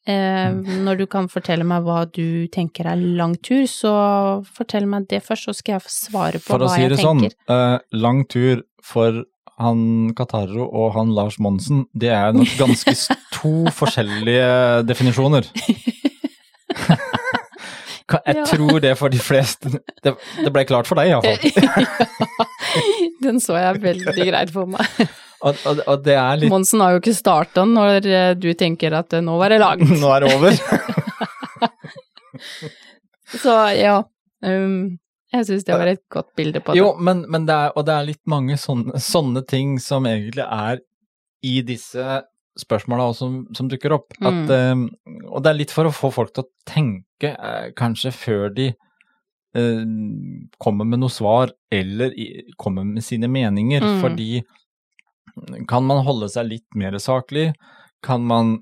Eh, 0.02 0.54
når 0.82 0.98
du 0.98 1.04
kan 1.06 1.28
fortelle 1.30 1.62
meg 1.62 1.84
hva 1.86 2.00
du 2.10 2.48
tenker 2.50 2.88
er 2.90 2.98
lang 2.98 3.36
tur, 3.38 3.68
så 3.70 3.92
fortell 4.50 4.88
meg 4.90 5.06
det 5.12 5.20
først, 5.22 5.46
så 5.46 5.54
skal 5.54 5.76
jeg 5.76 5.92
svare 5.94 6.40
på 6.42 6.58
hva 6.58 6.72
jeg 6.74 6.90
tenker. 6.90 6.96
For 6.98 7.12
å 7.12 7.20
si 7.20 7.28
det 7.30 7.36
sånn, 7.38 8.00
lang 8.02 8.24
tur 8.26 8.64
for 8.82 9.22
han 9.62 10.10
Qatarro 10.18 10.66
og 10.66 10.96
han 10.96 11.12
Lars 11.14 11.38
Monsen, 11.38 11.84
det 11.94 12.10
er 12.16 12.34
nok 12.34 12.50
ganske 12.64 12.96
to 13.42 13.54
forskjellige 13.74 14.86
definisjoner. 14.88 15.48
Jeg 18.12 18.44
tror 18.44 18.80
det 18.82 18.92
for 18.98 19.12
de 19.12 19.18
fleste 19.22 19.70
Det, 20.04 20.12
ble 20.52 20.64
klart 20.68 20.88
for 20.88 20.98
deg, 21.00 21.12
iallfall. 21.12 21.38
Den 23.24 23.40
så 23.40 23.56
jeg 23.56 23.80
veldig 23.82 24.26
greit 24.26 24.50
for 24.52 24.68
meg. 24.68 24.86
Og, 25.42 25.58
og, 25.68 25.80
og 25.90 26.02
det 26.04 26.16
litt 26.40 26.52
Monsen 26.52 26.82
har 26.82 26.94
jo 26.94 27.00
ikke 27.00 27.14
starta 27.16 27.64
når 27.66 28.06
eh, 28.06 28.32
du 28.38 28.50
tenker 28.58 28.94
at 28.98 29.14
eh, 29.16 29.22
nå 29.24 29.36
var 29.40 29.54
det 29.54 29.60
langt. 29.62 29.90
Nå 30.02 30.10
er 30.14 30.24
det 30.24 30.34
over. 30.34 30.58
Så 33.32 33.54
ja, 33.78 33.96
um, 34.46 34.98
jeg 35.32 35.48
syns 35.48 35.66
det 35.66 35.78
var 35.78 35.90
et 35.90 36.02
godt 36.12 36.30
bilde 36.38 36.62
på 36.62 36.74
det. 36.74 36.82
Jo, 36.82 36.92
men, 36.98 37.24
men 37.32 37.46
det 37.48 37.56
er, 37.56 37.74
og 37.74 37.86
det 37.88 37.94
er 37.94 38.08
litt 38.10 38.22
mange 38.30 38.58
sånne, 38.60 39.00
sånne 39.02 39.42
ting 39.48 39.78
som 39.82 40.06
egentlig 40.10 40.46
er 40.46 40.82
i 41.42 41.58
disse 41.66 42.20
spørsmåla 42.58 43.14
som, 43.16 43.46
som 43.56 43.68
dukker 43.68 43.94
opp. 43.96 44.12
At, 44.20 44.50
eh, 44.52 44.82
og 45.30 45.42
det 45.42 45.50
er 45.52 45.58
litt 45.58 45.70
for 45.74 45.88
å 45.88 45.94
få 45.94 46.10
folk 46.12 46.32
til 46.34 46.44
å 46.44 46.50
tenke, 46.68 47.32
eh, 47.36 47.70
kanskje 47.78 48.12
før 48.12 48.50
de 48.54 48.66
eh, 49.54 49.84
kommer 50.62 50.84
med 50.88 51.00
noe 51.00 51.12
svar, 51.12 51.52
eller 51.72 52.12
i, 52.18 52.26
kommer 52.56 52.84
med 52.84 53.04
sine 53.04 53.28
meninger. 53.28 53.80
Mm. 53.84 54.00
Fordi 54.04 54.42
kan 55.68 55.84
man 55.88 56.04
holde 56.04 56.28
seg 56.28 56.50
litt 56.50 56.76
mer 56.76 56.96
saklig? 57.00 57.52
Kan 58.04 58.24
man 58.28 58.58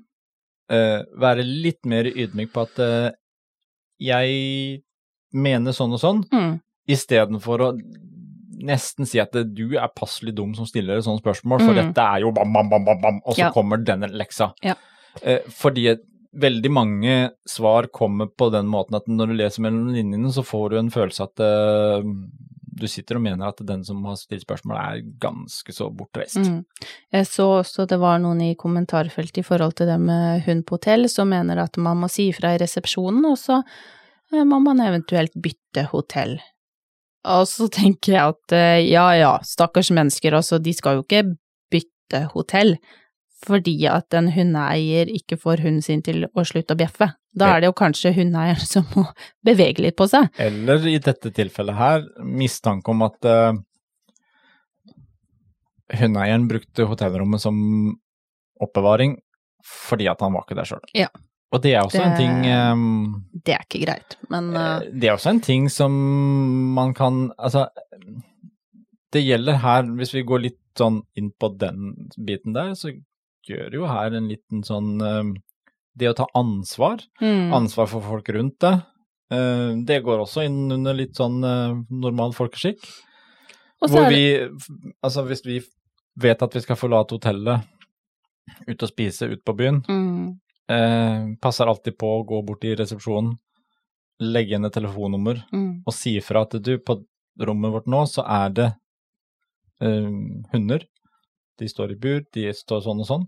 eh, 0.71 1.01
være 1.19 1.43
litt 1.43 1.83
mer 1.85 2.07
ydmyk 2.07 2.53
på 2.53 2.63
at 2.67 2.79
eh, 2.79 3.09
jeg 4.01 4.81
mener 5.31 5.75
sånn 5.75 5.93
og 5.95 5.99
sånn, 6.01 6.23
Mm. 6.31 6.59
istedenfor 6.91 7.61
å 7.61 7.67
nesten 8.67 9.07
si 9.07 9.19
at 9.19 9.31
du 9.53 9.75
er 9.77 9.87
passelig 9.95 10.33
dum 10.37 10.53
som 10.57 10.65
stiller 10.69 10.97
et 10.97 11.05
sånt 11.07 11.21
spørsmål, 11.23 11.59
for 11.65 11.73
Mm. 11.73 11.81
dette 11.93 12.01
er 12.05 12.21
jo 12.21 12.31
bam, 12.31 12.53
bam, 12.53 12.69
bam, 12.69 12.85
bam, 12.85 13.01
bam, 13.01 13.21
og 13.25 13.33
så 13.35 13.47
Ja. 13.47 13.51
kommer 13.51 13.77
denne 13.83 14.09
leksa. 14.11 14.53
Ja. 14.63 14.75
Eh, 15.23 15.39
fordi 15.49 15.97
veldig 16.33 16.71
mange 16.71 17.31
svar 17.45 17.87
kommer 17.91 18.27
på 18.27 18.49
den 18.51 18.65
måten 18.67 18.95
at 18.95 19.05
når 19.07 19.27
du 19.27 19.33
leser 19.33 19.59
mellom 19.61 19.91
linjene, 19.93 20.31
så 20.31 20.43
får 20.45 20.69
du 20.71 20.77
en 20.79 20.89
følelse 20.89 21.23
at 21.23 21.39
eh, 21.39 22.03
du 22.73 22.87
sitter 22.87 23.17
og 23.17 23.21
mener 23.21 23.47
at 23.49 23.57
den 23.67 23.83
som 23.83 24.01
har 24.05 24.15
stilt 24.15 24.45
spørsmål 24.45 24.77
er 24.79 25.01
ganske 25.19 25.73
så 25.75 25.89
bortreist. 25.93 26.37
Mm. 26.37 26.63
Jeg 27.11 27.25
så 27.27 27.61
også 27.61 27.85
det 27.87 27.99
var 27.99 28.17
noen 28.19 28.39
i 28.41 28.55
kommentarfeltet 28.55 29.39
i 29.39 29.43
forhold 29.43 29.75
til 29.75 29.87
det 29.87 29.99
med 29.99 30.41
hund 30.45 30.63
på 30.65 30.77
hotell, 30.79 31.09
som 31.09 31.27
mener 31.29 31.59
at 31.59 31.75
man 31.77 31.97
må 31.97 32.09
si 32.09 32.29
ifra 32.31 32.55
i 32.55 32.57
resepsjonen, 32.63 33.25
og 33.25 33.37
så 33.37 33.61
eh, 34.33 34.43
må 34.47 34.61
man 34.63 34.79
eventuelt 34.79 35.33
bytte 35.35 35.89
hotell. 35.91 36.39
Og 37.29 37.45
så 37.49 37.67
tenker 37.69 38.15
jeg 38.15 38.33
at 38.33 38.55
eh, 38.57 38.87
ja 38.89 39.05
ja, 39.17 39.35
stakkars 39.45 39.91
mennesker, 39.93 40.33
altså, 40.37 40.57
de 40.57 40.73
skal 40.73 40.99
jo 40.99 41.05
ikke 41.05 41.25
bytte 41.73 42.25
hotell 42.33 42.77
fordi 43.41 43.73
at 43.89 44.13
en 44.13 44.27
hundeeier 44.29 45.09
ikke 45.09 45.33
får 45.41 45.63
hunden 45.65 45.81
sin 45.81 46.03
til 46.05 46.27
å 46.27 46.43
slutte 46.45 46.75
å 46.75 46.77
bjeffe. 46.77 47.07
Da 47.33 47.55
er 47.55 47.63
det 47.63 47.71
jo 47.71 47.77
kanskje 47.79 48.11
hundeeieren 48.13 48.67
som 48.73 48.85
må 48.93 49.07
bevege 49.45 49.81
litt 49.81 49.97
på 49.97 50.05
seg. 50.11 50.29
Eller 50.41 50.85
i 50.85 50.99
dette 51.01 51.31
tilfellet 51.33 51.77
her, 51.79 52.05
mistanke 52.21 52.93
om 52.93 53.01
at 53.07 53.17
uh, 53.25 53.57
hundeeieren 55.97 56.45
brukte 56.51 56.85
hotellrommet 56.89 57.41
som 57.41 57.57
oppbevaring 58.61 59.17
fordi 59.65 60.07
at 60.09 60.21
han 60.21 60.33
var 60.33 60.45
ikke 60.45 60.57
der 60.57 60.69
sjøl. 60.69 60.85
Ja. 60.97 61.09
Og 61.51 61.61
det 61.61 61.73
er 61.75 61.81
også 61.83 61.99
en 62.05 62.13
ting 62.15 62.45
um, 62.47 63.23
Det 63.45 63.53
er 63.57 63.63
ikke 63.65 63.81
greit, 63.85 64.13
men 64.31 64.51
uh, 64.55 64.79
Det 64.93 65.09
er 65.09 65.17
også 65.17 65.33
en 65.33 65.41
ting 65.43 65.65
som 65.73 65.91
man 66.77 66.93
kan 66.95 67.25
Altså, 67.37 67.65
det 69.11 69.23
gjelder 69.25 69.57
her, 69.59 69.83
hvis 69.99 70.13
vi 70.15 70.23
går 70.23 70.43
litt 70.45 70.59
sånn 70.79 71.01
inn 71.19 71.31
på 71.35 71.49
den 71.59 71.89
biten 72.23 72.53
der, 72.55 72.71
så 72.79 72.93
gjør 73.47 73.73
jo 73.75 73.87
her 73.89 74.13
en 74.15 74.29
liten 74.31 74.61
sånn 74.63 74.93
um, 75.03 75.33
Det 75.97 76.07
å 76.07 76.15
ta 76.15 76.29
ansvar 76.39 77.01
mm, 77.19 77.51
ansvar 77.57 77.89
for 77.91 78.05
folk 78.05 78.29
rundt 78.31 78.59
deg. 78.63 78.85
uh, 79.35 79.73
Det 79.83 79.97
går 80.05 80.23
også 80.23 80.45
inn 80.47 80.71
under 80.71 80.95
litt 80.95 81.19
sånn 81.19 81.41
uh, 81.43 81.75
normal 81.91 82.31
folkeskikk. 82.37 82.79
Hvor 83.81 84.05
det- 84.07 84.13
vi, 84.13 84.23
altså 85.03 85.25
hvis 85.27 85.43
vi 85.45 85.59
vet 86.21 86.41
at 86.45 86.55
vi 86.55 86.61
skal 86.63 86.77
forlate 86.79 87.17
hotellet, 87.17 87.67
ut 88.67 88.83
og 88.83 88.89
spise 88.89 89.27
ut 89.31 89.43
på 89.47 89.55
byen, 89.57 89.81
mm, 89.89 90.29
eh, 90.69 91.25
passer 91.41 91.67
alltid 91.67 91.97
på 91.97 92.11
å 92.19 92.25
gå 92.27 92.41
bort 92.45 92.63
i 92.67 92.75
resepsjonen, 92.75 93.37
legge 94.21 94.55
inn 94.55 94.65
et 94.67 94.73
telefonnummer 94.75 95.39
mm, 95.51 95.83
og 95.87 95.93
si 95.97 96.17
ifra 96.19 96.43
at 96.45 96.53
du, 96.61 96.75
på 96.77 96.99
rommet 97.41 97.73
vårt 97.73 97.87
nå, 97.89 98.03
så 98.05 98.21
er 98.27 98.49
det 98.53 98.67
eh, 99.81 100.11
hunder. 100.53 100.85
De 101.59 101.69
står 101.69 101.91
i 101.95 101.99
bur, 102.01 102.23
de 102.33 102.47
står 102.53 102.81
sånn 102.85 103.01
og 103.03 103.07
sånn. 103.09 103.27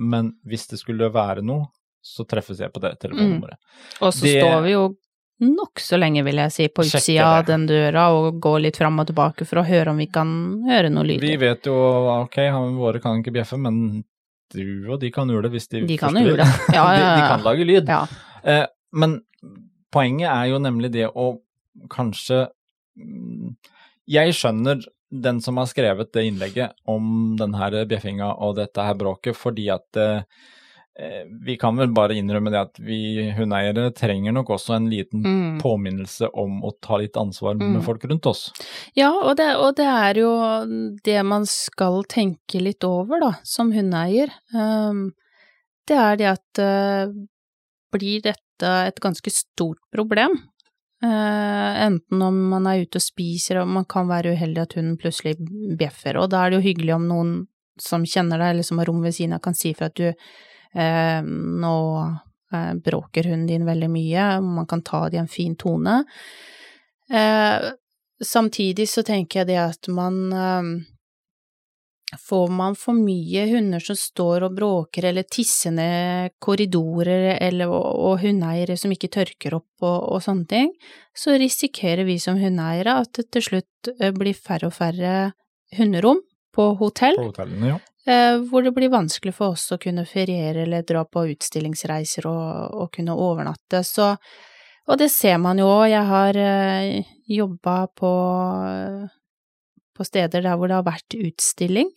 Men 0.00 0.32
hvis 0.46 0.68
det 0.70 0.78
skulle 0.80 1.10
være 1.12 1.42
noe, 1.44 1.66
så 2.00 2.24
treffes 2.24 2.60
jeg 2.62 2.72
på 2.72 2.80
det 2.80 2.94
telefonnummeret. 3.02 3.58
Og 4.00 4.12
så 4.14 4.24
Det- 4.24 4.40
står 4.42 4.62
vi 4.64 4.70
jo 4.72 4.84
nokså 5.40 5.98
lenge, 5.98 6.22
vil 6.24 6.36
jeg 6.36 6.52
si, 6.52 6.68
på 6.68 6.84
utsida 6.84 7.38
av 7.38 7.46
den 7.46 7.66
døra 7.66 8.10
og 8.12 8.40
går 8.40 8.60
litt 8.60 8.76
fram 8.76 8.98
og 9.00 9.06
tilbake 9.08 9.46
for 9.46 9.60
å 9.60 9.66
høre 9.66 9.88
om 9.90 9.96
vi 9.96 10.06
kan 10.06 10.62
høre 10.68 10.90
noe 10.90 11.04
lyd. 11.04 11.20
Vi 11.20 11.36
vet 11.36 11.64
jo 11.64 11.74
ok, 11.74 12.36
han, 12.50 12.76
våre 12.76 13.00
kan 13.00 13.22
ikke 13.22 13.32
bjeffe, 13.32 13.58
men 13.58 14.04
du 14.54 14.90
og 14.90 15.00
de 15.02 15.10
kan 15.14 15.28
det 15.30 15.50
hvis 15.52 15.68
de, 15.68 15.84
De 15.88 15.98
kan 16.00 16.16
gjøre 16.16 16.42
det. 16.42 16.48
Ja, 16.74 16.84
de, 16.94 17.00
ja, 17.00 17.10
de 17.16 17.22
ja. 17.22 17.26
kan 17.30 17.44
lage 17.46 17.66
lyd. 17.66 17.90
Ja. 17.90 18.04
Eh, 18.44 18.64
men 18.92 19.20
poenget 19.92 20.30
er 20.30 20.50
jo 20.52 20.62
nemlig 20.62 20.92
det 20.94 21.08
å 21.08 21.32
kanskje 21.90 22.48
mm, 22.98 23.52
Jeg 24.10 24.34
skjønner 24.34 24.82
den 25.10 25.40
som 25.42 25.58
har 25.58 25.66
skrevet 25.70 26.12
det 26.14 26.24
innlegget 26.28 26.76
om 26.90 27.36
den 27.38 27.54
her 27.58 27.74
bjeffinga 27.90 28.30
og 28.42 28.56
dette 28.60 28.84
her 28.86 28.94
bråket, 28.98 29.38
fordi 29.38 29.66
at 29.74 29.98
eh, 29.98 30.22
vi 31.46 31.56
kan 31.56 31.76
vel 31.80 31.88
bare 31.96 32.16
innrømme 32.18 32.50
det 32.52 32.60
at 32.60 32.80
vi 32.84 33.30
hundeeiere 33.36 33.86
trenger 33.96 34.34
nok 34.36 34.50
også 34.56 34.74
en 34.76 34.88
liten 34.90 35.22
Mm. 35.24 35.60
påminnelse 35.62 36.28
om 36.34 36.60
å 36.62 36.72
ta 36.82 36.96
litt 37.00 37.16
ansvar 37.16 37.54
Mm. 37.54 37.72
med 37.74 37.84
folk 37.84 38.04
rundt 38.04 38.26
oss. 38.26 38.52
Ja, 38.94 39.10
og 39.10 39.36
det, 39.36 39.56
og 39.56 39.76
det 39.76 39.86
er 39.86 40.14
jo 40.20 40.32
det 41.04 41.24
man 41.24 41.46
skal 41.46 42.02
tenke 42.04 42.60
litt 42.60 42.84
over, 42.84 43.20
da, 43.20 43.32
som 43.44 43.72
hundeeier. 43.72 44.28
Um, 44.54 45.12
det 45.88 45.96
er 45.96 46.16
det 46.16 46.26
at 46.26 46.58
uh, 46.58 47.12
blir 47.92 48.20
dette 48.22 48.70
et 48.86 49.00
ganske 49.00 49.30
stort 49.32 49.78
problem? 49.94 50.36
Uh, 51.02 51.86
enten 51.86 52.20
om 52.22 52.36
man 52.50 52.66
er 52.66 52.82
ute 52.84 52.98
og 53.00 53.02
spiser, 53.02 53.62
og 53.62 53.68
man 53.68 53.86
kan 53.88 54.06
være 54.06 54.34
uheldig 54.36 54.60
at 54.60 54.74
hunden 54.76 54.98
plutselig 55.00 55.36
bjeffer, 55.78 56.18
og 56.20 56.28
da 56.30 56.44
er 56.44 56.50
det 56.50 56.60
jo 56.60 56.66
hyggelig 56.68 56.94
om 56.94 57.08
noen 57.08 57.32
som 57.80 58.04
kjenner 58.04 58.36
deg, 58.36 58.50
eller 58.52 58.62
som 58.68 58.78
har 58.78 58.86
rom 58.90 59.00
ved 59.00 59.14
siden 59.16 59.32
av, 59.32 59.40
kan 59.40 59.54
si 59.56 59.72
fra 59.72 59.86
at 59.88 59.94
du 59.96 60.10
eh, 60.10 60.14
nå 60.74 61.76
eh, 62.52 62.74
bråker 62.84 63.30
hunden 63.30 63.46
din 63.46 63.66
veldig 63.66 63.90
mye, 63.90 64.30
man 64.40 64.68
kan 64.70 64.82
ta 64.86 65.08
det 65.08 65.18
i 65.18 65.20
en 65.24 65.28
fin 65.28 65.56
tone. 65.58 66.04
Eh, 67.10 67.70
samtidig 68.24 68.88
så 68.88 69.02
tenker 69.02 69.40
jeg 69.40 69.50
det 69.50 69.60
at 69.64 69.90
man 69.92 70.24
eh, 70.32 70.72
Får 72.18 72.48
man 72.50 72.74
for 72.74 72.98
mye 72.98 73.44
hunder 73.46 73.78
som 73.78 73.94
står 73.94 74.42
og 74.48 74.56
bråker 74.56 75.04
eller 75.06 75.28
tisser 75.30 75.70
ned 75.70 76.32
korridorer, 76.42 77.36
eller, 77.36 77.70
og, 77.70 78.16
hundeeiere 78.18 78.74
som 78.74 78.90
ikke 78.90 79.12
tørker 79.14 79.54
opp 79.60 79.84
og, 79.86 80.08
og 80.16 80.24
sånne 80.24 80.48
ting, 80.50 80.72
så 81.14 81.36
risikerer 81.38 82.02
vi 82.08 82.18
som 82.18 82.40
hundeeiere 82.40 82.96
at 83.04 83.12
det 83.14 83.28
til 83.36 83.46
slutt 83.46 83.92
eh, 84.00 84.10
blir 84.10 84.34
færre 84.34 84.72
og 84.72 84.74
færre 84.74 85.14
hunderom 85.78 86.18
på 86.50 86.66
hotell. 86.82 87.14
På 87.20 87.30
hotellene, 87.30 87.76
ja. 87.76 87.78
Eh, 88.10 88.36
hvor 88.50 88.64
det 88.66 88.74
blir 88.76 88.92
vanskelig 88.92 89.34
for 89.36 89.54
oss 89.54 89.70
å 89.74 89.78
kunne 89.80 90.06
feriere 90.08 90.64
eller 90.66 90.86
dra 90.86 91.04
på 91.06 91.26
utstillingsreiser 91.34 92.28
og, 92.30 92.76
og 92.82 92.92
kunne 92.96 93.16
overnatte. 93.16 93.82
Så, 93.86 94.12
og 94.90 95.00
det 95.00 95.10
ser 95.14 95.40
man 95.42 95.60
jo 95.60 95.70
òg. 95.70 95.88
Jeg 95.92 96.06
har 96.10 96.40
eh, 96.44 97.10
jobba 97.30 97.76
på, 97.96 98.12
på 99.96 100.08
steder 100.08 100.46
der 100.46 100.56
hvor 100.58 100.70
det 100.70 100.80
har 100.80 100.88
vært 100.88 101.18
utstilling, 101.18 101.90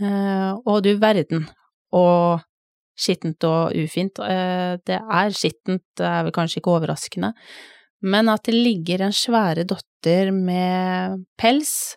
eh, 0.00 0.52
og 0.64 0.84
du 0.86 0.94
verden. 1.02 1.48
Og 1.96 2.44
skittent 2.96 3.44
og 3.44 3.76
ufint. 3.76 4.18
Eh, 4.24 4.76
det 4.88 4.98
er 4.98 5.36
skittent, 5.36 5.84
det 5.98 6.08
er 6.08 6.26
vel 6.26 6.34
kanskje 6.34 6.62
ikke 6.62 6.78
overraskende, 6.78 7.34
men 8.06 8.30
at 8.32 8.46
det 8.48 8.56
ligger 8.56 9.06
en 9.06 9.14
svære 9.14 9.66
dotter 9.68 10.32
med 10.34 11.24
pels 11.40 11.96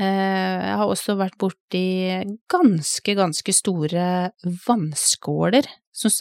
Jeg 0.00 0.76
har 0.80 0.88
også 0.88 1.16
vært 1.20 1.36
borti 1.40 1.84
ganske, 2.50 3.14
ganske 3.18 3.52
store 3.52 4.04
vannskåler, 4.64 5.68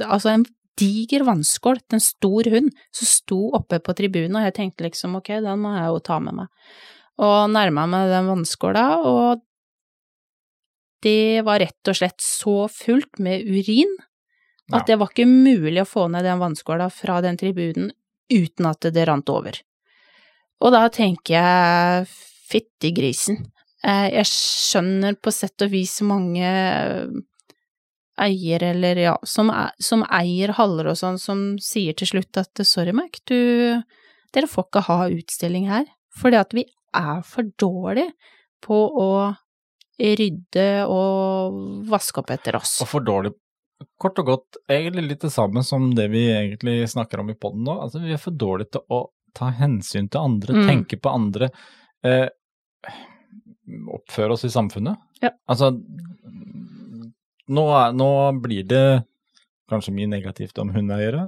altså 0.04 0.34
en 0.34 0.46
diger 0.80 1.26
vannskål 1.28 1.82
til 1.84 1.98
en 1.98 2.04
stor 2.04 2.50
hund 2.54 2.72
som 2.96 3.10
sto 3.10 3.40
oppe 3.56 3.82
på 3.84 3.96
tribunen, 3.96 4.38
og 4.40 4.48
jeg 4.48 4.56
tenkte 4.58 4.86
liksom 4.88 5.18
ok, 5.20 5.38
den 5.44 5.64
må 5.64 5.76
jeg 5.76 5.92
jo 5.92 6.02
ta 6.04 6.20
med 6.24 6.38
meg. 6.42 6.52
Og 7.20 7.52
nærma 7.52 7.86
meg 7.92 8.12
den 8.12 8.30
vannskåla, 8.32 8.86
og 9.08 9.44
det 11.04 11.44
var 11.48 11.62
rett 11.64 11.92
og 11.92 11.96
slett 11.96 12.20
så 12.24 12.62
fullt 12.72 13.22
med 13.24 13.48
urin 13.48 13.92
at 14.76 14.86
det 14.86 15.00
var 15.02 15.10
ikke 15.10 15.26
mulig 15.26 15.82
å 15.82 15.88
få 15.90 16.06
ned 16.12 16.28
den 16.28 16.42
vannskåla 16.42 16.90
fra 16.94 17.20
den 17.26 17.40
tribunen 17.40 17.90
uten 18.30 18.68
at 18.70 18.86
det 18.94 19.06
rant 19.10 19.32
over. 19.34 19.56
Og 20.60 20.76
da 20.76 20.84
tenker 20.94 21.34
jeg 21.34 22.10
fytti 22.50 22.92
grisen. 22.94 23.40
Eh, 23.88 24.08
jeg 24.18 24.28
skjønner 24.28 25.16
på 25.22 25.32
sett 25.32 25.64
og 25.64 25.72
vis 25.72 26.00
mange 26.06 26.50
eier, 28.20 28.64
eller 28.74 29.00
ja, 29.00 29.16
som, 29.24 29.52
som 29.80 30.04
eier 30.12 30.52
haller 30.58 30.92
og 30.92 30.98
sånn, 31.00 31.20
som 31.22 31.44
sier 31.64 31.96
til 31.96 32.14
slutt 32.14 32.42
at 32.42 32.64
sorry, 32.68 32.92
Mac, 32.96 33.22
du, 33.30 33.80
dere 34.36 34.50
får 34.52 34.68
ikke 34.68 34.88
ha 34.90 34.98
utstilling 35.08 35.70
her, 35.72 35.88
fordi 36.20 36.42
at 36.42 36.56
vi 36.58 36.66
er 37.00 37.22
for 37.28 37.48
dårlige 37.62 38.12
på 38.66 38.80
å 39.00 39.12
rydde 40.00 40.68
og 40.88 41.86
vaske 41.92 42.22
opp 42.22 42.34
etter 42.36 42.58
oss. 42.60 42.80
Og 42.84 42.92
for 42.98 43.06
dårlig 43.06 43.36
Kort 44.00 44.18
og 44.20 44.28
godt 44.28 44.58
egentlig 44.68 45.06
litt 45.06 45.22
det 45.24 45.30
samme 45.32 45.62
som 45.64 45.86
det 45.96 46.10
vi 46.12 46.26
egentlig 46.34 46.82
snakker 46.92 47.22
om 47.22 47.30
i 47.32 47.36
poden 47.40 47.62
nå. 47.64 47.78
Altså, 47.86 48.02
vi 48.04 48.12
er 48.12 48.20
for 48.20 48.36
dårlige 48.36 48.74
til 48.76 48.82
å 48.92 48.98
ta 49.36 49.54
hensyn 49.56 50.10
til 50.12 50.20
andre, 50.20 50.56
mm. 50.58 50.66
tenke 50.68 51.00
på 51.00 51.14
andre. 51.16 51.48
Eh, 52.04 52.26
oppføre 54.00 54.36
oss 54.36 54.46
i 54.48 54.52
samfunnet. 54.54 55.00
Ja. 55.24 55.34
Altså, 55.50 55.74
nå, 57.50 57.66
nå, 57.98 58.10
blir 58.44 58.66
det 58.70 58.86
kanskje 59.70 59.94
mye 59.96 60.10
negativt 60.10 60.58
om 60.62 60.72
hundeeiere. 60.74 61.28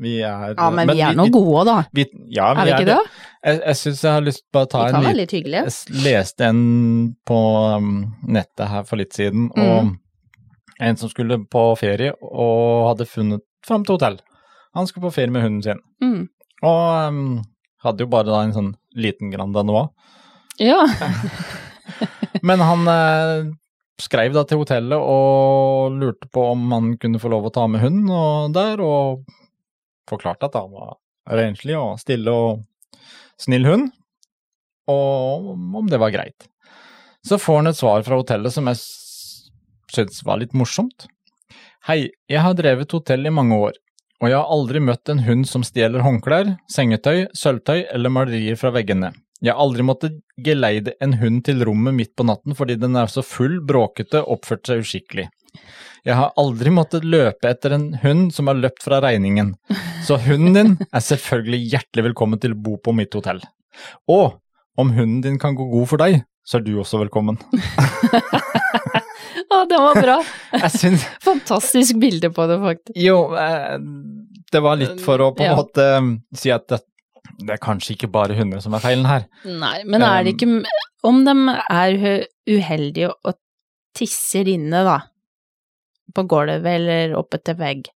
Vi 0.00 0.20
er 0.22 0.54
Ja, 0.54 0.68
men, 0.70 0.86
men 0.86 0.94
vi 0.94 1.02
er 1.02 1.16
nå 1.18 1.26
gode, 1.34 1.64
da. 1.66 1.76
Vi, 1.96 2.04
ja, 2.30 2.52
vi 2.54 2.62
er 2.62 2.64
vi 2.64 2.74
ikke 2.74 2.84
er 2.84 2.90
det? 2.92 2.98
det? 2.98 3.24
Jeg, 3.42 3.60
jeg 3.64 3.78
syns 3.80 4.02
jeg 4.04 4.14
har 4.14 4.26
lyst 4.26 4.44
til 4.46 4.60
å 4.60 4.68
ta 4.70 4.84
en 4.86 5.08
litt 5.18 5.34
Jeg 5.34 6.04
leste 6.04 6.46
en 6.46 6.62
på 7.26 7.38
um, 7.74 7.94
nettet 8.22 8.70
her 8.70 8.86
for 8.86 9.02
litt 9.02 9.16
siden, 9.16 9.48
mm. 9.50 9.64
og 9.64 10.80
en 10.80 11.00
som 11.00 11.10
skulle 11.12 11.40
på 11.50 11.64
ferie 11.80 12.14
og 12.22 12.90
hadde 12.92 13.08
funnet 13.10 13.44
fram 13.66 13.82
til 13.84 13.98
hotell. 13.98 14.20
Han 14.78 14.86
skulle 14.86 15.08
på 15.08 15.16
ferie 15.18 15.34
med 15.34 15.44
hunden 15.44 15.64
sin. 15.64 15.82
Mm. 16.04 16.28
Og 16.62 17.10
um, 17.10 17.40
hadde 17.84 18.06
jo 18.06 18.12
bare 18.12 18.30
da 18.30 18.44
en 18.44 18.54
sånn 18.54 18.70
liten 18.96 19.32
Grand 19.34 19.56
Danois. 19.56 19.90
Ja. 20.60 20.84
Men 22.46 22.62
han 22.64 22.88
eh, 22.90 23.50
skrev 24.00 24.34
da 24.34 24.44
til 24.48 24.62
hotellet 24.62 24.98
og 24.98 25.96
lurte 26.00 26.28
på 26.32 26.46
om 26.54 26.64
han 26.74 26.94
kunne 27.00 27.20
få 27.22 27.30
lov 27.32 27.48
å 27.48 27.54
ta 27.54 27.66
med 27.70 27.84
hunden 27.84 28.10
og 28.14 28.54
der, 28.56 28.80
og 28.80 29.24
forklarte 30.10 30.48
at 30.48 30.58
han 30.58 30.72
var 30.72 30.96
renslig 31.30 31.76
og 31.78 32.00
stille 32.02 32.32
og 32.32 32.64
snill 33.40 33.68
hund, 33.68 33.90
og 34.90 35.52
om 35.54 35.90
det 35.90 36.00
var 36.02 36.12
greit. 36.14 36.48
Så 37.26 37.38
får 37.38 37.60
han 37.60 37.70
et 37.70 37.78
svar 37.78 38.02
fra 38.04 38.18
hotellet 38.20 38.52
som 38.54 38.68
jeg 38.70 38.80
syntes 39.90 40.24
var 40.26 40.40
litt 40.40 40.56
morsomt. 40.56 41.06
Hei, 41.88 42.10
jeg 42.28 42.44
har 42.44 42.56
drevet 42.56 42.92
hotell 42.92 43.26
i 43.28 43.32
mange 43.32 43.56
år, 43.56 43.76
og 44.20 44.28
jeg 44.28 44.36
har 44.36 44.52
aldri 44.52 44.82
møtt 44.84 45.12
en 45.12 45.22
hund 45.24 45.48
som 45.48 45.64
stjeler 45.64 46.04
håndklær, 46.04 46.54
sengetøy, 46.72 47.26
sølvtøy 47.36 47.86
eller 47.88 48.12
malerier 48.12 48.58
fra 48.60 48.72
veggene. 48.74 49.14
Jeg 49.40 49.54
har 49.54 49.62
aldri 49.64 49.84
måttet 49.88 50.16
geleide 50.44 50.92
en 51.00 51.14
hund 51.16 51.40
til 51.46 51.62
rommet 51.64 51.96
midt 51.96 52.10
på 52.18 52.26
natten 52.28 52.52
fordi 52.56 52.76
den 52.80 52.96
er 53.00 53.08
så 53.08 53.24
full, 53.24 53.56
bråkete, 53.64 54.20
oppført 54.20 54.68
seg 54.68 54.82
uskikkelig. 54.84 55.30
Jeg 56.04 56.16
har 56.16 56.34
aldri 56.40 56.72
måttet 56.72 57.06
løpe 57.08 57.48
etter 57.48 57.72
en 57.76 57.86
hund 58.02 58.34
som 58.36 58.50
har 58.50 58.58
løpt 58.60 58.84
fra 58.84 59.00
regningen, 59.04 59.54
så 60.04 60.18
hunden 60.20 60.56
din 60.56 60.76
er 60.84 61.04
selvfølgelig 61.04 61.72
hjertelig 61.72 62.10
velkommen 62.10 62.40
til 62.40 62.52
å 62.52 62.60
bo 62.68 62.76
på 62.84 62.92
mitt 62.96 63.16
hotell. 63.16 63.40
Og 64.12 64.36
om 64.80 64.92
hunden 64.96 65.24
din 65.24 65.40
kan 65.40 65.56
gå 65.56 65.66
god 65.72 65.88
for 65.88 66.04
deg, 66.04 66.20
så 66.44 66.60
er 66.60 66.66
du 66.68 66.74
også 66.80 67.00
velkommen. 67.00 67.40
Å, 69.50 69.64
den 69.66 69.82
var 69.82 69.98
bra. 69.98 70.18
Syns 70.70 71.02
Fantastisk 71.24 71.96
bilde 72.00 72.30
på 72.34 72.44
det, 72.46 72.60
faktisk. 72.62 72.96
Jo, 73.00 73.22
eh, 73.40 73.80
det 74.52 74.62
var 74.62 74.78
litt 74.78 75.00
for 75.02 75.22
å 75.24 75.32
på 75.34 75.44
en 75.46 75.52
ja. 75.52 75.56
måte 75.58 75.86
um, 75.98 76.12
si 76.36 76.52
at 76.54 76.70
det, 77.40 77.54
er 77.56 77.62
kanskje 77.62 77.96
ikke 77.96 78.10
bare 78.12 78.36
hunder 78.38 78.62
som 78.64 78.76
er 78.76 78.84
feilen 78.84 79.08
her. 79.08 79.28
Nei, 79.44 79.78
men 79.88 80.04
er 80.06 80.26
det 80.26 80.34
um, 80.40 80.58
ikke 80.60 80.80
Om 81.06 81.22
de 81.24 81.34
er 81.72 81.94
uheldige 82.50 83.08
og 83.08 83.38
tisser 83.96 84.48
inne, 84.52 84.84
da, 84.84 84.98
på 86.14 86.26
gulvet 86.28 86.68
eller 86.76 87.16
oppe 87.18 87.40
til 87.42 87.56
vegg 87.58 87.88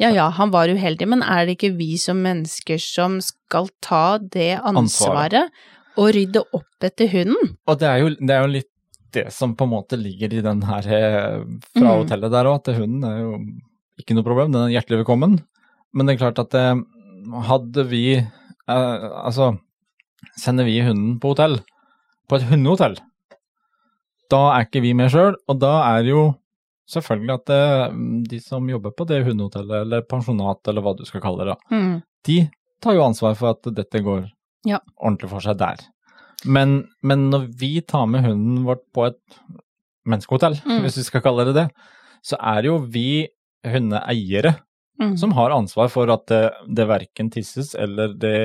ja 0.00 0.10
ja, 0.10 0.28
han 0.34 0.50
var 0.52 0.72
uheldig, 0.72 1.06
men 1.08 1.22
er 1.22 1.46
det 1.46 1.58
ikke 1.58 1.74
vi 1.76 1.94
som 2.00 2.22
mennesker 2.24 2.80
som 2.82 3.18
skal 3.22 3.68
ta 3.84 4.18
det 4.18 4.56
ansvaret, 4.56 5.36
ansvaret. 5.36 5.66
og 6.00 6.12
rydde 6.16 6.42
opp 6.56 6.86
etter 6.88 7.10
hunden? 7.12 7.52
Og 7.68 7.80
det 7.80 7.88
er 7.90 8.02
jo, 8.02 8.12
det 8.18 8.34
er 8.34 8.46
jo 8.46 8.52
litt 8.56 8.70
det 9.12 9.26
som 9.36 9.52
på 9.54 9.66
en 9.68 9.74
måte 9.74 9.98
ligger 10.00 10.32
i 10.32 10.40
den 10.44 10.62
her 10.64 10.88
eh, 10.88 11.42
fra 11.74 11.84
mm. 11.84 11.98
hotellet 12.00 12.32
der 12.32 12.48
òg, 12.48 12.62
at 12.62 12.78
hunden 12.78 13.04
er 13.04 13.18
jo 13.20 13.32
ikke 14.00 14.16
noe 14.16 14.26
problem, 14.26 14.54
den 14.54 14.64
er 14.64 14.78
hjertelig 14.78 15.02
velkommen. 15.02 15.36
Men 15.92 16.08
det 16.08 16.14
er 16.14 16.22
klart 16.24 16.40
at 16.40 16.54
det, 16.56 16.64
eh, 16.72 17.42
hadde 17.50 17.84
vi 17.92 18.06
Altså, 18.72 19.52
sender 20.40 20.68
vi 20.68 20.80
hunden 20.84 21.18
på 21.22 21.32
hotell, 21.34 21.58
på 22.28 22.38
et 22.38 22.46
hundehotell, 22.50 22.96
da 24.32 24.42
er 24.54 24.66
ikke 24.66 24.82
vi 24.84 24.94
med 24.96 25.12
sjøl, 25.12 25.36
og 25.50 25.60
da 25.60 25.72
er 25.92 26.08
jo 26.08 26.22
selvfølgelig 26.92 27.34
at 27.34 27.46
det, 27.50 27.62
eh, 27.62 27.96
de 28.32 28.40
som 28.42 28.68
jobber 28.70 28.94
på 28.96 29.06
det 29.08 29.22
hundehotellet, 29.26 29.86
eller 29.86 30.06
pensjonat, 30.08 30.60
eller 30.68 30.84
hva 30.84 30.94
du 30.98 31.04
skal 31.08 31.24
kalle 31.24 31.48
det, 31.50 31.56
mm. 31.72 31.96
de 32.28 32.38
tar 32.82 32.96
jo 32.96 33.04
ansvar 33.06 33.36
for 33.38 33.54
at 33.54 33.74
dette 33.76 34.02
går 34.02 34.26
ja. 34.68 34.80
ordentlig 34.96 35.30
for 35.30 35.44
seg 35.44 35.58
der. 35.60 35.84
Men, 36.44 36.80
men, 37.06 37.28
når 37.30 37.46
vi 37.58 37.76
tar 37.86 38.08
med 38.10 38.24
hunden 38.26 38.64
vårt 38.66 38.82
på 38.94 39.06
et 39.06 39.20
menneskehotell, 40.08 40.58
mm. 40.64 40.80
hvis 40.82 40.98
vi 40.98 41.06
skal 41.06 41.22
kalle 41.24 41.46
det 41.48 41.54
det, 41.60 41.68
så 42.26 42.38
er 42.54 42.66
jo 42.66 42.80
vi 42.90 43.26
hundeeiere 43.66 44.56
mm. 45.02 45.16
som 45.20 45.32
har 45.36 45.50
ansvar 45.54 45.90
for 45.92 46.10
at 46.12 46.26
det, 46.30 46.42
det 46.66 46.86
verken 46.90 47.30
tisses 47.32 47.74
eller 47.78 48.14
det 48.18 48.36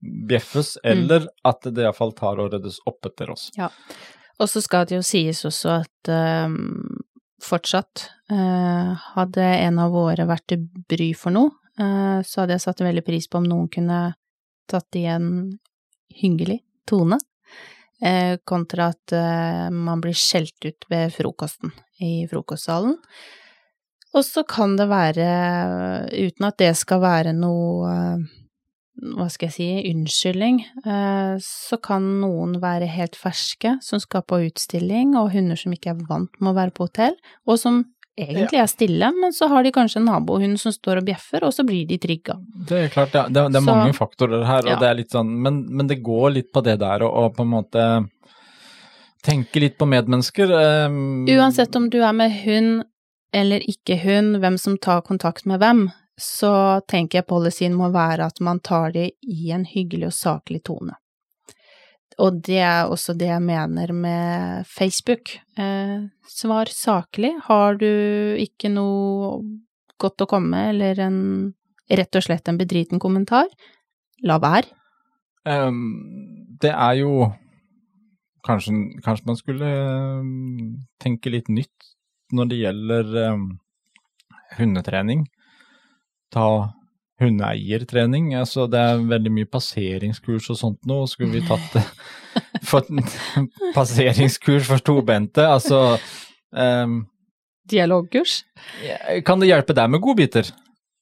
bjeffes, 0.00 0.76
mm. 0.82 0.90
eller 0.92 1.28
at 1.46 1.68
det 1.68 1.84
iallfall 1.84 2.14
tar 2.18 2.40
og 2.42 2.54
ryddes 2.54 2.80
opp 2.88 3.06
etter 3.10 3.32
oss. 3.34 3.48
Ja, 3.58 3.70
og 4.40 4.48
så 4.50 4.62
skal 4.64 4.88
det 4.88 4.98
jo 4.98 5.06
sies 5.06 5.42
også 5.48 5.80
at 5.82 6.12
um, 6.12 7.00
fortsatt 7.44 8.06
uh, 8.32 8.94
hadde 9.16 9.48
en 9.66 9.80
av 9.82 9.92
våre 9.94 10.28
vært 10.28 10.46
til 10.52 10.64
bry 10.90 11.10
for 11.18 11.34
noe, 11.36 11.52
uh, 11.80 12.20
så 12.26 12.42
hadde 12.42 12.56
jeg 12.56 12.64
satt 12.66 12.84
veldig 12.84 13.04
pris 13.06 13.28
på 13.28 13.40
om 13.40 13.48
noen 13.50 13.68
kunne 13.72 14.00
tatt 14.70 14.96
igjen 14.96 15.28
hyggelig 16.14 16.60
tone, 16.86 17.16
eh, 18.02 18.36
kontra 18.46 18.88
at 18.92 19.12
man 19.74 20.02
blir 20.02 20.14
skjelt 20.14 20.62
ut 20.62 20.86
ved 20.90 21.10
frokosten 21.14 21.72
i 22.02 22.26
frokostsalen. 22.30 22.96
Og 24.16 24.26
så 24.26 24.42
kan 24.48 24.74
det 24.78 24.88
være, 24.90 25.26
uten 26.10 26.48
at 26.48 26.58
det 26.58 26.74
skal 26.78 27.02
være 27.04 27.34
noe 27.36 27.94
hva 29.00 29.28
skal 29.32 29.48
jeg 29.48 29.54
si, 29.54 29.68
unnskyldning, 29.90 30.58
eh, 30.84 31.36
så 31.40 31.78
kan 31.80 32.04
noen 32.20 32.58
være 32.60 32.88
helt 32.90 33.16
ferske 33.16 33.78
som 33.84 34.02
skal 34.02 34.26
på 34.28 34.42
utstilling, 34.50 35.14
og 35.16 35.32
hunder 35.34 35.56
som 35.56 35.72
ikke 35.72 35.94
er 35.94 36.02
vant 36.08 36.34
med 36.40 36.52
å 36.52 36.58
være 36.58 36.74
på 36.76 36.88
hotell, 36.88 37.16
og 37.48 37.56
som 37.60 37.80
egentlig 38.20 38.60
er 38.60 38.68
stille, 38.68 39.10
men 39.16 39.32
så 39.32 39.48
har 39.48 39.64
de 39.64 39.72
kanskje 39.72 40.02
en 40.02 40.10
nabohund 40.10 40.60
som 40.60 40.74
står 40.74 41.00
og 41.00 41.08
bjeffer, 41.08 41.46
og 41.46 41.54
så 41.56 41.64
blir 41.64 41.88
de 41.88 41.96
trigga. 42.02 42.36
Det 42.68 42.84
er 42.84 42.92
klart, 42.92 43.16
ja. 43.16 43.24
det, 43.28 43.46
det 43.54 43.62
er 43.62 43.64
så, 43.64 43.72
mange 43.72 43.96
faktorer 43.96 44.44
her, 44.44 44.66
og 44.66 44.74
ja. 44.74 44.78
det 44.82 44.90
er 44.90 45.00
litt 45.00 45.16
sånn, 45.16 45.32
men, 45.46 45.62
men, 45.70 45.88
det 45.90 46.02
går 46.04 46.36
litt 46.36 46.52
på 46.52 46.64
det 46.66 46.76
der 46.82 47.06
og 47.06 47.32
på 47.38 47.46
en 47.46 47.54
måte 47.54 47.86
tenke 49.24 49.60
litt 49.60 49.76
på 49.80 49.88
medmennesker. 49.88 50.52
Um, 50.88 51.28
Uansett 51.28 51.76
om 51.76 51.88
du 51.92 52.00
er 52.00 52.14
med 52.16 52.36
hund 52.44 52.84
eller 53.32 53.62
ikke 53.68 53.98
hun, 54.02 54.38
hvem 54.42 54.58
som 54.58 54.78
tar 54.78 55.04
kontakt 55.06 55.46
med 55.46 55.60
hvem, 55.62 55.88
så 56.20 56.80
tenker 56.90 57.20
jeg 57.20 57.28
policyen 57.30 57.76
må 57.76 57.88
være 57.94 58.26
at 58.28 58.42
man 58.44 58.60
tar 58.60 58.92
det 58.96 59.10
i 59.22 59.52
en 59.54 59.64
hyggelig 59.68 60.10
og 60.10 60.16
saklig 60.16 60.64
tone. 60.68 60.96
og 62.20 62.42
det 62.44 62.58
er 62.60 62.90
også 62.90 63.14
det 63.16 63.30
jeg 63.30 63.40
mener 63.40 63.92
med 63.96 64.66
Facebook. 64.68 65.38
Eh, 65.56 66.02
svar 66.28 66.68
saklig. 66.68 67.30
Har 67.46 67.78
du 67.80 68.36
ikke 68.36 68.68
noe 68.68 69.38
godt 70.00 70.24
å 70.24 70.28
komme 70.28 70.50
med, 70.52 70.74
eller 70.74 71.00
en, 71.06 71.20
rett 71.88 72.16
og 72.16 72.26
slett 72.26 72.48
en 72.50 72.58
bedriten 72.60 73.00
kommentar, 73.00 73.48
la 74.20 74.36
være. 74.42 74.68
Um, 75.48 75.80
det 76.60 76.72
er 76.74 76.98
jo 77.00 77.30
kanskje, 78.44 78.74
kanskje 79.04 79.30
man 79.30 79.38
skulle 79.38 79.70
tenke 81.00 81.32
litt 81.32 81.48
nytt 81.48 81.89
når 82.36 82.50
det 82.50 82.60
gjelder 82.60 83.14
um, 83.32 83.46
hundetrening. 84.58 85.24
Ta 86.34 86.46
hundeeiertrening. 87.20 88.32
Altså, 88.38 88.66
det 88.70 88.80
er 88.80 89.04
veldig 89.10 89.32
mye 89.34 89.50
passeringskurs 89.50 90.50
og 90.52 90.60
sånt 90.60 90.88
nå. 90.88 91.02
Skulle 91.10 91.38
vi 91.38 91.44
tatt 91.46 91.76
for, 92.70 92.86
passeringskurs 93.76 94.68
for 94.70 94.84
tobente? 94.84 95.44
Altså 95.44 95.98
um, 96.50 97.02
Dialogkurs? 97.70 98.40
Kan 99.26 99.42
det 99.42 99.50
hjelpe 99.52 99.76
deg 99.76 99.92
med 99.92 100.02
godbiter? 100.02 100.48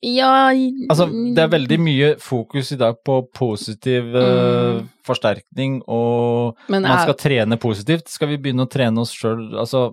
Ja 0.04 0.50
Altså, 0.90 1.08
det 1.34 1.42
er 1.42 1.48
veldig 1.50 1.78
mye 1.82 2.08
fokus 2.22 2.70
i 2.72 2.76
dag 2.78 3.00
på 3.04 3.16
positiv 3.34 4.14
uh, 4.14 4.84
forsterkning, 5.04 5.80
og 5.90 6.54
Men 6.68 6.82
man 6.86 6.92
er- 6.92 7.02
skal 7.08 7.14
trene 7.18 7.58
positivt. 7.58 8.08
Skal 8.08 8.28
vi 8.28 8.36
begynne 8.38 8.62
å 8.66 8.70
trene 8.70 9.00
oss 9.02 9.10
sjøl, 9.12 9.48
altså 9.58 9.88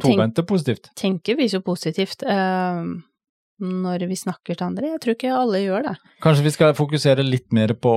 tobeinte 0.00 0.44
positivt? 0.46 0.90
Tenker 0.94 1.36
vi 1.36 1.48
så 1.50 1.58
positivt 1.60 2.22
uh, 2.22 2.84
når 3.58 4.06
vi 4.06 4.14
snakker 4.14 4.54
til 4.54 4.66
andre? 4.68 4.92
Jeg 4.94 5.00
tror 5.02 5.16
ikke 5.18 5.34
alle 5.34 5.64
gjør 5.64 5.88
det. 5.90 5.96
Kanskje 6.22 6.44
vi 6.46 6.50
skal 6.54 6.74
fokusere 6.78 7.24
litt 7.26 7.50
mer 7.52 7.74
på 7.74 7.94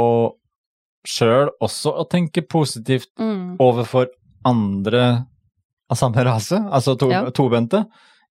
sjøl 1.06 1.50
også 1.62 1.94
å 1.98 2.08
tenke 2.10 2.42
positivt 2.42 3.10
Mm. 3.20 3.58
overfor 3.60 4.08
andre 4.46 5.28
av 5.92 5.98
samme 5.98 6.24
rase, 6.26 6.58
altså 6.72 6.98
to, 6.98 7.10
Ja. 7.12 7.30
tobente. 7.30 7.86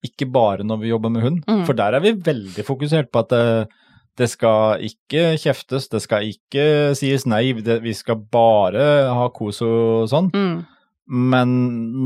Ikke 0.06 0.26
bare 0.32 0.64
når 0.64 0.78
vi 0.80 0.88
jobber 0.94 1.10
med 1.12 1.22
hund, 1.22 1.40
Mm. 1.46 1.64
for 1.66 1.74
der 1.76 1.92
er 1.94 2.00
vi 2.00 2.12
veldig 2.12 2.64
fokusert 2.64 3.10
på 3.12 3.18
at 3.20 3.28
det, 3.28 3.68
det 4.16 4.28
skal 4.30 4.80
ikke 4.80 5.36
kjeftes, 5.38 5.88
det 5.92 6.00
skal 6.02 6.22
ikke 6.28 6.94
sies 6.96 7.26
nei, 7.26 7.52
det, 7.52 7.82
vi 7.82 7.92
skal 7.92 8.16
bare 8.16 9.08
ha 9.12 9.28
kos 9.28 9.60
og 9.62 10.08
sånn. 10.08 10.30
Mm. 10.32 10.66
Men 11.10 11.48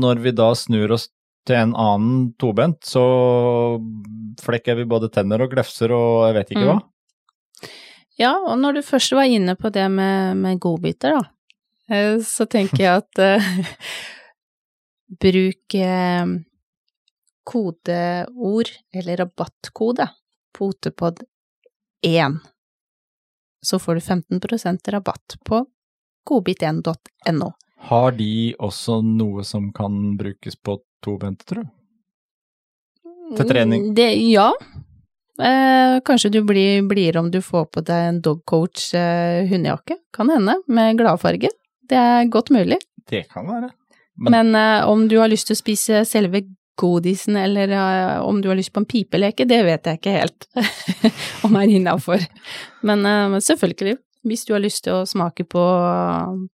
når 0.01 0.19
vi 0.23 0.31
da 0.31 0.49
snur 0.55 0.91
oss 0.91 1.09
til 1.45 1.55
en 1.55 1.75
annen 1.77 2.33
tobent, 2.41 2.81
så 2.83 3.77
flekker 4.41 4.75
vi 4.79 4.83
både 4.89 5.11
tenner 5.13 5.43
og 5.45 5.51
glefser 5.53 5.91
og 5.93 6.25
jeg 6.27 6.35
vet 6.39 6.51
ikke 6.55 6.65
Mm. 6.65 6.71
hva. 6.73 7.69
Ja, 8.17 8.33
og 8.47 8.57
når 8.59 8.73
du 8.75 8.81
først 8.81 9.11
var 9.11 9.23
inne 9.27 9.55
på 9.59 9.69
det 9.71 9.89
med, 9.91 10.37
med 10.37 10.59
godbiter, 10.59 11.11
da, 11.19 11.29
eh, 11.91 12.17
så 12.23 12.45
tenker 12.47 12.79
jeg 12.79 13.03
at 13.03 13.19
uh, 13.19 13.73
bruk 15.21 15.75
eh, 15.75 16.25
kodeord 17.45 18.71
eller 18.95 19.17
rabattkode 19.23 20.07
på 20.55 20.69
Otepod 20.71 21.23
1, 22.05 22.39
så 23.65 23.79
får 23.81 23.95
du 23.99 24.01
15% 24.01 24.91
rabatt 24.93 25.37
på 25.45 25.63
godbit1.no. 26.29 27.51
Har 27.89 28.11
de 28.17 28.53
også 28.59 28.99
noe 29.05 29.43
som 29.45 29.71
kan 29.75 30.15
brukes 30.17 30.55
på 30.57 30.79
tobente, 31.05 31.45
tror 31.45 31.65
du? 31.65 31.71
Til 33.37 33.47
trening? 33.49 33.91
Det, 33.97 34.07
ja. 34.31 34.51
Eh, 35.41 35.99
kanskje 36.05 36.29
du 36.31 36.39
blir, 36.47 36.81
blidere 36.87 37.19
om 37.25 37.29
du 37.33 37.39
får 37.43 37.65
på 37.73 37.81
deg 37.85 38.09
en 38.11 38.19
dogcoach 38.25 38.91
eh, 38.97 39.45
hundejakke. 39.49 39.97
Kan 40.15 40.29
hende, 40.33 40.59
med 40.71 40.97
gladfarge. 41.01 41.49
Det 41.89 41.97
er 41.99 42.29
godt 42.33 42.49
mulig. 42.55 42.77
Det 43.09 43.25
kan 43.33 43.45
være. 43.49 43.71
Men- 44.17 44.31
Men, 44.31 44.55
eh, 44.55 44.87
om 44.89 45.07
du 45.07 45.17
har 45.19 45.27
lyst 45.27 45.47
til 45.47 45.55
å 45.57 45.61
spise 45.61 46.05
selve 46.07 46.41
godisen, 46.79 47.35
eller 47.39 47.71
uh, 47.71 48.23
om 48.27 48.41
du 48.41 48.49
har 48.49 48.57
lyst 48.59 48.73
på 48.75 48.81
en 48.83 48.89
pipeleke, 48.89 49.45
det 49.47 49.61
vet 49.65 49.85
jeg 49.87 49.99
ikke 49.99 50.15
helt 50.15 50.47
om 51.47 51.55
er 51.59 51.71
innafor. 51.77 52.23
Men 52.85 53.05
uh, 53.07 53.37
selvfølgelig, 53.43 53.97
hvis 54.25 54.45
du 54.47 54.53
har 54.55 54.63
lyst 54.63 54.83
til 54.87 54.93
å 54.97 55.05
smake 55.07 55.45
på, 55.47 55.63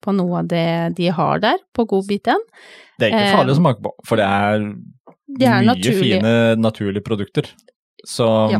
på 0.04 0.14
noe 0.18 0.42
av 0.44 0.50
det 0.52 0.66
de 0.98 1.08
har 1.16 1.40
der, 1.44 1.58
på 1.74 1.86
godbiten, 1.90 2.42
Det 3.00 3.08
er 3.08 3.14
ikke 3.16 3.28
Eh, 3.30 3.36
farlig 3.38 3.56
å 3.56 3.60
smake 3.62 3.82
på, 3.86 3.94
for 4.06 4.20
det 4.22 4.26
er, 4.28 4.66
det 5.40 5.48
er 5.48 5.62
mye 5.64 5.72
naturlig. 5.74 6.02
fine 6.20 6.34
naturlige 6.60 7.06
produkter. 7.08 7.48
Så 8.06 8.28
Ja. 8.52 8.60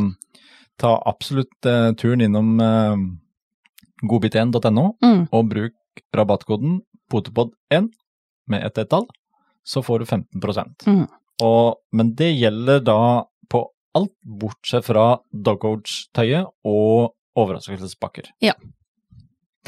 ta 0.78 0.96
absolutt 1.06 1.66
uh, 1.68 1.92
turen 1.98 2.20
innom 2.24 2.56
uh, 2.60 2.96
godbit1.no 4.02 4.96
Mm, 5.02 5.26
og 5.30 5.48
bruk 5.50 5.74
rabattkoden 6.16 6.80
potepod1 7.12 7.90
med 8.48 8.64
ett 8.64 8.78
ett-tall, 8.78 9.06
så 9.64 9.82
får 9.84 9.98
du 10.00 10.04
15 10.06 10.40
Mm. 10.86 11.06
Og, 11.42 11.82
Men 11.92 12.14
det 12.18 12.32
gjelder 12.32 12.82
da 12.86 13.00
på 13.50 13.64
alt 13.98 14.14
bortsett 14.24 14.86
fra 14.86 15.06
dogcoach-tøyet 15.32 16.48
og 16.64 17.12
overraskelsespakker. 17.38 18.30
Ja. 18.44 18.54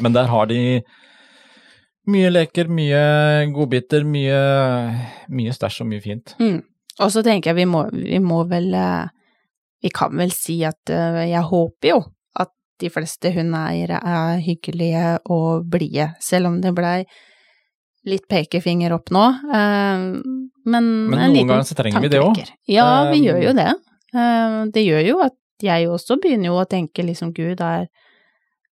Men 0.01 0.15
der 0.15 0.29
har 0.31 0.47
de 0.49 0.81
mye 2.11 2.29
leker, 2.29 2.69
mye 2.69 3.01
godbiter, 3.53 4.05
mye, 4.05 4.39
mye 5.33 5.53
stæsj 5.55 5.83
og 5.83 5.91
mye 5.93 6.03
fint. 6.03 6.35
mm. 6.39 6.63
Og 7.03 7.11
så 7.11 7.19
tenker 7.25 7.51
jeg 7.51 7.57
vi 7.57 7.67
må, 7.67 7.81
vi 7.91 8.21
må 8.23 8.45
vel 8.47 8.69
eh, 8.71 9.09
Vi 9.83 9.89
kan 9.91 10.13
vel 10.15 10.31
si 10.31 10.61
at 10.63 10.89
eh, 10.89 11.25
jeg 11.27 11.43
håper 11.49 11.89
jo 11.89 11.97
at 12.39 12.53
de 12.79 12.89
fleste 12.89 13.33
hundeeiere 13.35 13.99
er 13.99 14.39
hyggelige 14.43 15.17
og 15.31 15.67
blide, 15.71 16.13
selv 16.23 16.47
om 16.47 16.61
det 16.63 16.71
blei 16.75 17.01
litt 18.05 18.27
pekefinger 18.29 18.93
opp 18.93 19.09
nå. 19.11 19.25
eh, 19.53 20.21
Men, 20.65 20.85
Men 21.09 21.19
en 21.19 21.33
liten 21.33 21.63
tankevekker. 21.75 22.49
Ja, 22.67 23.11
vi 23.11 23.19
Um, 23.19 23.25
gjør 23.25 23.43
jo 23.43 23.53
det. 23.53 23.67
Eh, 24.15 24.65
Det 24.73 24.85
gjør 24.85 25.05
jo 25.07 25.19
at 25.25 25.33
jeg 25.61 25.87
også 25.87 26.17
begynner 26.21 26.45
jo 26.51 26.55
å 26.59 26.65
tenke 26.67 27.03
liksom 27.05 27.33
gud, 27.33 27.61
er, 27.61 27.87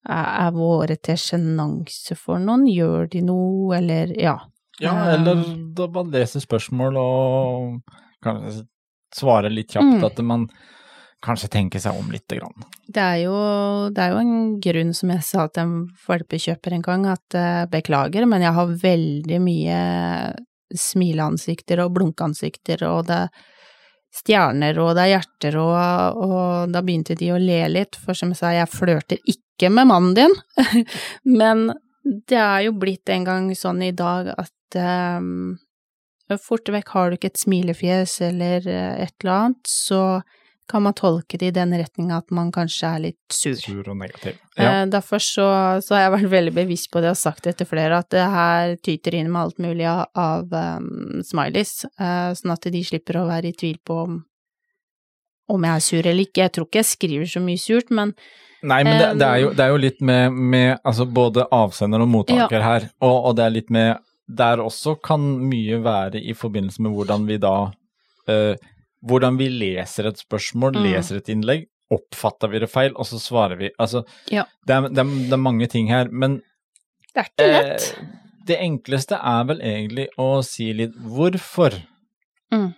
er 0.09 0.51
våre 0.53 0.97
til 0.97 1.14
sjenanse 1.16 2.16
for 2.16 2.39
noen? 2.39 2.64
Gjør 2.66 3.09
de 3.11 3.20
noe, 3.22 3.76
eller 3.76 4.12
ja. 4.18 4.39
Ja, 4.80 4.95
Eh, 4.95 5.14
eller 5.14 5.45
da 5.74 5.87
man 5.87 6.11
leser 6.11 6.41
spørsmål 6.41 6.97
og 6.97 7.83
kan 8.22 8.41
svare 9.14 9.51
litt 9.53 9.68
kjapt 9.68 10.01
Mm. 10.01 10.05
at 10.05 10.18
man 10.24 10.49
kanskje 11.23 11.51
tenke 11.53 11.81
seg 11.81 11.97
om 11.99 12.11
lite 12.12 12.39
grann. 12.41 12.66
Det 12.87 13.03
er, 13.03 13.18
jo, 13.25 13.37
det 13.95 14.03
er 14.03 14.14
jo 14.14 14.23
en 14.23 14.57
grunn, 14.62 14.93
som 14.97 15.12
jeg 15.14 15.27
sa 15.27 15.47
til 15.49 15.62
en 15.62 15.77
valpekjøper 16.07 16.77
en 16.77 16.85
gang, 16.85 17.07
at 17.12 17.39
uh, 17.39 17.64
beklager, 17.70 18.27
men 18.29 18.45
jeg 18.45 18.57
har 18.59 18.77
veldig 18.83 19.41
mye 19.45 19.79
smileansikter 20.73 21.83
og 21.85 21.95
blunkeansikter, 21.97 22.85
og 22.89 23.07
det 23.11 23.25
er 23.27 23.51
stjerner, 24.12 24.77
og 24.83 24.93
det 24.97 25.07
er 25.07 25.12
hjerter, 25.14 25.57
og, 25.61 26.20
og 26.20 26.73
da 26.73 26.83
begynte 26.85 27.16
de 27.16 27.31
å 27.33 27.41
le 27.41 27.62
litt, 27.70 27.97
for 27.97 28.16
som 28.18 28.33
jeg 28.33 28.41
sa, 28.43 28.53
jeg 28.53 28.68
flørter 28.68 29.23
ikke 29.25 29.70
med 29.73 29.89
mannen 29.89 30.16
din, 30.18 30.37
men 31.41 31.70
det 32.03 32.39
er 32.39 32.66
jo 32.66 32.75
blitt 32.77 33.09
en 33.14 33.25
gang 33.25 33.49
sånn 33.57 33.81
i 33.87 33.93
dag 33.97 34.33
at 34.35 34.77
um, 34.77 35.55
fort 36.43 36.68
vekk 36.73 36.93
har 36.95 37.11
du 37.11 37.16
ikke 37.16 37.31
et 37.33 37.43
smilefjes 37.43 38.14
eller 38.25 38.66
eh, 38.68 39.03
et 39.05 39.14
eller 39.20 39.33
annet, 39.35 39.68
så 39.68 40.03
kan 40.73 40.83
man 40.83 40.95
tolke 40.97 41.37
det 41.37 41.51
i 41.51 41.55
den 41.55 41.75
retninga 41.77 42.23
at 42.23 42.33
man 42.33 42.49
kanskje 42.53 42.89
er 42.89 43.01
litt 43.07 43.35
sur. 43.35 43.57
Sur 43.61 43.91
og 43.93 43.97
negativ. 44.01 44.39
Ja. 44.57 44.70
Eh, 44.70 44.85
derfor 44.89 45.20
så, 45.20 45.47
så 45.85 45.97
har 45.97 46.07
jeg 46.07 46.14
vært 46.14 46.31
veldig 46.33 46.55
bevisst 46.57 46.89
på 46.93 47.03
det 47.05 47.11
og 47.12 47.18
sagt 47.20 47.45
det 47.45 47.59
til 47.59 47.68
flere, 47.68 47.99
at 48.01 48.09
det 48.14 48.25
her 48.33 48.77
tyter 48.81 49.18
inn 49.18 49.29
med 49.29 49.43
alt 49.43 49.61
mulig 49.61 49.85
av, 49.91 50.07
av 50.16 50.55
um, 50.81 51.20
smileys, 51.29 51.83
eh, 51.93 52.31
sånn 52.39 52.55
at 52.55 52.70
de 52.73 52.83
slipper 52.89 53.20
å 53.20 53.27
være 53.29 53.53
i 53.53 53.59
tvil 53.64 53.77
på 53.85 53.99
om, 54.07 54.16
om 55.53 55.68
jeg 55.68 55.75
er 55.75 55.85
sur 55.91 56.01
eller 56.01 56.25
ikke. 56.25 56.47
Jeg 56.47 56.55
tror 56.57 56.70
ikke 56.70 56.81
jeg 56.81 56.91
skriver 56.95 57.31
så 57.35 57.45
mye 57.45 57.61
surt, 57.61 57.93
men 57.93 58.16
Nei, 58.62 58.81
men 58.87 58.95
det, 58.95 59.12
det, 59.18 59.27
er 59.29 59.39
jo, 59.43 59.53
det 59.59 59.62
er 59.64 59.73
jo 59.75 59.79
litt 59.83 60.03
med, 60.07 60.33
med 60.33 60.77
altså 60.87 61.05
både 61.05 61.49
avsender 61.53 62.05
og 62.05 62.12
mottaker 62.14 62.62
her, 62.64 62.89
og, 63.03 63.16
og 63.29 63.37
det 63.37 63.45
er 63.45 63.57
litt 63.59 63.73
med 63.75 63.99
Der 64.33 64.62
også 64.62 64.95
kan 65.03 65.20
mye 65.51 65.83
være 65.83 66.20
i 66.23 66.33
forbindelse 66.33 66.81
med 66.87 66.95
hvordan 66.95 67.27
vi 67.27 67.41
da 67.43 67.57
eh, 68.31 68.55
Hvordan 69.05 69.37
vi 69.39 69.49
leser 69.51 70.07
et 70.09 70.19
spørsmål, 70.23 70.77
Mm. 70.77 70.83
leser 70.93 71.17
et 71.19 71.29
innlegg, 71.29 71.67
oppfatter 71.93 72.49
vi 72.49 72.59
det 72.63 72.71
feil, 72.71 72.93
og 72.97 73.05
så 73.05 73.19
svarer 73.21 73.59
vi. 73.59 73.71
Altså, 73.79 74.05
Ja. 74.31 74.45
det, 74.67 74.75
er, 74.77 74.89
det, 74.89 74.99
er, 74.99 75.05
det 75.29 75.33
er 75.33 75.37
mange 75.43 75.67
ting 75.69 75.89
her, 75.89 76.09
men 76.11 76.39
det 77.15 77.25
er 77.25 77.29
ikke 77.29 77.49
lett. 77.53 77.89
Eh, 77.99 78.07
det 78.47 78.59
enkleste 78.59 79.19
er 79.23 79.45
vel 79.45 79.61
egentlig 79.61 80.09
å 80.19 80.43
si 80.45 80.73
litt 80.73 80.95
hvorfor 80.97 81.83
Mm. 82.53 82.75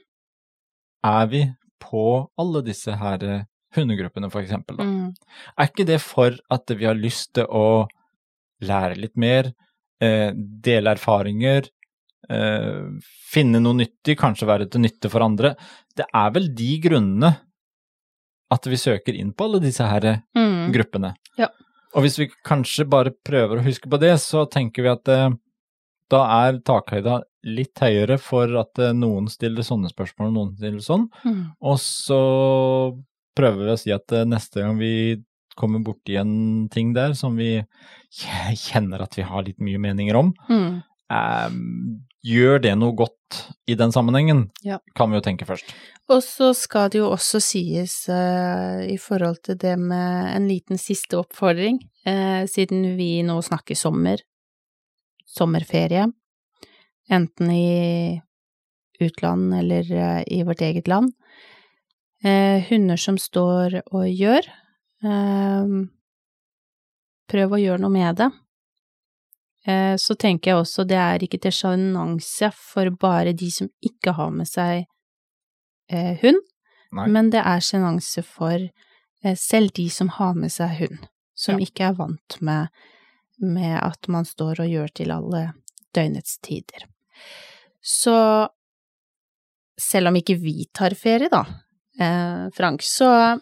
er 1.05 1.27
vi 1.27 1.45
på 1.81 2.29
alle 2.39 2.63
disse 2.63 2.95
her 2.97 3.23
eh, 3.25 3.43
hundegruppene, 3.77 4.31
for 4.31 4.41
eksempel. 4.43 4.77
Da? 4.79 4.85
Mm. 4.85 5.15
Er 5.59 5.67
ikke 5.67 5.87
det 5.87 6.01
for 6.01 6.37
at 6.51 6.67
vi 6.71 6.85
har 6.87 6.95
lyst 6.95 7.33
til 7.35 7.47
å 7.51 7.87
lære 8.63 8.97
litt 8.97 9.17
mer, 9.17 9.53
eh, 10.01 10.31
dele 10.35 10.95
erfaringer, 10.95 11.69
eh, 12.31 12.85
finne 13.33 13.61
noe 13.63 13.75
nyttig, 13.79 14.17
kanskje 14.21 14.47
være 14.49 14.69
til 14.71 14.81
nytte 14.85 15.11
for 15.13 15.25
andre? 15.27 15.55
Det 15.97 16.07
er 16.15 16.31
vel 16.35 16.49
de 16.55 16.71
grunnene 16.85 17.33
at 18.55 18.67
vi 18.71 18.77
søker 18.79 19.17
inn 19.19 19.33
på 19.35 19.47
alle 19.49 19.61
disse 19.65 19.85
her 19.89 20.05
eh, 20.05 20.21
Mm. 20.37 20.73
gruppene. 20.75 21.15
Ja. 21.39 21.49
Og 21.95 22.03
hvis 22.05 22.19
vi 22.19 22.29
kanskje 22.47 22.85
bare 22.91 23.11
prøver 23.25 23.59
å 23.61 23.65
huske 23.65 23.89
på 23.91 23.99
det, 24.03 24.17
så 24.21 24.45
tenker 24.51 24.83
vi 24.83 24.89
at 24.93 25.09
eh, 25.09 25.31
Da 26.11 26.19
er 26.49 26.59
takhøyda 26.61 27.23
litt 27.49 27.81
høyere 27.81 28.19
for 28.21 28.51
at 28.61 28.79
eh, 28.79 28.93
noen 28.93 29.27
stiller 29.33 29.65
sånne 29.65 29.89
spørsmål 29.91 30.29
og 30.29 30.35
noen 30.37 30.51
stiller 30.59 30.83
sånn. 30.85 31.07
Mm. 31.25 31.39
Og 31.65 31.79
så 31.81 32.19
prøver 33.35 33.65
vi 33.65 33.73
å 33.73 33.79
si 33.81 33.91
at 33.95 34.13
neste 34.29 34.61
gang 34.63 34.77
vi 34.79 35.23
kommer 35.57 35.81
borti 35.87 36.17
en 36.21 36.69
ting 36.69 36.93
der 36.95 37.15
som 37.15 37.37
vi 37.39 37.63
kjenner 38.13 39.03
at 39.03 39.15
vi 39.17 39.23
har 39.27 39.43
litt 39.47 39.59
mye 39.63 39.79
meninger 39.81 40.17
om, 40.19 40.33
Mm. 40.51 40.83
Gjør 42.25 42.63
det 42.65 42.73
noe 42.81 42.95
godt 42.97 43.43
i 43.69 43.77
den 43.77 43.93
sammenhengen, 43.93 44.51
Ja. 44.65 44.79
kan 44.97 45.11
vi 45.11 45.19
jo 45.19 45.25
tenke 45.25 45.45
først. 45.47 45.75
Og 46.09 46.23
så 46.23 46.53
skal 46.57 46.91
det 46.91 46.99
jo 46.99 47.11
også 47.13 47.41
sies 47.41 48.09
uh, 48.09 48.81
i 48.85 48.97
forhold 49.01 49.43
til 49.45 49.57
det 49.57 49.79
med 49.79 50.37
en 50.37 50.49
liten 50.49 50.79
siste 50.81 51.17
oppfordring, 51.21 51.79
uh, 52.07 52.45
siden 52.49 52.97
vi 52.99 53.23
nå 53.23 53.39
snakker 53.45 53.77
sommer, 53.77 54.21
sommerferie, 55.27 56.07
enten 57.11 57.51
i 57.51 58.21
utland 59.01 59.55
eller 59.55 59.85
uh, 59.93 60.23
i 60.27 60.43
vårt 60.45 60.61
eget 60.65 60.89
land. 60.89 61.13
Eh, 62.25 62.63
hunder 62.71 62.97
som 62.97 63.19
står 63.21 63.83
og 63.93 64.07
gjør, 64.09 64.47
prøv 67.29 67.53
å 67.53 67.59
gjøre 67.61 67.83
noe 67.83 67.93
med 67.93 68.17
det. 68.17 68.31
Eh, 69.67 69.95
så 69.97 70.15
tenker 70.21 70.51
jeg 70.51 70.61
også 70.61 70.85
det 70.89 70.99
er 71.01 71.23
ikke 71.25 71.41
til 71.41 71.55
sjenanse 71.57 72.51
for 72.53 72.91
bare 73.01 73.33
de 73.33 73.51
som 73.51 73.71
ikke 73.85 74.13
har 74.19 74.31
med 74.35 74.49
seg 74.51 74.85
eh, 75.89 76.19
hund, 76.21 76.43
Nei. 76.93 77.07
men 77.09 77.31
det 77.33 77.41
er 77.41 77.63
sjenanse 77.65 78.23
for 78.29 78.59
eh, 78.61 79.37
selv 79.41 79.73
de 79.77 79.87
som 79.91 80.11
har 80.19 80.35
med 80.37 80.53
seg 80.53 80.77
hund, 80.83 81.07
som 81.35 81.57
Ja. 81.59 81.65
ikke 81.65 81.89
er 81.89 81.97
vant 81.97 82.37
med, 82.45 82.69
med 83.41 83.79
at 83.81 84.09
man 84.09 84.29
står 84.29 84.61
og 84.67 84.69
gjør 84.69 84.93
til 85.01 85.15
alle 85.17 85.47
døgnets 85.97 86.37
tider. 86.45 86.85
Så 87.81 88.49
selv 89.81 90.09
om 90.09 90.17
ikke 90.21 90.37
vi 90.41 90.67
tar 90.77 90.95
ferie, 90.99 91.29
da, 91.33 91.45
eh, 91.99 92.51
Frank, 92.55 92.83
så 92.85 93.41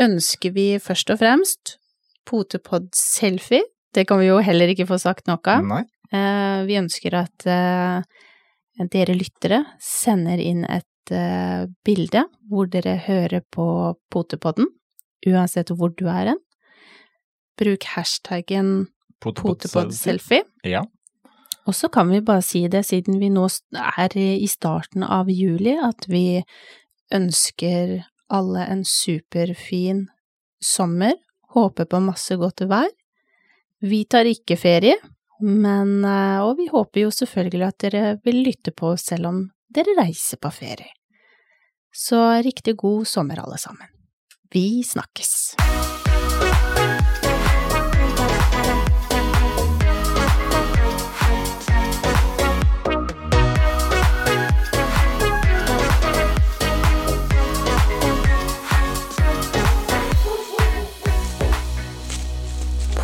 ønsker 0.00 0.54
vi 0.56 0.66
først 0.80 1.12
og 1.12 1.20
fremst 1.20 1.76
potepod-selfie. 2.26 3.62
Det 3.94 4.06
kan 4.06 4.20
vi 4.20 4.28
jo 4.28 4.38
heller 4.44 4.70
ikke 4.70 4.88
få 4.88 4.98
sagt 5.02 5.26
noe 5.30 5.40
av. 5.50 5.72
Eh, 6.10 6.60
vi 6.66 6.78
ønsker 6.78 7.16
at 7.18 7.46
eh, 7.46 8.02
dere 8.90 9.16
lyttere 9.16 9.64
sender 9.82 10.42
inn 10.42 10.64
et 10.66 11.14
eh, 11.14 11.66
bilde 11.86 12.24
hvor 12.50 12.70
dere 12.70 12.96
hører 13.06 13.42
på 13.54 13.66
Potepodden, 14.10 14.70
uansett 15.26 15.72
hvor 15.74 15.94
du 15.94 16.06
er 16.10 16.32
hen. 16.32 16.40
Bruk 17.60 17.84
hashtaggen 17.94 18.88
potepodselfie. 19.20 20.46
Ja. 20.64 20.84
Og 21.68 21.76
så 21.76 21.90
kan 21.92 22.08
vi 22.10 22.22
bare 22.24 22.42
si 22.42 22.64
det, 22.72 22.86
siden 22.88 23.20
vi 23.20 23.28
nå 23.30 23.44
er 23.76 24.16
i 24.16 24.48
starten 24.48 25.04
av 25.04 25.28
juli, 25.30 25.76
at 25.76 26.08
vi 26.08 26.40
ønsker 27.14 28.00
alle 28.30 28.64
en 28.70 28.84
superfin 28.86 30.06
sommer, 30.62 31.14
håper 31.54 31.88
på 31.90 32.00
masse 32.02 32.36
godt 32.40 32.64
vær. 32.70 32.88
Vi 33.80 34.04
tar 34.04 34.28
ikke 34.28 34.58
ferie, 34.60 34.96
men 35.40 36.04
eh, 36.04 36.40
Og 36.44 36.58
vi 36.58 36.68
håper 36.68 37.06
jo 37.06 37.12
selvfølgelig 37.14 37.66
at 37.66 37.78
dere 37.86 38.16
vil 38.24 38.42
lytte 38.44 38.74
på 38.76 38.92
oss 38.94 39.06
selv 39.08 39.30
om 39.30 39.44
dere 39.72 39.96
reiser 39.96 40.40
på 40.42 40.50
ferie. 40.52 40.92
Så 41.90 42.20
riktig 42.44 42.76
god 42.76 43.06
sommer, 43.08 43.40
alle 43.42 43.58
sammen. 43.58 43.88
Vi 44.52 44.82
snakkes. 44.86 45.56